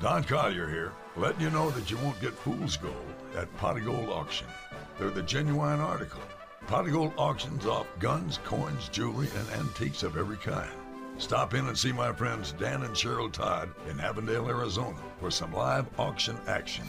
Don 0.00 0.22
Collier 0.24 0.68
here, 0.68 0.92
letting 1.16 1.40
you 1.40 1.50
know 1.50 1.70
that 1.70 1.90
you 1.90 1.96
won't 1.98 2.20
get 2.20 2.34
fool's 2.34 2.76
gold 2.76 2.94
at 3.36 3.54
Pot 3.56 3.78
of 3.78 3.84
Gold 3.84 4.10
Auction. 4.10 4.46
They're 4.98 5.10
the 5.10 5.22
genuine 5.22 5.80
article. 5.80 6.20
Pot 6.66 6.86
of 6.86 6.92
Gold 6.92 7.12
auctions 7.16 7.66
off 7.66 7.86
guns, 7.98 8.38
coins, 8.44 8.88
jewelry, 8.90 9.28
and 9.36 9.60
antiques 9.60 10.02
of 10.02 10.18
every 10.18 10.36
kind. 10.36 10.70
Stop 11.16 11.54
in 11.54 11.66
and 11.66 11.76
see 11.76 11.92
my 11.92 12.12
friends 12.12 12.52
Dan 12.52 12.82
and 12.82 12.94
Cheryl 12.94 13.32
Todd 13.32 13.70
in 13.88 13.98
Avondale, 14.00 14.48
Arizona 14.48 14.98
for 15.18 15.30
some 15.30 15.52
live 15.52 15.86
auction 15.98 16.36
action. 16.46 16.84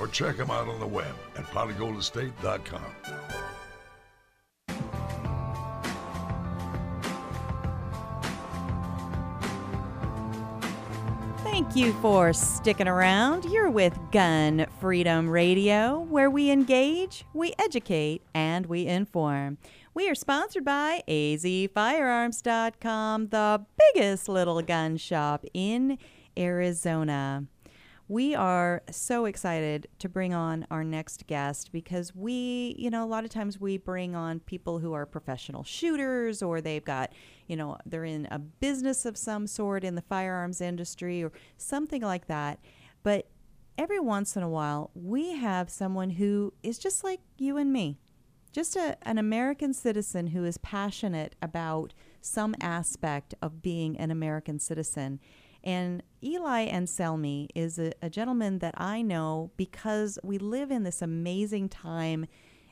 Or 0.00 0.06
check 0.06 0.36
them 0.36 0.50
out 0.50 0.68
on 0.68 0.78
the 0.78 0.86
web 0.86 1.14
at 1.36 1.44
potofgoldestate.com. 1.46 2.94
Thank 11.74 11.86
you 11.86 11.92
for 11.94 12.32
sticking 12.32 12.86
around. 12.86 13.46
You're 13.46 13.68
with 13.68 13.98
Gun 14.12 14.64
Freedom 14.78 15.28
Radio, 15.28 16.02
where 16.02 16.30
we 16.30 16.52
engage, 16.52 17.24
we 17.34 17.52
educate, 17.58 18.22
and 18.32 18.66
we 18.66 18.86
inform. 18.86 19.58
We 19.92 20.08
are 20.08 20.14
sponsored 20.14 20.64
by 20.64 21.02
azfirearms.com, 21.08 23.26
the 23.26 23.66
biggest 23.92 24.28
little 24.28 24.62
gun 24.62 24.96
shop 24.98 25.44
in 25.52 25.98
Arizona. 26.38 27.46
We 28.06 28.34
are 28.34 28.82
so 28.90 29.24
excited 29.24 29.88
to 30.00 30.10
bring 30.10 30.34
on 30.34 30.66
our 30.70 30.84
next 30.84 31.26
guest 31.26 31.72
because 31.72 32.14
we, 32.14 32.74
you 32.78 32.90
know, 32.90 33.02
a 33.02 33.06
lot 33.08 33.24
of 33.24 33.30
times 33.30 33.58
we 33.58 33.78
bring 33.78 34.14
on 34.14 34.40
people 34.40 34.78
who 34.78 34.92
are 34.92 35.06
professional 35.06 35.64
shooters 35.64 36.42
or 36.42 36.60
they've 36.60 36.84
got, 36.84 37.14
you 37.46 37.56
know, 37.56 37.78
they're 37.86 38.04
in 38.04 38.28
a 38.30 38.38
business 38.38 39.06
of 39.06 39.16
some 39.16 39.46
sort 39.46 39.84
in 39.84 39.94
the 39.94 40.02
firearms 40.02 40.60
industry 40.60 41.24
or 41.24 41.32
something 41.56 42.02
like 42.02 42.26
that. 42.26 42.60
But 43.02 43.26
every 43.78 44.00
once 44.00 44.36
in 44.36 44.42
a 44.42 44.50
while, 44.50 44.90
we 44.94 45.36
have 45.36 45.70
someone 45.70 46.10
who 46.10 46.52
is 46.62 46.78
just 46.78 47.04
like 47.04 47.20
you 47.38 47.56
and 47.56 47.72
me, 47.72 47.98
just 48.52 48.76
a, 48.76 48.98
an 49.08 49.16
American 49.16 49.72
citizen 49.72 50.26
who 50.26 50.44
is 50.44 50.58
passionate 50.58 51.36
about 51.40 51.94
some 52.20 52.54
aspect 52.60 53.34
of 53.40 53.62
being 53.62 53.96
an 53.96 54.10
American 54.10 54.58
citizen. 54.58 55.20
And 55.64 56.02
Eli 56.22 56.68
Anselmi 56.68 57.48
is 57.54 57.78
a, 57.78 57.92
a, 58.02 58.10
gentleman 58.10 58.58
that 58.58 58.74
I 58.76 59.00
know 59.00 59.50
because 59.56 60.18
we 60.22 60.36
live 60.36 60.70
in 60.70 60.82
this 60.82 61.00
amazing 61.00 61.70
time 61.70 62.26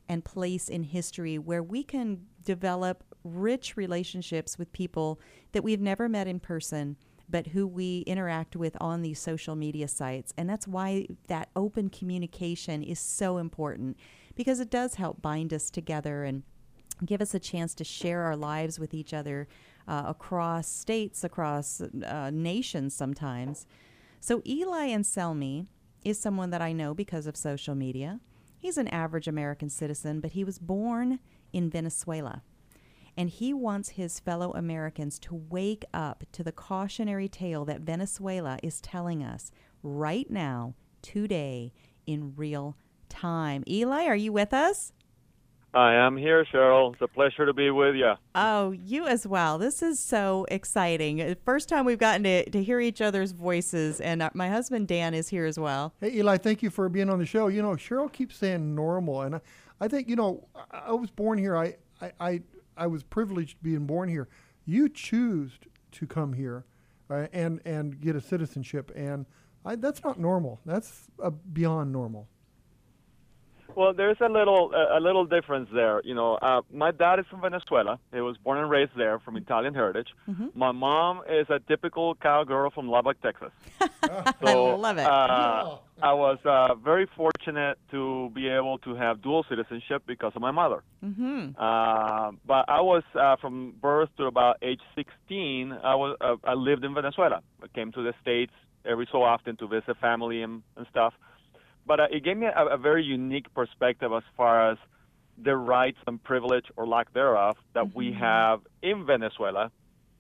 and 0.09 0.22
place 0.22 0.68
in 0.68 0.82
history 0.82 1.38
where 1.38 1.62
we 1.62 1.82
can 1.82 2.26
develop 2.45 3.03
rich 3.24 3.78
relationships 3.78 4.59
with 4.59 4.72
people 4.72 5.18
that 5.53 5.64
we've 5.64 5.80
never 5.80 6.07
met 6.09 6.26
in 6.28 6.38
person 6.38 6.97
but 7.32 7.49
who 7.49 7.66
we 7.66 8.01
interact 8.01 8.55
with 8.55 8.76
on 8.78 9.01
these 9.01 9.18
social 9.18 9.57
media 9.57 9.88
sites. 9.88 10.34
And 10.36 10.51
that's 10.51 10.68
why 10.68 11.07
that 11.28 11.49
open 11.57 11.88
communication 11.88 12.82
is 12.82 13.01
so 13.01 13.38
important 13.38 13.97
because 14.34 14.61
it 14.61 14.70
does 14.70 14.97
help 14.97 15.22
bind 15.22 15.55
us 15.55 15.70
together 15.70 16.24
and 16.24 16.43
give 17.05 17.22
us 17.22 17.32
a 17.32 17.38
chance 17.40 17.74
to 17.74 17.84
share 17.84 18.22
our 18.22 18.36
lives 18.36 18.78
with 18.78 18.93
each 18.93 19.14
other 19.14 19.49
uh, 19.89 20.05
across 20.07 20.68
states, 20.68 21.24
across 21.24 21.80
uh, 21.80 22.30
nations 22.33 22.95
sometimes. 22.95 23.66
So 24.20 24.43
Eli 24.47 24.89
Anselmi 24.89 25.66
is 26.05 26.18
someone 26.18 26.51
that 26.51 26.62
I 26.62 26.72
know 26.72 26.95
because 26.95 27.26
of 27.26 27.37
social 27.37 27.74
media. 27.74 28.20
He's 28.59 28.78
an 28.78 28.89
average 28.89 29.26
American 29.26 29.68
citizen, 29.68 30.20
but 30.20 30.33
he 30.33 30.45
was 30.45 30.59
born 30.59 31.18
in 31.53 31.70
Venezuela. 31.70 32.43
And 33.16 33.28
he 33.28 33.53
wants 33.53 33.91
his 33.91 34.20
fellow 34.20 34.53
Americans 34.53 35.18
to 35.20 35.35
wake 35.35 35.85
up 35.93 36.24
to 36.33 36.43
the 36.43 36.53
cautionary 36.53 37.28
tale 37.28 37.64
that 37.66 37.80
Venezuela 37.80 38.59
is 38.62 38.80
telling 38.80 39.22
us 39.22 39.51
right 39.83 40.30
now, 40.30 40.74
today, 41.03 41.72
in 42.07 42.35
real 42.37 42.76
time. 43.09 43.64
Eli, 43.68 44.07
are 44.07 44.16
you 44.16 44.33
with 44.33 44.55
us? 44.55 44.93
I 45.75 45.95
am 45.95 46.18
here, 46.18 46.45
Cheryl. 46.45 46.93
It's 46.93 47.01
a 47.01 47.09
pleasure 47.09 47.47
to 47.47 47.55
be 47.55 47.70
with 47.70 47.95
you. 47.95 48.12
Oh, 48.35 48.73
you 48.73 49.07
as 49.07 49.27
well. 49.27 49.57
This 49.57 49.83
is 49.83 49.99
so 49.99 50.45
exciting. 50.51 51.35
First 51.47 51.70
time 51.70 51.87
we've 51.87 51.99
gotten 51.99 52.25
to, 52.25 52.51
to 52.51 52.62
hear 52.62 52.79
each 52.79 53.01
other's 53.01 53.33
voices, 53.33 53.99
and 53.99 54.20
uh, 54.20 54.29
my 54.35 54.51
husband 54.51 54.87
Dan 54.87 55.14
is 55.14 55.29
here 55.29 55.47
as 55.47 55.59
well. 55.59 55.95
Hey, 56.01 56.12
Eli, 56.16 56.37
thank 56.37 56.62
you 56.62 56.68
for 56.68 56.91
being 56.91 57.09
on 57.09 57.18
the 57.18 57.25
show. 57.25 57.49
You 57.49 57.62
know, 57.62 57.70
Cheryl 57.70 58.12
keeps 58.12 58.37
saying 58.37 58.75
normal, 58.75 59.23
and 59.23 59.37
I, 59.37 59.41
I 59.81 59.89
think, 59.89 60.11
you 60.11 60.16
know, 60.16 60.47
I, 60.70 60.89
I 60.89 60.93
was 60.93 61.11
born 61.11 61.39
here. 61.39 61.57
I, 61.57 61.77
I, 62.03 62.12
I, 62.20 62.43
I 62.77 62.87
was 62.87 63.03
privileged 63.03 63.62
being 63.62 63.87
born 63.87 64.11
here. 64.11 64.29
You 64.66 64.91
choose 64.91 65.53
to 65.93 66.07
come 66.07 66.35
here 66.35 66.64
uh, 67.09 67.29
and 67.33 67.61
and 67.64 67.99
get 67.99 68.14
a 68.14 68.20
citizenship, 68.20 68.93
and 68.95 69.25
I, 69.64 69.77
that's 69.77 70.05
not 70.05 70.20
normal. 70.20 70.61
That's 70.66 71.09
uh, 71.23 71.31
beyond 71.31 71.93
normal. 71.93 72.29
Well, 73.77 73.93
there's 73.93 74.18
a 74.20 74.29
little 74.29 74.73
a 74.75 75.01
little 75.01 75.25
difference 75.25 75.68
there. 75.73 76.01
You 76.05 76.14
know, 76.14 76.35
uh, 76.35 76.62
my 76.73 76.91
dad 76.91 77.18
is 77.18 77.27
from 77.31 77.41
Venezuela. 77.41 77.99
He 78.12 78.20
was 78.20 78.37
born 78.37 78.59
and 78.59 78.70
raised 78.70 78.93
there, 78.97 79.18
from 79.20 79.37
Italian 79.37 79.75
heritage. 79.75 80.09
Mm-hmm. 80.29 80.49
My 80.55 80.73
mom 80.73 81.23
is 81.29 81.47
a 81.51 81.61
typical 81.61 82.14
cowgirl 82.16 82.70
from 82.70 82.89
Lubbock, 82.89 83.20
Texas. 83.20 83.51
so, 84.45 84.70
I 84.70 84.75
love 84.75 84.99
it. 84.99 85.07
Uh, 85.07 85.77
I 86.03 86.12
was 86.14 86.39
uh, 86.45 86.75
very 86.75 87.07
fortunate 87.16 87.79
to 87.93 88.31
be 88.35 88.49
able 88.49 88.79
to 88.79 88.95
have 88.95 89.23
dual 89.23 89.45
citizenship 89.49 90.03
because 90.07 90.33
of 90.35 90.43
my 90.43 90.51
mother. 90.51 90.83
mm-hmm. 91.05 91.51
Uh, 91.57 92.33
but 92.47 92.64
I 92.68 92.81
was 92.81 93.05
uh, 93.14 93.37
from 93.37 93.75
birth 93.81 94.11
to 94.18 94.25
about 94.25 94.57
age 94.62 94.81
16. 94.97 95.73
I 95.73 95.95
was 95.95 96.16
uh, 96.20 96.37
I 96.45 96.55
lived 96.55 96.85
in 96.85 96.95
Venezuela. 96.95 97.43
I 97.62 97.68
came 97.68 97.93
to 97.93 98.03
the 98.03 98.14
states 98.20 98.53
every 98.85 99.09
so 99.11 99.23
often 99.23 99.57
to 99.57 99.68
visit 99.68 99.97
family 100.01 100.43
and, 100.43 100.62
and 100.77 100.87
stuff. 100.91 101.14
But 101.87 102.01
uh, 102.01 102.07
it 102.11 102.24
gave 102.24 102.37
me 102.37 102.47
a, 102.47 102.64
a 102.66 102.76
very 102.78 103.05
unique 103.05 103.53
perspective 103.55 104.12
as 104.12 104.22
far 104.37 104.70
as 104.70 104.78
the 105.43 105.57
rights 105.57 105.99
and 106.07 106.22
privilege 106.22 106.66
or 106.76 106.87
lack 106.87 107.12
thereof 107.12 107.57
that 107.74 107.95
we 107.95 108.12
have 108.12 108.61
in 108.83 109.05
Venezuela 109.07 109.70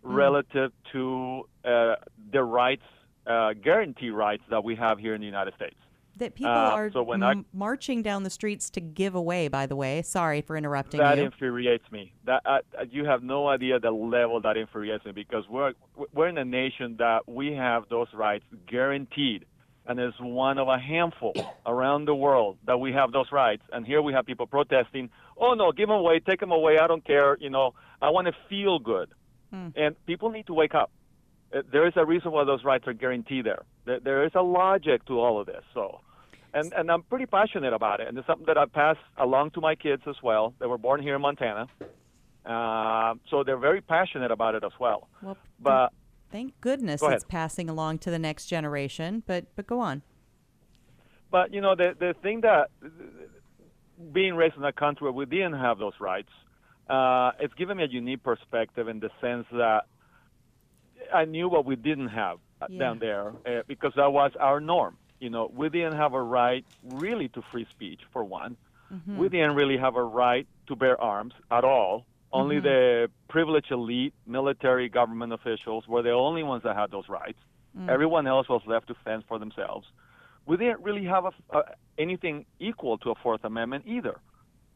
relative 0.02 0.72
to 0.92 1.42
uh, 1.64 1.94
the 2.32 2.42
rights, 2.42 2.82
uh, 3.26 3.52
guarantee 3.52 4.10
rights 4.10 4.42
that 4.50 4.64
we 4.64 4.74
have 4.74 4.98
here 4.98 5.14
in 5.14 5.20
the 5.20 5.26
United 5.26 5.54
States. 5.54 5.76
That 6.16 6.34
people 6.34 6.52
Uh, 6.52 6.70
are 6.78 6.90
so 6.92 7.02
when 7.02 7.22
I- 7.22 7.30
m- 7.30 7.46
marching 7.54 8.02
down 8.02 8.22
the 8.22 8.30
streets 8.30 8.68
to 8.70 8.80
give 8.80 9.14
away. 9.14 9.48
By 9.48 9.66
the 9.66 9.76
way, 9.76 10.02
sorry 10.02 10.40
for 10.42 10.56
interrupting 10.56 10.98
that 11.00 11.16
you. 11.18 11.24
infuriates 11.24 11.90
me. 11.90 12.12
That 12.24 12.42
uh, 12.44 12.58
you 12.90 13.04
have 13.06 13.22
no 13.22 13.48
idea 13.48 13.78
the 13.78 13.92
level 13.92 14.40
that 14.42 14.56
infuriates 14.58 15.04
me 15.06 15.12
because 15.12 15.48
we're 15.48 15.72
we're 16.12 16.28
in 16.28 16.36
a 16.36 16.44
nation 16.44 16.96
that 16.98 17.26
we 17.28 17.54
have 17.54 17.88
those 17.88 18.08
rights 18.12 18.44
guaranteed, 18.66 19.46
and 19.86 19.98
is 20.00 20.14
one 20.20 20.58
of 20.58 20.68
a 20.68 20.78
handful 20.78 21.34
around 21.66 22.04
the 22.06 22.14
world 22.14 22.56
that 22.66 22.78
we 22.78 22.92
have 22.92 23.12
those 23.12 23.30
rights. 23.32 23.62
And 23.72 23.86
here 23.86 24.00
we 24.02 24.12
have 24.12 24.24
people 24.26 24.46
protesting. 24.46 25.10
Oh 25.36 25.54
no, 25.54 25.72
give 25.72 25.88
them 25.88 25.96
away, 25.98 26.20
take 26.20 26.40
them 26.40 26.52
away. 26.52 26.78
I 26.78 26.86
don't 26.86 27.04
care. 27.04 27.36
You 27.40 27.50
know, 27.50 27.74
I 28.00 28.10
want 28.10 28.26
to 28.28 28.34
feel 28.48 28.78
good. 28.78 29.08
And 29.76 29.94
people 30.06 30.30
need 30.30 30.46
to 30.46 30.54
wake 30.54 30.74
up. 30.74 30.90
Uh, 31.54 31.60
There 31.70 31.86
is 31.86 31.92
a 31.96 32.06
reason 32.06 32.32
why 32.32 32.44
those 32.44 32.64
rights 32.64 32.86
are 32.86 32.94
guaranteed 32.94 33.44
there. 33.44 33.62
There- 33.84 34.00
There 34.00 34.24
is 34.24 34.32
a 34.34 34.42
logic 34.42 35.04
to 35.06 35.20
all 35.20 35.38
of 35.40 35.46
this. 35.46 35.64
So, 35.74 36.00
and 36.54 36.72
and 36.78 36.90
I'm 36.90 37.02
pretty 37.02 37.26
passionate 37.26 37.74
about 37.74 38.00
it, 38.00 38.08
and 38.08 38.16
it's 38.18 38.26
something 38.26 38.46
that 38.46 38.56
I 38.56 38.66
pass 38.66 38.96
along 39.18 39.50
to 39.56 39.60
my 39.60 39.74
kids 39.74 40.02
as 40.06 40.16
well. 40.22 40.54
They 40.58 40.66
were 40.66 40.78
born 40.78 41.02
here 41.02 41.16
in 41.16 41.22
Montana, 41.22 41.64
uh, 42.46 43.14
so 43.30 43.42
they're 43.44 43.56
very 43.70 43.80
passionate 43.80 44.30
about 44.30 44.54
it 44.54 44.64
as 44.64 44.72
well. 44.78 45.08
Well, 45.22 45.36
But 45.60 45.92
Thank 46.32 46.58
goodness 46.60 47.00
Go 47.02 47.08
it's 47.10 47.24
passing 47.24 47.68
along 47.68 47.98
to 48.00 48.10
the 48.10 48.18
next 48.18 48.46
generation. 48.46 49.22
But 49.26 49.44
but 49.54 49.66
go 49.66 49.78
on. 49.80 50.02
But 51.30 51.52
you 51.52 51.60
know, 51.60 51.74
the 51.76 51.94
the 51.98 52.14
thing 52.22 52.40
that 52.40 52.70
being 54.12 54.34
raised 54.34 54.56
in 54.56 54.64
a 54.64 54.72
country 54.72 55.04
where 55.04 55.12
we 55.12 55.26
didn't 55.26 55.52
have 55.60 55.78
those 55.78 55.92
rights, 56.00 56.30
uh, 56.88 57.32
it's 57.38 57.54
given 57.54 57.76
me 57.76 57.84
a 57.84 57.86
unique 57.86 58.22
perspective 58.22 58.88
in 58.88 58.98
the 59.00 59.10
sense 59.20 59.46
that 59.52 59.84
I 61.14 61.24
knew 61.26 61.48
what 61.48 61.64
we 61.66 61.76
didn't 61.76 62.08
have 62.08 62.38
Yeah. 62.68 62.78
down 62.78 62.98
there 62.98 63.28
uh, 63.46 63.62
because 63.66 63.92
that 63.96 64.12
was 64.12 64.32
our 64.40 64.60
norm. 64.60 64.96
You 65.20 65.30
know, 65.30 65.50
we 65.54 65.68
didn't 65.68 65.96
have 65.96 66.14
a 66.14 66.22
right 66.22 66.64
really 66.84 67.28
to 67.28 67.42
free 67.50 67.66
speech 67.70 68.00
for 68.12 68.24
one. 68.24 68.56
Mhm. 68.92 69.16
We 69.16 69.28
didn't 69.28 69.54
really 69.54 69.76
have 69.76 69.96
a 69.96 70.02
right 70.04 70.46
to 70.66 70.76
bear 70.76 71.00
arms 71.00 71.34
at 71.50 71.64
all. 71.64 72.04
Only 72.32 72.56
Mhm. 72.56 72.62
the 72.62 73.10
privileged 73.28 73.70
elite, 73.70 74.14
military, 74.26 74.88
government 74.88 75.32
officials 75.32 75.86
were 75.86 76.02
the 76.02 76.12
only 76.12 76.42
ones 76.42 76.62
that 76.62 76.76
had 76.76 76.90
those 76.90 77.08
rights. 77.08 77.38
Mm. 77.76 77.88
Everyone 77.88 78.26
else 78.26 78.48
was 78.48 78.62
left 78.66 78.88
to 78.88 78.94
fend 78.94 79.24
for 79.26 79.38
themselves. 79.38 79.86
We 80.46 80.56
didn't 80.56 80.80
really 80.82 81.04
have 81.04 81.26
a, 81.26 81.32
uh, 81.50 81.62
anything 81.98 82.46
equal 82.58 82.98
to 82.98 83.10
a 83.10 83.14
Fourth 83.16 83.44
Amendment 83.44 83.84
either. 83.86 84.20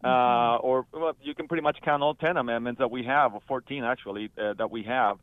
Uh, 0.04 0.56
or 0.56 0.86
well, 0.92 1.16
you 1.22 1.34
can 1.34 1.48
pretty 1.48 1.62
much 1.62 1.80
count 1.82 2.02
all 2.02 2.14
10 2.14 2.36
amendments 2.36 2.78
that 2.78 2.90
we 2.90 3.02
have, 3.04 3.34
or 3.34 3.40
14 3.48 3.82
actually, 3.82 4.30
uh, 4.38 4.52
that 4.54 4.70
we 4.70 4.82
have. 4.84 5.18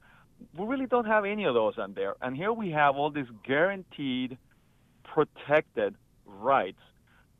We 0.57 0.65
really 0.65 0.87
don't 0.87 1.05
have 1.05 1.25
any 1.25 1.45
of 1.45 1.53
those 1.53 1.77
on 1.77 1.93
there. 1.93 2.15
And 2.21 2.35
here 2.35 2.51
we 2.51 2.71
have 2.71 2.95
all 2.95 3.09
these 3.11 3.29
guaranteed, 3.43 4.37
protected 5.03 5.95
rights. 6.25 6.81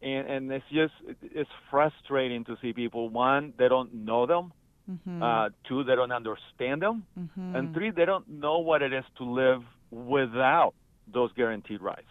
And, 0.02 0.28
and 0.28 0.52
it's 0.52 0.66
just, 0.72 0.94
it's 1.22 1.50
frustrating 1.70 2.46
to 2.46 2.58
see 2.62 2.72
people, 2.74 3.10
one, 3.10 3.54
they 3.58 3.68
don't 3.68 3.94
know 3.94 4.26
them. 4.26 4.54
Mm-hmm. 4.90 5.24
Uh, 5.24 5.50
two, 5.68 5.84
they 5.84 5.96
don't 5.96 6.12
understand 6.12 6.82
them. 6.82 7.06
Mhm. 7.18 7.56
And 7.56 7.74
three, 7.74 7.90
they 7.92 8.06
don't 8.06 8.28
know 8.28 8.60
what 8.60 8.82
it 8.82 8.92
is 8.94 9.06
to 9.18 9.24
live 9.24 9.64
without 9.92 10.74
those 11.08 11.32
guaranteed 11.34 11.82
rights. 11.82 12.08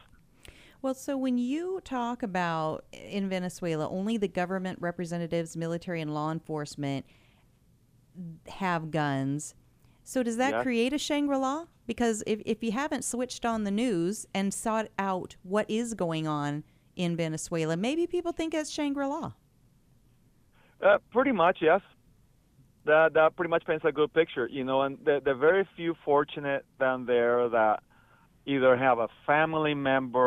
Well, 0.81 0.95
so 0.95 1.17
when 1.17 1.39
you 1.39 1.81
talk 1.85 2.23
about 2.23 2.85
in 2.93 3.29
Venezuela, 3.29 3.89
only 3.89 4.17
the 4.17 4.27
government 4.29 4.79
representatives, 4.81 5.57
military, 5.57 6.01
and 6.01 6.13
law 6.13 6.33
enforcement 6.33 7.07
have 8.49 8.91
guns. 8.91 9.55
So 10.03 10.23
does 10.23 10.37
that 10.39 10.53
Yes. 10.55 10.63
create 10.63 10.93
a 10.93 10.99
Shangri 10.99 11.37
La? 11.37 11.67
Because 11.87 12.25
if, 12.27 12.41
if 12.45 12.63
you 12.63 12.73
haven't 12.73 13.05
switched 13.05 13.45
on 13.45 13.65
the 13.65 13.71
news 13.71 14.27
and 14.35 14.53
sought 14.53 14.89
out 14.99 15.37
what 15.43 15.71
is 15.71 15.95
going 15.95 16.27
on 16.27 16.65
in 16.97 17.17
Venezuela, 17.17 17.77
maybe 17.77 18.07
people 18.07 18.33
think 18.33 18.53
it's 18.55 18.71
Shangri 18.71 19.07
La. 19.07 19.33
Uh, 20.83 20.99
pretty 21.11 21.33
much, 21.33 21.59
yes. 21.61 21.81
That 22.85 23.15
that 23.15 23.37
pretty 23.37 23.51
much 23.51 23.65
paints 23.65 23.85
a 23.85 23.93
good 23.93 24.13
picture, 24.13 24.49
you 24.49 24.65
know. 24.65 24.83
And 24.83 24.99
the 25.05 25.21
the 25.25 25.35
very 25.35 25.69
few 25.77 25.95
fortunate 26.05 26.65
down 26.81 27.07
there 27.07 27.49
that 27.49 27.83
either 28.45 28.77
have 28.77 28.99
a 28.99 29.09
family 29.25 29.75
member 29.75 30.19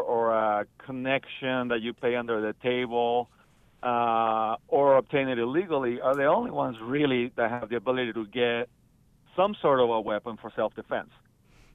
or 0.00 0.32
a 0.32 0.66
connection 0.78 1.68
that 1.68 1.80
you 1.82 1.92
pay 1.92 2.14
under 2.14 2.40
the 2.40 2.54
table, 2.62 3.28
uh, 3.82 4.54
or 4.68 4.96
obtain 4.96 5.28
it 5.28 5.38
illegally, 5.40 6.00
are 6.00 6.14
the 6.14 6.24
only 6.24 6.52
ones 6.52 6.76
really 6.80 7.32
that 7.36 7.50
have 7.50 7.68
the 7.68 7.76
ability 7.76 8.12
to 8.12 8.26
get 8.26 8.68
some 9.34 9.56
sort 9.60 9.80
of 9.80 9.90
a 9.90 10.00
weapon 10.00 10.36
for 10.40 10.52
self-defense. 10.54 11.10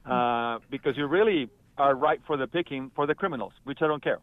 Uh, 0.06 0.58
because 0.70 0.96
you 0.96 1.06
really 1.06 1.50
are 1.76 1.94
right 1.94 2.20
for 2.26 2.38
the 2.38 2.46
picking 2.46 2.90
for 2.96 3.06
the 3.06 3.14
criminals, 3.14 3.52
which 3.64 3.78
I 3.82 3.86
don't 3.86 4.02
care. 4.02 4.18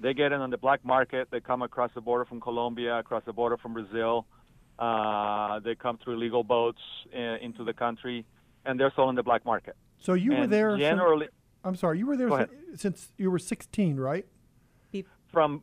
They 0.00 0.14
get 0.14 0.32
in 0.32 0.40
on 0.40 0.50
the 0.50 0.56
black 0.56 0.84
market. 0.84 1.28
They 1.30 1.40
come 1.40 1.60
across 1.60 1.90
the 1.94 2.00
border 2.00 2.24
from 2.24 2.40
Colombia, 2.40 2.98
across 2.98 3.24
the 3.26 3.34
border 3.34 3.58
from 3.58 3.74
Brazil. 3.74 4.24
Uh, 4.78 5.58
they 5.60 5.74
come 5.74 5.98
through 5.98 6.14
illegal 6.14 6.44
boats 6.44 6.80
uh, 7.14 7.18
into 7.42 7.64
the 7.64 7.72
country, 7.72 8.24
and 8.64 8.78
they're 8.78 8.92
sold 8.94 9.08
in 9.10 9.16
the 9.16 9.22
black 9.22 9.44
market. 9.44 9.76
So 9.98 10.12
you 10.14 10.34
were 10.34 10.46
there. 10.46 10.70
sin- 10.72 10.80
Generally, 10.80 11.28
I'm 11.64 11.74
sorry, 11.74 11.98
you 11.98 12.06
were 12.06 12.16
there 12.16 12.28
Go 12.28 12.38
sin- 12.38 12.76
since 12.76 13.12
you 13.18 13.30
were 13.30 13.38
16, 13.40 13.96
right? 13.96 14.26
from 15.32 15.62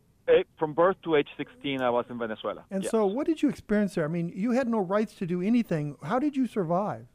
from 0.58 0.74
birth 0.74 0.96
to 1.04 1.16
age 1.16 1.28
16, 1.38 1.82
I 1.82 1.90
was 1.92 2.06
in 2.10 2.18
Venezuela. 2.18 2.64
And 2.72 2.82
Yes. 2.84 2.92
so, 2.92 3.06
what 3.06 3.28
did 3.28 3.42
you 3.44 3.50
experience 3.50 3.94
there? 3.96 4.06
I 4.06 4.08
mean, 4.08 4.32
you 4.36 4.52
had 4.52 4.68
no 4.68 4.80
rights 4.80 5.14
to 5.16 5.28
do 5.28 5.42
anything. 5.42 5.98
How 6.04 6.18
did 6.20 6.36
you 6.36 6.48
survive? 6.48 7.08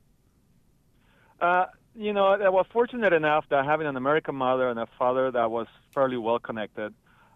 Uh, 1.41 1.67
you 1.97 2.13
know, 2.13 2.27
I 2.27 2.49
was 2.51 2.67
fortunate 2.73 3.13
enough 3.13 3.45
that 3.51 3.65
having 3.65 3.89
an 3.89 3.97
American 3.97 4.37
mother 4.37 4.69
and 4.69 4.79
a 4.79 4.87
father 4.99 5.31
that 5.33 5.51
was 5.51 5.67
fairly 5.93 6.17
well 6.19 6.39
connected, 6.39 6.95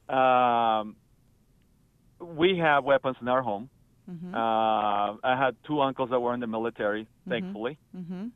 um, 0.08 0.94
we 2.20 2.58
have 2.58 2.84
weapons 2.84 3.16
in 3.20 3.26
our 3.28 3.42
home. 3.42 3.68
Mm-hmm. 4.10 4.34
Uh, 4.34 4.38
I 5.22 5.36
had 5.38 5.56
two 5.66 5.80
uncles 5.80 6.10
that 6.10 6.20
were 6.20 6.34
in 6.34 6.40
the 6.40 6.46
military, 6.46 7.06
thankfully. 7.28 7.78
Mm-hmm. 7.96 8.26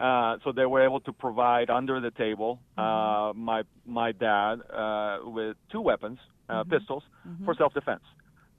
Uh, 0.00 0.38
so 0.44 0.52
they 0.52 0.64
were 0.64 0.82
able 0.84 1.00
to 1.00 1.12
provide 1.12 1.70
under 1.70 2.00
the 2.00 2.10
table 2.12 2.60
uh, 2.76 2.80
Mm-hmm. 2.82 3.40
my 3.40 3.62
my 3.84 4.12
dad 4.12 4.60
uh, 4.72 5.18
with 5.24 5.56
two 5.72 5.80
weapons, 5.80 6.18
uh, 6.48 6.62
Mhm. 6.64 6.70
pistols, 6.70 7.02
for 7.44 7.54
self-defense. 7.54 8.02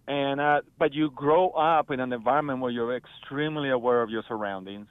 And 0.08 0.42
uh, 0.42 0.62
but 0.78 0.94
you 0.94 1.12
grow 1.12 1.50
up 1.52 1.92
in 1.92 2.00
an 2.00 2.12
environment 2.12 2.60
where 2.62 2.72
you're 2.72 2.96
extremely 2.96 3.70
aware 3.70 4.02
of 4.02 4.10
your 4.10 4.24
surroundings. 4.28 4.88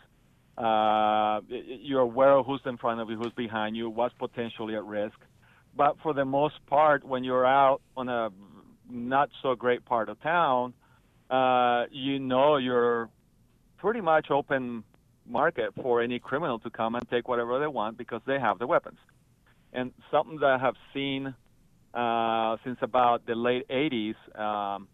Uh, 0.56 1.40
you're 1.48 2.00
aware 2.00 2.32
of 2.38 2.46
who's 2.46 2.62
in 2.64 2.76
front 2.78 3.00
of 3.00 3.08
you, 3.10 3.16
who's 3.16 3.32
behind 3.34 3.76
you, 3.76 3.88
what's 3.90 4.14
potentially 4.18 4.74
at 4.74 4.84
risk. 4.84 5.18
But 5.76 5.96
for 6.02 6.12
the 6.14 6.24
most 6.24 6.54
part, 6.66 7.04
when 7.04 7.22
you're 7.24 7.46
out 7.46 7.80
on 7.96 8.08
a 8.08 8.30
not 8.90 9.28
so 9.42 9.54
great 9.54 9.84
part 9.84 10.08
of 10.08 10.20
town, 10.22 10.72
uh, 11.30 11.84
you 11.90 12.18
know 12.18 12.56
you're 12.56 13.08
pretty 13.78 14.00
much 14.00 14.30
open 14.30 14.84
market 15.26 15.70
for 15.82 16.02
any 16.02 16.18
criminal 16.18 16.58
to 16.60 16.70
come 16.70 16.94
and 16.94 17.08
take 17.10 17.28
whatever 17.28 17.58
they 17.60 17.66
want 17.66 17.96
because 17.98 18.20
they 18.26 18.38
have 18.38 18.58
the 18.58 18.66
weapons. 18.66 18.98
And 19.72 19.92
something 20.10 20.38
that 20.40 20.46
I 20.46 20.58
have 20.58 20.74
seen 20.94 21.34
uh, 21.94 22.56
since 22.64 22.78
about 22.82 23.26
the 23.26 23.34
late 23.34 23.68
80s, 23.68 24.14
um, 24.38 24.88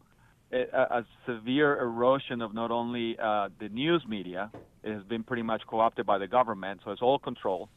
a, 0.52 0.64
a 0.72 1.06
severe 1.26 1.80
erosion 1.80 2.42
of 2.42 2.54
not 2.54 2.70
only 2.70 3.16
uh, 3.18 3.48
the 3.60 3.68
news 3.68 4.04
media, 4.08 4.50
it 4.82 4.92
has 4.92 5.02
been 5.04 5.24
pretty 5.24 5.42
much 5.42 5.62
co-opted 5.66 6.06
by 6.06 6.18
the 6.18 6.26
government, 6.26 6.80
so 6.84 6.90
it's 6.90 7.02
all 7.02 7.18
controlled. 7.18 7.68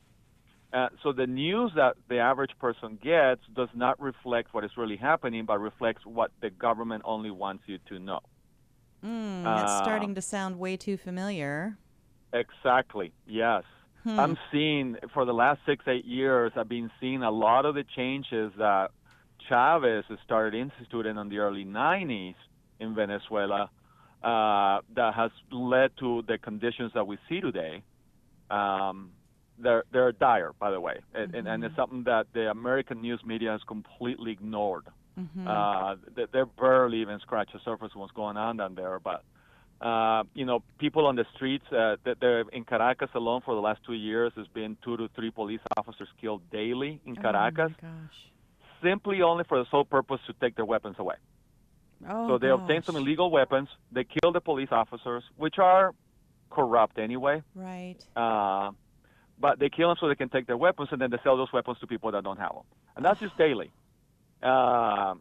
Uh, 0.74 0.90
so 1.02 1.14
the 1.14 1.26
news 1.26 1.72
that 1.76 1.96
the 2.10 2.20
average 2.20 2.52
person 2.60 3.00
gets 3.02 3.42
does 3.56 3.70
not 3.74 4.00
reflect 4.02 4.54
what 4.54 4.66
is 4.66 4.72
really 4.76 4.98
happening, 4.98 5.46
but 5.46 5.60
reflects 5.60 6.06
what 6.06 6.32
the 6.42 6.50
government 6.50 7.02
only 7.06 7.32
wants 7.32 7.64
you 7.68 7.78
to 7.88 8.00
know. 8.00 8.20
Mm, 9.04 9.44
that's 9.44 9.72
Uh, 9.72 9.84
starting 9.84 10.16
to 10.16 10.22
sound 10.22 10.60
way 10.60 10.78
too 10.78 10.98
familiar. 10.98 11.78
Exactly. 12.34 13.14
Yes. 13.26 13.64
Hmm. 14.04 14.20
I'm 14.20 14.38
seeing 14.52 14.98
for 15.14 15.26
the 15.26 15.34
last 15.34 15.60
six, 15.66 15.88
eight 15.88 16.06
years, 16.06 16.52
I've 16.56 16.70
been 16.70 16.92
seeing 17.00 17.24
a 17.24 17.32
lot 17.32 17.66
of 17.66 17.76
the 17.76 17.84
changes 17.84 18.52
that 18.58 18.92
Chavez 19.48 20.06
started 20.24 20.58
instituting 20.58 21.18
in 21.18 21.30
the 21.30 21.40
early 21.40 21.66
90s 21.66 22.36
in 22.80 22.96
Venezuela 22.96 23.70
uh, 24.24 24.82
that 24.96 25.14
has 25.14 25.32
led 25.52 25.92
to 25.98 26.22
the 26.28 26.38
conditions 26.38 26.92
that 26.94 27.06
we 27.08 27.18
see 27.30 27.40
today. 27.42 27.84
Um, 28.50 29.12
they're, 29.60 29.84
they're 29.92 30.12
dire, 30.12 30.54
by 30.60 30.70
the 30.72 30.80
way, 30.80 31.00
and, 31.14 31.34
and, 31.34 31.48
and 31.48 31.64
it's 31.64 31.76
something 31.76 32.04
that 32.04 32.28
the 32.34 32.50
American 32.52 33.02
news 33.02 33.20
media 33.26 33.52
has 33.52 33.62
completely 33.64 34.32
ignored. 34.32 34.86
Mhm. 35.18 35.48
Uh, 35.48 35.96
they, 36.16 36.26
they're 36.32 36.46
barely 36.46 37.02
even 37.02 37.20
scratch 37.20 37.50
the 37.54 37.60
surface 37.66 37.92
of 37.96 38.02
what's 38.02 38.12
going 38.14 38.38
on 38.38 38.58
down 38.58 38.76
there. 38.76 39.00
But 39.00 39.24
uh, 39.82 40.24
you 40.34 40.46
know, 40.46 40.64
people 40.80 41.06
on 41.06 41.16
the 41.16 41.26
streets. 41.36 41.66
Uh, 41.72 41.98
that 42.04 42.20
they're 42.20 42.42
in 42.52 42.64
Caracas 42.64 43.10
alone 43.14 43.42
for 43.46 43.54
the 43.56 43.62
last 43.62 43.80
two 43.86 43.94
years, 43.94 44.32
there's 44.36 44.48
been 44.48 44.76
two 44.84 44.98
to 44.98 45.08
three 45.16 45.30
police 45.32 45.60
officers 45.78 46.08
killed 46.20 46.42
daily 46.52 47.00
in 47.06 47.16
Caracas, 47.16 47.72
Oh 47.82 47.84
my 47.84 47.90
gosh. 47.90 48.18
simply 48.82 49.22
only 49.22 49.44
for 49.44 49.60
the 49.60 49.66
sole 49.70 49.86
purpose 49.86 50.20
to 50.28 50.34
take 50.34 50.56
their 50.56 50.66
weapons 50.66 50.96
away. 50.98 51.16
Oh, 52.10 52.28
so 52.28 52.38
they 52.38 52.50
obtain 52.50 52.82
some 52.84 52.96
illegal 52.96 53.30
weapons. 53.32 53.70
They 53.92 54.04
kill 54.04 54.32
the 54.32 54.42
police 54.42 54.70
officers, 54.72 55.24
which 55.36 55.58
are 55.60 55.94
corrupt 56.50 56.98
anyway. 57.00 57.44
Right. 57.56 57.98
Uh, 58.16 58.72
but 59.40 59.60
they 59.60 59.70
kill 59.70 59.90
them 59.90 59.98
so 60.00 60.08
they 60.08 60.16
can 60.16 60.30
take 60.30 60.48
their 60.48 60.58
weapons, 60.58 60.90
and 60.92 61.00
then 61.02 61.12
they 61.12 61.18
sell 61.24 61.38
those 61.38 61.54
weapons 61.54 61.78
to 61.80 61.88
people 61.88 62.12
that 62.12 62.24
don't 62.24 62.38
have 62.40 62.54
them. 62.54 62.64
And 62.96 63.06
that's 63.06 63.20
just 63.20 63.38
daily. 63.38 63.72
Uh, 64.42 65.16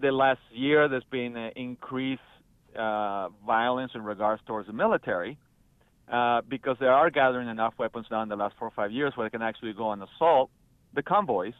the 0.00 0.10
last 0.12 0.40
year, 0.52 0.88
there's 0.88 1.04
been 1.10 1.36
an 1.36 1.52
increased 1.56 2.20
uh, 2.78 3.28
violence 3.46 3.92
in 3.94 4.02
regards 4.02 4.42
towards 4.46 4.66
the 4.66 4.72
military 4.72 5.38
uh, 6.12 6.40
because 6.48 6.76
they 6.80 6.86
are 6.86 7.10
gathering 7.10 7.48
enough 7.48 7.74
weapons 7.78 8.06
now 8.10 8.22
in 8.22 8.28
the 8.28 8.36
last 8.36 8.54
four 8.58 8.68
or 8.68 8.72
five 8.72 8.92
years 8.92 9.12
where 9.16 9.26
they 9.26 9.30
can 9.30 9.42
actually 9.42 9.72
go 9.72 9.92
and 9.92 10.02
assault 10.02 10.50
the 10.94 11.02
convoys. 11.02 11.54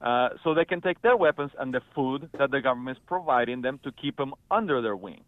Uh, 0.00 0.30
so 0.42 0.52
they 0.52 0.64
can 0.64 0.80
take 0.80 1.00
their 1.02 1.16
weapons 1.16 1.50
and 1.58 1.72
the 1.72 1.80
food 1.94 2.28
that 2.38 2.50
the 2.50 2.60
government 2.60 2.98
is 2.98 3.02
providing 3.06 3.62
them 3.62 3.78
to 3.82 3.92
keep 3.92 4.16
them 4.16 4.34
under 4.50 4.82
their 4.82 4.96
wing. 4.96 5.22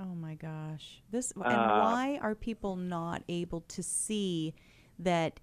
Oh 0.00 0.14
my 0.16 0.34
gosh. 0.34 1.02
This 1.10 1.32
and 1.36 1.44
Uh, 1.44 1.80
why 1.80 2.18
are 2.20 2.34
people 2.34 2.74
not 2.74 3.22
able 3.28 3.60
to 3.60 3.82
see 3.82 4.54
that 4.98 5.38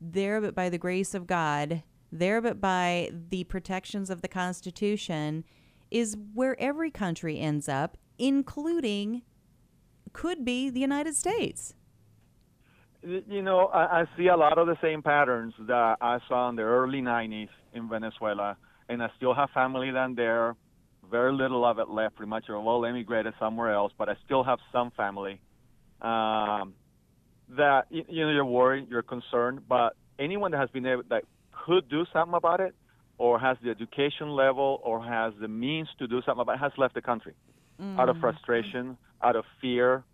there 0.00 0.40
but 0.40 0.54
by 0.54 0.68
the 0.68 0.78
grace 0.78 1.14
of 1.14 1.26
God, 1.26 1.82
there 2.12 2.40
but 2.42 2.60
by 2.60 3.10
the 3.30 3.44
protections 3.44 4.10
of 4.10 4.20
the 4.20 4.28
Constitution 4.28 5.44
is 5.90 6.16
where 6.34 6.58
every 6.60 6.90
country 6.90 7.38
ends 7.38 7.68
up, 7.68 7.96
including 8.18 9.22
could 10.12 10.44
be 10.44 10.70
the 10.70 10.80
United 10.80 11.16
States. 11.16 11.74
You 13.02 13.42
know, 13.42 13.66
I, 13.66 14.02
I 14.02 14.04
see 14.16 14.28
a 14.28 14.36
lot 14.36 14.58
of 14.58 14.66
the 14.66 14.76
same 14.80 15.02
patterns 15.02 15.54
that 15.60 15.96
I 16.00 16.18
saw 16.28 16.48
in 16.50 16.56
the 16.56 16.62
early 16.62 17.00
90s 17.00 17.48
in 17.72 17.88
Venezuela, 17.88 18.56
and 18.88 19.02
I 19.02 19.08
still 19.16 19.34
have 19.34 19.50
family 19.50 19.90
down 19.90 20.14
there. 20.14 20.54
Very 21.10 21.32
little 21.32 21.64
of 21.64 21.78
it 21.78 21.88
left. 21.88 22.16
Pretty 22.16 22.30
much, 22.30 22.48
all 22.48 22.86
emigrated 22.86 23.34
somewhere 23.40 23.72
else, 23.72 23.92
but 23.98 24.08
I 24.08 24.14
still 24.24 24.44
have 24.44 24.60
some 24.70 24.92
family. 24.92 25.40
Um, 26.00 26.74
that 27.56 27.86
you 27.90 28.04
know, 28.08 28.30
you're 28.30 28.44
worried, 28.44 28.88
you're 28.88 29.02
concerned, 29.02 29.68
but 29.68 29.94
anyone 30.18 30.52
that 30.52 30.58
has 30.58 30.70
been 30.70 30.86
able 30.86 31.02
that 31.10 31.24
could 31.64 31.84
do 31.88 32.04
something 32.12 32.34
about 32.42 32.60
it, 32.60 32.74
or 33.18 33.38
has 33.38 33.56
the 33.62 33.70
education 33.70 34.28
level, 34.44 34.80
or 34.88 34.96
has 35.16 35.32
the 35.40 35.48
means 35.48 35.88
to 36.00 36.04
do 36.08 36.18
something 36.22 36.42
about 36.42 36.56
it, 36.58 36.58
has 36.66 36.72
left 36.82 36.94
the 36.94 37.02
country 37.12 37.34
out 38.00 38.08
of 38.08 38.16
Mm. 38.16 38.20
frustration, 38.20 38.84
out 39.22 39.36
of 39.40 39.44
fear, 39.60 40.04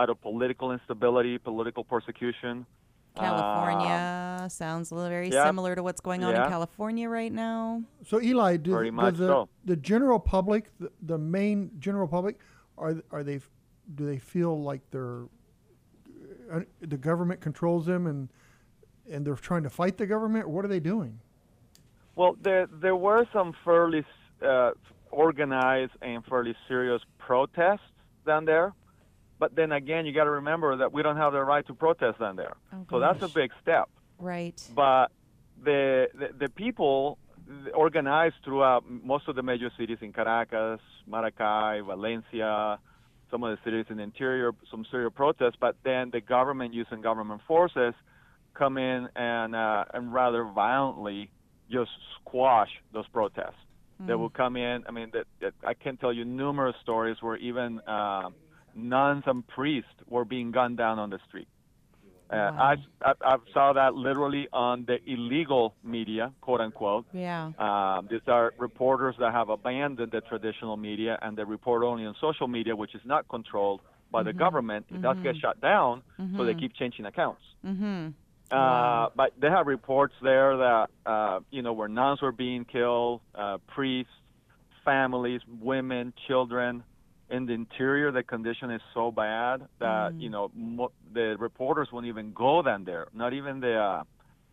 out 0.00 0.08
of 0.10 0.20
political 0.20 0.68
instability, 0.72 1.38
political 1.38 1.84
persecution. 1.84 2.54
California 3.16 4.46
sounds 4.50 4.90
a 4.90 4.94
little 4.94 5.10
very 5.10 5.30
yeah. 5.30 5.44
similar 5.44 5.74
to 5.74 5.82
what's 5.82 6.00
going 6.00 6.22
on 6.24 6.34
Yeah. 6.34 6.44
in 6.44 6.50
California 6.50 7.08
right 7.08 7.32
now. 7.32 7.82
So 8.06 8.20
Eli, 8.20 8.56
do, 8.58 8.70
Very 8.72 8.90
does 8.90 9.18
the, 9.18 9.26
so. 9.26 9.48
the 9.64 9.76
general 9.76 10.20
public, 10.20 10.70
the, 10.78 10.90
the 11.02 11.18
main 11.18 11.70
general 11.78 12.06
public, 12.08 12.38
are 12.76 12.94
are 13.10 13.24
they 13.24 13.40
do 13.96 14.06
they 14.06 14.18
feel 14.18 14.62
like 14.62 14.82
they're 14.92 15.22
uh, 16.52 16.60
the 16.80 16.96
government 16.96 17.40
controls 17.40 17.86
them 17.86 18.06
and 18.06 18.28
and 19.10 19.26
they're 19.26 19.34
trying 19.34 19.62
to 19.62 19.70
fight 19.70 19.96
the 19.96 20.06
government? 20.06 20.46
Or 20.46 20.48
what 20.48 20.64
are 20.64 20.68
they 20.68 20.80
doing? 20.80 21.20
Well, 22.16 22.36
there 22.42 22.66
there 22.72 22.96
were 22.96 23.26
some 23.32 23.54
fairly 23.64 24.04
uh, 24.42 24.72
organized 25.10 25.92
and 26.02 26.24
fairly 26.24 26.54
serious 26.66 27.02
protests 27.18 27.80
down 28.26 28.44
there, 28.44 28.72
but 29.38 29.54
then 29.54 29.72
again, 29.72 30.04
you 30.06 30.12
got 30.12 30.24
to 30.24 30.30
remember 30.30 30.76
that 30.76 30.92
we 30.92 31.02
don't 31.02 31.16
have 31.16 31.32
the 31.32 31.42
right 31.42 31.66
to 31.66 31.74
protest 31.74 32.18
down 32.18 32.36
there. 32.36 32.56
Oh, 32.72 32.86
so 32.90 33.00
that's 33.00 33.22
a 33.22 33.28
big 33.28 33.52
step. 33.62 33.88
Right. 34.18 34.60
But 34.74 35.12
the 35.62 36.08
the, 36.14 36.28
the 36.38 36.48
people 36.48 37.18
organized 37.72 38.36
throughout 38.44 38.84
most 38.88 39.28
of 39.28 39.36
the 39.36 39.42
major 39.42 39.70
cities 39.78 39.98
in 40.02 40.12
Caracas, 40.12 40.80
Maracay, 41.08 41.84
Valencia, 41.86 42.78
some 43.30 43.42
of 43.44 43.56
the 43.56 43.58
cities 43.64 43.86
in 43.90 43.98
the 43.98 44.02
interior, 44.02 44.52
some 44.70 44.84
serious 44.90 45.12
protests. 45.14 45.56
But 45.58 45.76
then 45.84 46.10
the 46.10 46.20
government, 46.20 46.74
using 46.74 47.00
government 47.00 47.42
forces, 47.46 47.94
come 48.58 48.76
in 48.78 49.08
and 49.16 49.54
uh, 49.54 49.84
and 49.94 50.12
rather 50.12 50.42
violently 50.44 51.30
just 51.70 51.90
squash 52.16 52.70
those 52.92 53.08
protests. 53.08 53.62
They 54.06 54.14
will 54.14 54.30
come 54.30 54.56
in. 54.56 54.84
I 54.88 54.92
mean, 54.92 55.10
that, 55.12 55.26
that 55.40 55.54
I 55.66 55.74
can 55.74 55.96
tell 55.96 56.12
you 56.12 56.24
numerous 56.24 56.76
stories 56.80 57.16
where 57.20 57.36
even 57.36 57.80
uh, 57.80 58.30
nuns 58.74 59.24
and 59.26 59.44
priests 59.48 59.90
were 60.06 60.24
being 60.24 60.52
gunned 60.52 60.78
down 60.78 61.00
on 61.00 61.10
the 61.10 61.18
street. 61.28 61.48
Uh, 62.30 62.36
I, 62.36 62.76
I 63.02 63.12
I 63.32 63.36
saw 63.54 63.72
that 63.72 63.94
literally 63.94 64.46
on 64.52 64.84
the 64.86 64.98
illegal 65.14 65.74
media, 65.82 66.32
quote 66.42 66.60
unquote. 66.60 67.06
Yeah. 67.12 67.50
Um, 67.58 68.06
these 68.10 68.26
are 68.28 68.52
reporters 68.58 69.16
that 69.18 69.32
have 69.32 69.48
abandoned 69.48 70.12
the 70.12 70.20
traditional 70.20 70.76
media 70.76 71.18
and 71.22 71.36
they 71.36 71.44
report 71.44 71.82
only 71.82 72.04
on 72.04 72.14
social 72.20 72.46
media, 72.46 72.76
which 72.76 72.94
is 72.94 73.02
not 73.04 73.26
controlled 73.28 73.80
by 74.10 74.22
the 74.22 74.32
Mhm. 74.32 74.38
government. 74.44 74.86
It 74.90 75.02
does 75.02 75.16
get 75.22 75.34
Mhm. 75.36 75.40
shut 75.40 75.60
down, 75.60 76.02
so 76.36 76.44
they 76.44 76.54
Mhm. 76.54 76.60
keep 76.60 76.72
changing 76.74 77.06
accounts. 77.06 77.42
Uh, 78.50 79.08
but 79.14 79.32
they 79.38 79.48
have 79.48 79.66
reports 79.66 80.14
there 80.22 80.56
that 80.56 80.90
uh, 81.04 81.40
you 81.50 81.62
know 81.62 81.72
where 81.72 81.88
nuns 81.88 82.22
were 82.22 82.32
being 82.32 82.64
killed, 82.64 83.20
uh, 83.34 83.58
priests, 83.66 84.12
families, 84.84 85.40
women, 85.60 86.12
children. 86.26 86.82
In 87.30 87.44
the 87.44 87.52
interior, 87.52 88.10
the 88.10 88.22
condition 88.22 88.70
is 88.70 88.80
so 88.94 89.10
bad 89.10 89.60
that 89.80 90.12
Mm. 90.12 90.20
you 90.22 90.30
know 90.30 90.50
mo- 90.54 90.92
the 91.12 91.36
reporters 91.38 91.88
won't 91.92 92.06
even 92.06 92.32
go 92.32 92.62
down 92.62 92.84
there. 92.84 93.08
Not 93.12 93.34
even 93.34 93.60
the 93.60 93.76
uh, 93.78 94.02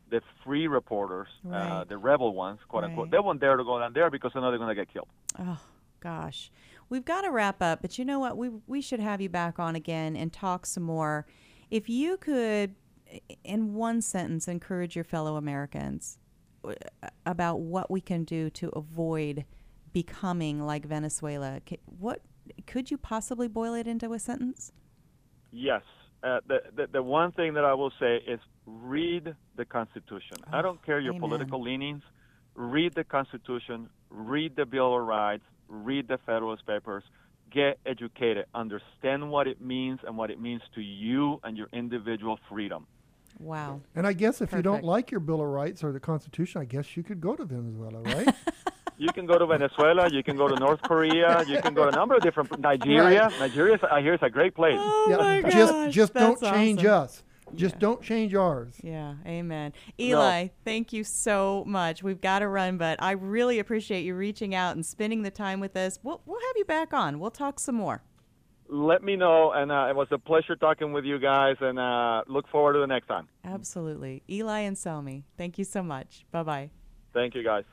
the 0.10 0.22
free 0.44 0.68
reporters, 0.68 1.28
uh, 1.52 1.86
the 1.86 1.98
rebel 1.98 2.34
ones, 2.34 2.60
quote 2.68 2.84
unquote. 2.84 3.12
They 3.12 3.20
won't 3.20 3.40
dare 3.40 3.56
to 3.56 3.64
go 3.64 3.80
down 3.80 3.94
there 3.94 4.10
because 4.12 4.32
they 4.34 4.42
know 4.42 4.50
they're 4.52 4.60
going 4.60 4.76
to 4.76 4.82
get 4.84 4.92
killed. 4.92 5.08
Oh 5.40 5.60
gosh, 6.02 6.52
we've 6.90 7.06
got 7.06 7.22
to 7.22 7.32
wrap 7.32 7.62
up. 7.62 7.82
But 7.82 7.98
you 7.98 8.04
know 8.04 8.20
what? 8.20 8.36
We 8.38 8.50
we 8.68 8.82
should 8.82 9.00
have 9.00 9.22
you 9.22 9.30
back 9.30 9.58
on 9.58 9.78
again 9.78 10.18
and 10.18 10.34
talk 10.34 10.66
some 10.66 10.84
more. 10.84 11.26
If 11.72 11.88
you 11.90 12.18
could, 12.18 12.76
in 13.44 13.74
one 13.74 14.02
sentence, 14.02 14.48
encourage 14.48 14.96
your 14.96 15.06
fellow 15.06 15.36
Americans 15.36 16.18
uh, 16.64 16.74
about 17.26 17.60
what 17.60 17.90
we 17.90 18.02
can 18.02 18.24
do 18.24 18.50
to 18.52 18.70
avoid 18.70 19.46
becoming 19.96 20.66
like 20.66 20.86
Venezuela, 20.86 21.62
what 22.00 22.22
could 22.68 22.92
you 22.92 22.98
possibly 22.98 23.48
boil 23.48 23.74
it 23.74 23.88
into 23.88 24.12
a 24.12 24.20
sentence? 24.20 24.74
Yes. 25.52 25.84
Uh, 26.22 26.40
the, 26.48 26.58
the 26.76 26.88
the 26.88 27.04
one 27.04 27.32
thing 27.32 27.54
that 27.54 27.64
I 27.64 27.74
will 27.76 27.92
say 28.00 28.18
is 28.28 28.40
read 28.66 29.34
the 29.56 29.64
Constitution. 29.64 30.38
I 30.52 30.62
don't 30.62 30.84
care 30.86 31.00
your 31.00 31.14
amen. 31.14 31.22
political 31.22 31.62
leanings. 31.62 32.04
Read 32.56 32.94
the 32.94 33.06
Constitution. 33.06 33.90
Read 34.10 34.56
the 34.58 34.66
Bill 34.66 34.98
of 34.98 35.06
Rights. 35.06 35.44
Read 35.70 36.10
the 36.10 36.18
Federalist 36.26 36.66
Papers. 36.66 37.04
Get 37.52 37.80
educated. 37.86 38.46
Understand 38.54 39.30
what 39.30 39.48
it 39.48 39.62
means 39.62 40.00
and 40.06 40.18
what 40.18 40.30
it 40.30 40.42
means 40.42 40.62
to 40.74 40.82
you 40.82 41.40
and 41.44 41.56
your 41.56 41.68
individual 41.72 42.38
freedom. 42.50 42.86
Wow. 43.40 43.82
And 43.96 44.08
I 44.08 44.14
guess 44.14 44.42
if 44.42 44.52
you 44.52 44.62
don't 44.62 44.84
like 44.84 45.12
your 45.12 45.20
Bill 45.20 45.42
of 45.42 45.48
Rights 45.48 45.84
or 45.84 45.92
the 45.92 46.00
Constitution, 46.00 46.62
I 46.62 46.66
guess 46.66 46.96
you 46.96 47.04
could 47.04 47.20
go 47.20 47.36
to 47.36 47.46
Venezuela, 47.46 48.02
right? 48.02 48.34
You 48.98 49.10
can 49.12 49.26
go 49.26 49.38
to 49.38 49.46
Venezuela. 49.46 50.10
You 50.10 50.24
can 50.24 50.38
go 50.38 50.48
to 50.48 50.56
North 50.56 50.82
Korea. 50.82 51.44
You 51.48 51.62
can 51.62 51.74
go 51.74 51.84
to 51.84 51.90
a 51.90 51.92
number 51.92 52.16
of 52.16 52.22
different 52.22 52.58
Nigeria. 52.60 53.30
Nigeria, 53.40 53.78
I 53.92 54.02
hear, 54.02 54.14
is 54.14 54.24
uh, 54.24 54.28
a 54.28 54.30
great 54.30 54.56
place. 54.56 54.78
Oh 54.80 55.18
my 55.20 55.42
just 55.42 55.74
gosh, 55.74 55.94
just 55.94 56.14
don't 56.14 56.40
change 56.40 56.86
awesome. 56.86 57.04
us. 57.04 57.24
Just 57.54 57.78
don't 57.78 58.02
change 58.02 58.34
ours. 58.34 58.76
Yeah, 58.82 59.16
amen. 59.26 59.74
Eli, 60.00 60.48
thank 60.64 60.94
you 60.94 61.04
so 61.04 61.64
much. 61.68 62.04
We've 62.04 62.20
got 62.20 62.40
to 62.40 62.48
run, 62.48 62.78
but 62.78 63.02
I 63.02 63.12
really 63.12 63.60
appreciate 63.60 64.04
you 64.04 64.16
reaching 64.16 64.56
out 64.56 64.76
and 64.76 64.86
spending 64.86 65.22
the 65.22 65.32
time 65.32 65.60
with 65.60 65.76
us. 65.78 66.00
We'll, 66.02 66.22
we'll 66.26 66.40
have 66.40 66.58
you 66.58 66.66
back 66.66 66.94
on. 66.94 67.20
We'll 67.20 67.32
talk 67.32 67.60
some 67.60 67.76
more. 67.76 68.02
Let 68.68 69.04
me 69.04 69.16
know, 69.16 69.52
and 69.52 69.72
uh, 69.72 69.88
it 69.90 69.96
was 69.96 70.08
a 70.12 70.18
pleasure 70.18 70.56
talking 70.56 70.92
with 70.92 71.06
you 71.06 71.20
guys, 71.20 71.56
and 71.62 71.78
uh, 71.78 72.24
look 72.28 72.48
forward 72.50 72.74
to 72.74 72.80
the 72.80 72.88
next 72.88 73.08
time. 73.08 73.28
Absolutely. 73.44 74.24
Eli 74.30 74.64
Anselmi, 74.64 75.24
thank 75.38 75.58
you 75.60 75.64
so 75.64 75.84
much. 75.84 76.26
Bye 76.32 76.44
bye. 76.44 76.70
Thank 77.14 77.36
you, 77.36 77.44
guys. 77.44 77.64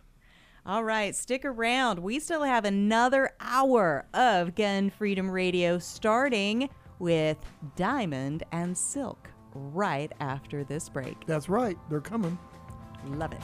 All 0.65 0.85
right, 0.85 1.15
stick 1.17 1.45
around. 1.45 1.99
We 1.99 2.21
still 2.21 2.43
have 2.45 2.65
another 2.65 3.31
hour 3.41 4.07
of 4.15 4.55
Gun 4.55 4.91
Freedom 4.91 5.29
Radio 5.29 5.79
starting 5.79 6.69
with 7.01 7.39
Diamond 7.75 8.45
and 8.53 8.77
Silk 8.77 9.29
right 9.55 10.13
after 10.21 10.63
this 10.63 10.89
break. 10.89 11.27
That's 11.27 11.49
right, 11.49 11.77
they're 11.91 12.01
coming. 12.01 12.39
Love 13.07 13.33
it. 13.33 13.41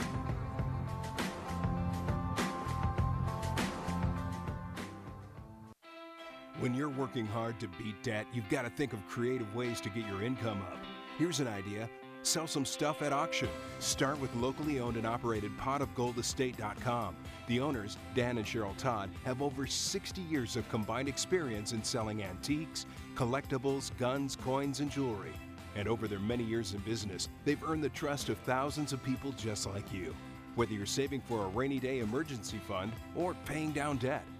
When 6.60 6.74
you're 6.74 6.88
working 6.88 7.24
hard 7.24 7.60
to 7.60 7.68
beat 7.68 8.02
debt, 8.02 8.26
you've 8.32 8.48
got 8.48 8.62
to 8.62 8.70
think 8.70 8.92
of 8.92 9.06
creative 9.06 9.54
ways 9.54 9.80
to 9.80 9.90
get 9.90 10.04
your 10.08 10.24
income 10.24 10.60
up. 10.72 10.78
Here's 11.16 11.38
an 11.38 11.46
idea 11.46 11.88
sell 12.24 12.48
some 12.48 12.64
stuff 12.64 13.00
at 13.00 13.12
auction. 13.12 13.48
Start 13.78 14.20
with 14.20 14.34
locally 14.34 14.80
owned 14.80 14.96
and 14.96 15.06
operated 15.06 15.56
potofgoldestate.com. 15.56 17.16
The 17.46 17.60
owners, 17.60 17.96
Dan 18.16 18.38
and 18.38 18.46
Cheryl 18.46 18.76
Todd, 18.76 19.08
have 19.24 19.40
over 19.40 19.68
60 19.68 20.20
years 20.22 20.56
of 20.56 20.68
combined 20.68 21.08
experience 21.08 21.72
in 21.72 21.82
selling 21.82 22.24
antiques, 22.24 22.86
collectibles, 23.14 23.96
guns, 23.96 24.34
coins, 24.34 24.80
and 24.80 24.90
jewelry. 24.90 25.32
And 25.76 25.86
over 25.86 26.08
their 26.08 26.18
many 26.18 26.42
years 26.42 26.74
in 26.74 26.80
business, 26.80 27.28
they've 27.44 27.62
earned 27.62 27.84
the 27.84 27.88
trust 27.90 28.30
of 28.30 28.38
thousands 28.38 28.92
of 28.92 29.02
people 29.04 29.30
just 29.32 29.66
like 29.66 29.92
you. 29.92 30.14
Whether 30.56 30.72
you're 30.72 30.86
saving 30.86 31.20
for 31.20 31.44
a 31.44 31.48
rainy 31.48 31.78
day 31.78 32.00
emergency 32.00 32.58
fund 32.66 32.92
or 33.14 33.34
paying 33.44 33.70
down 33.70 33.98
debt, 33.98 34.24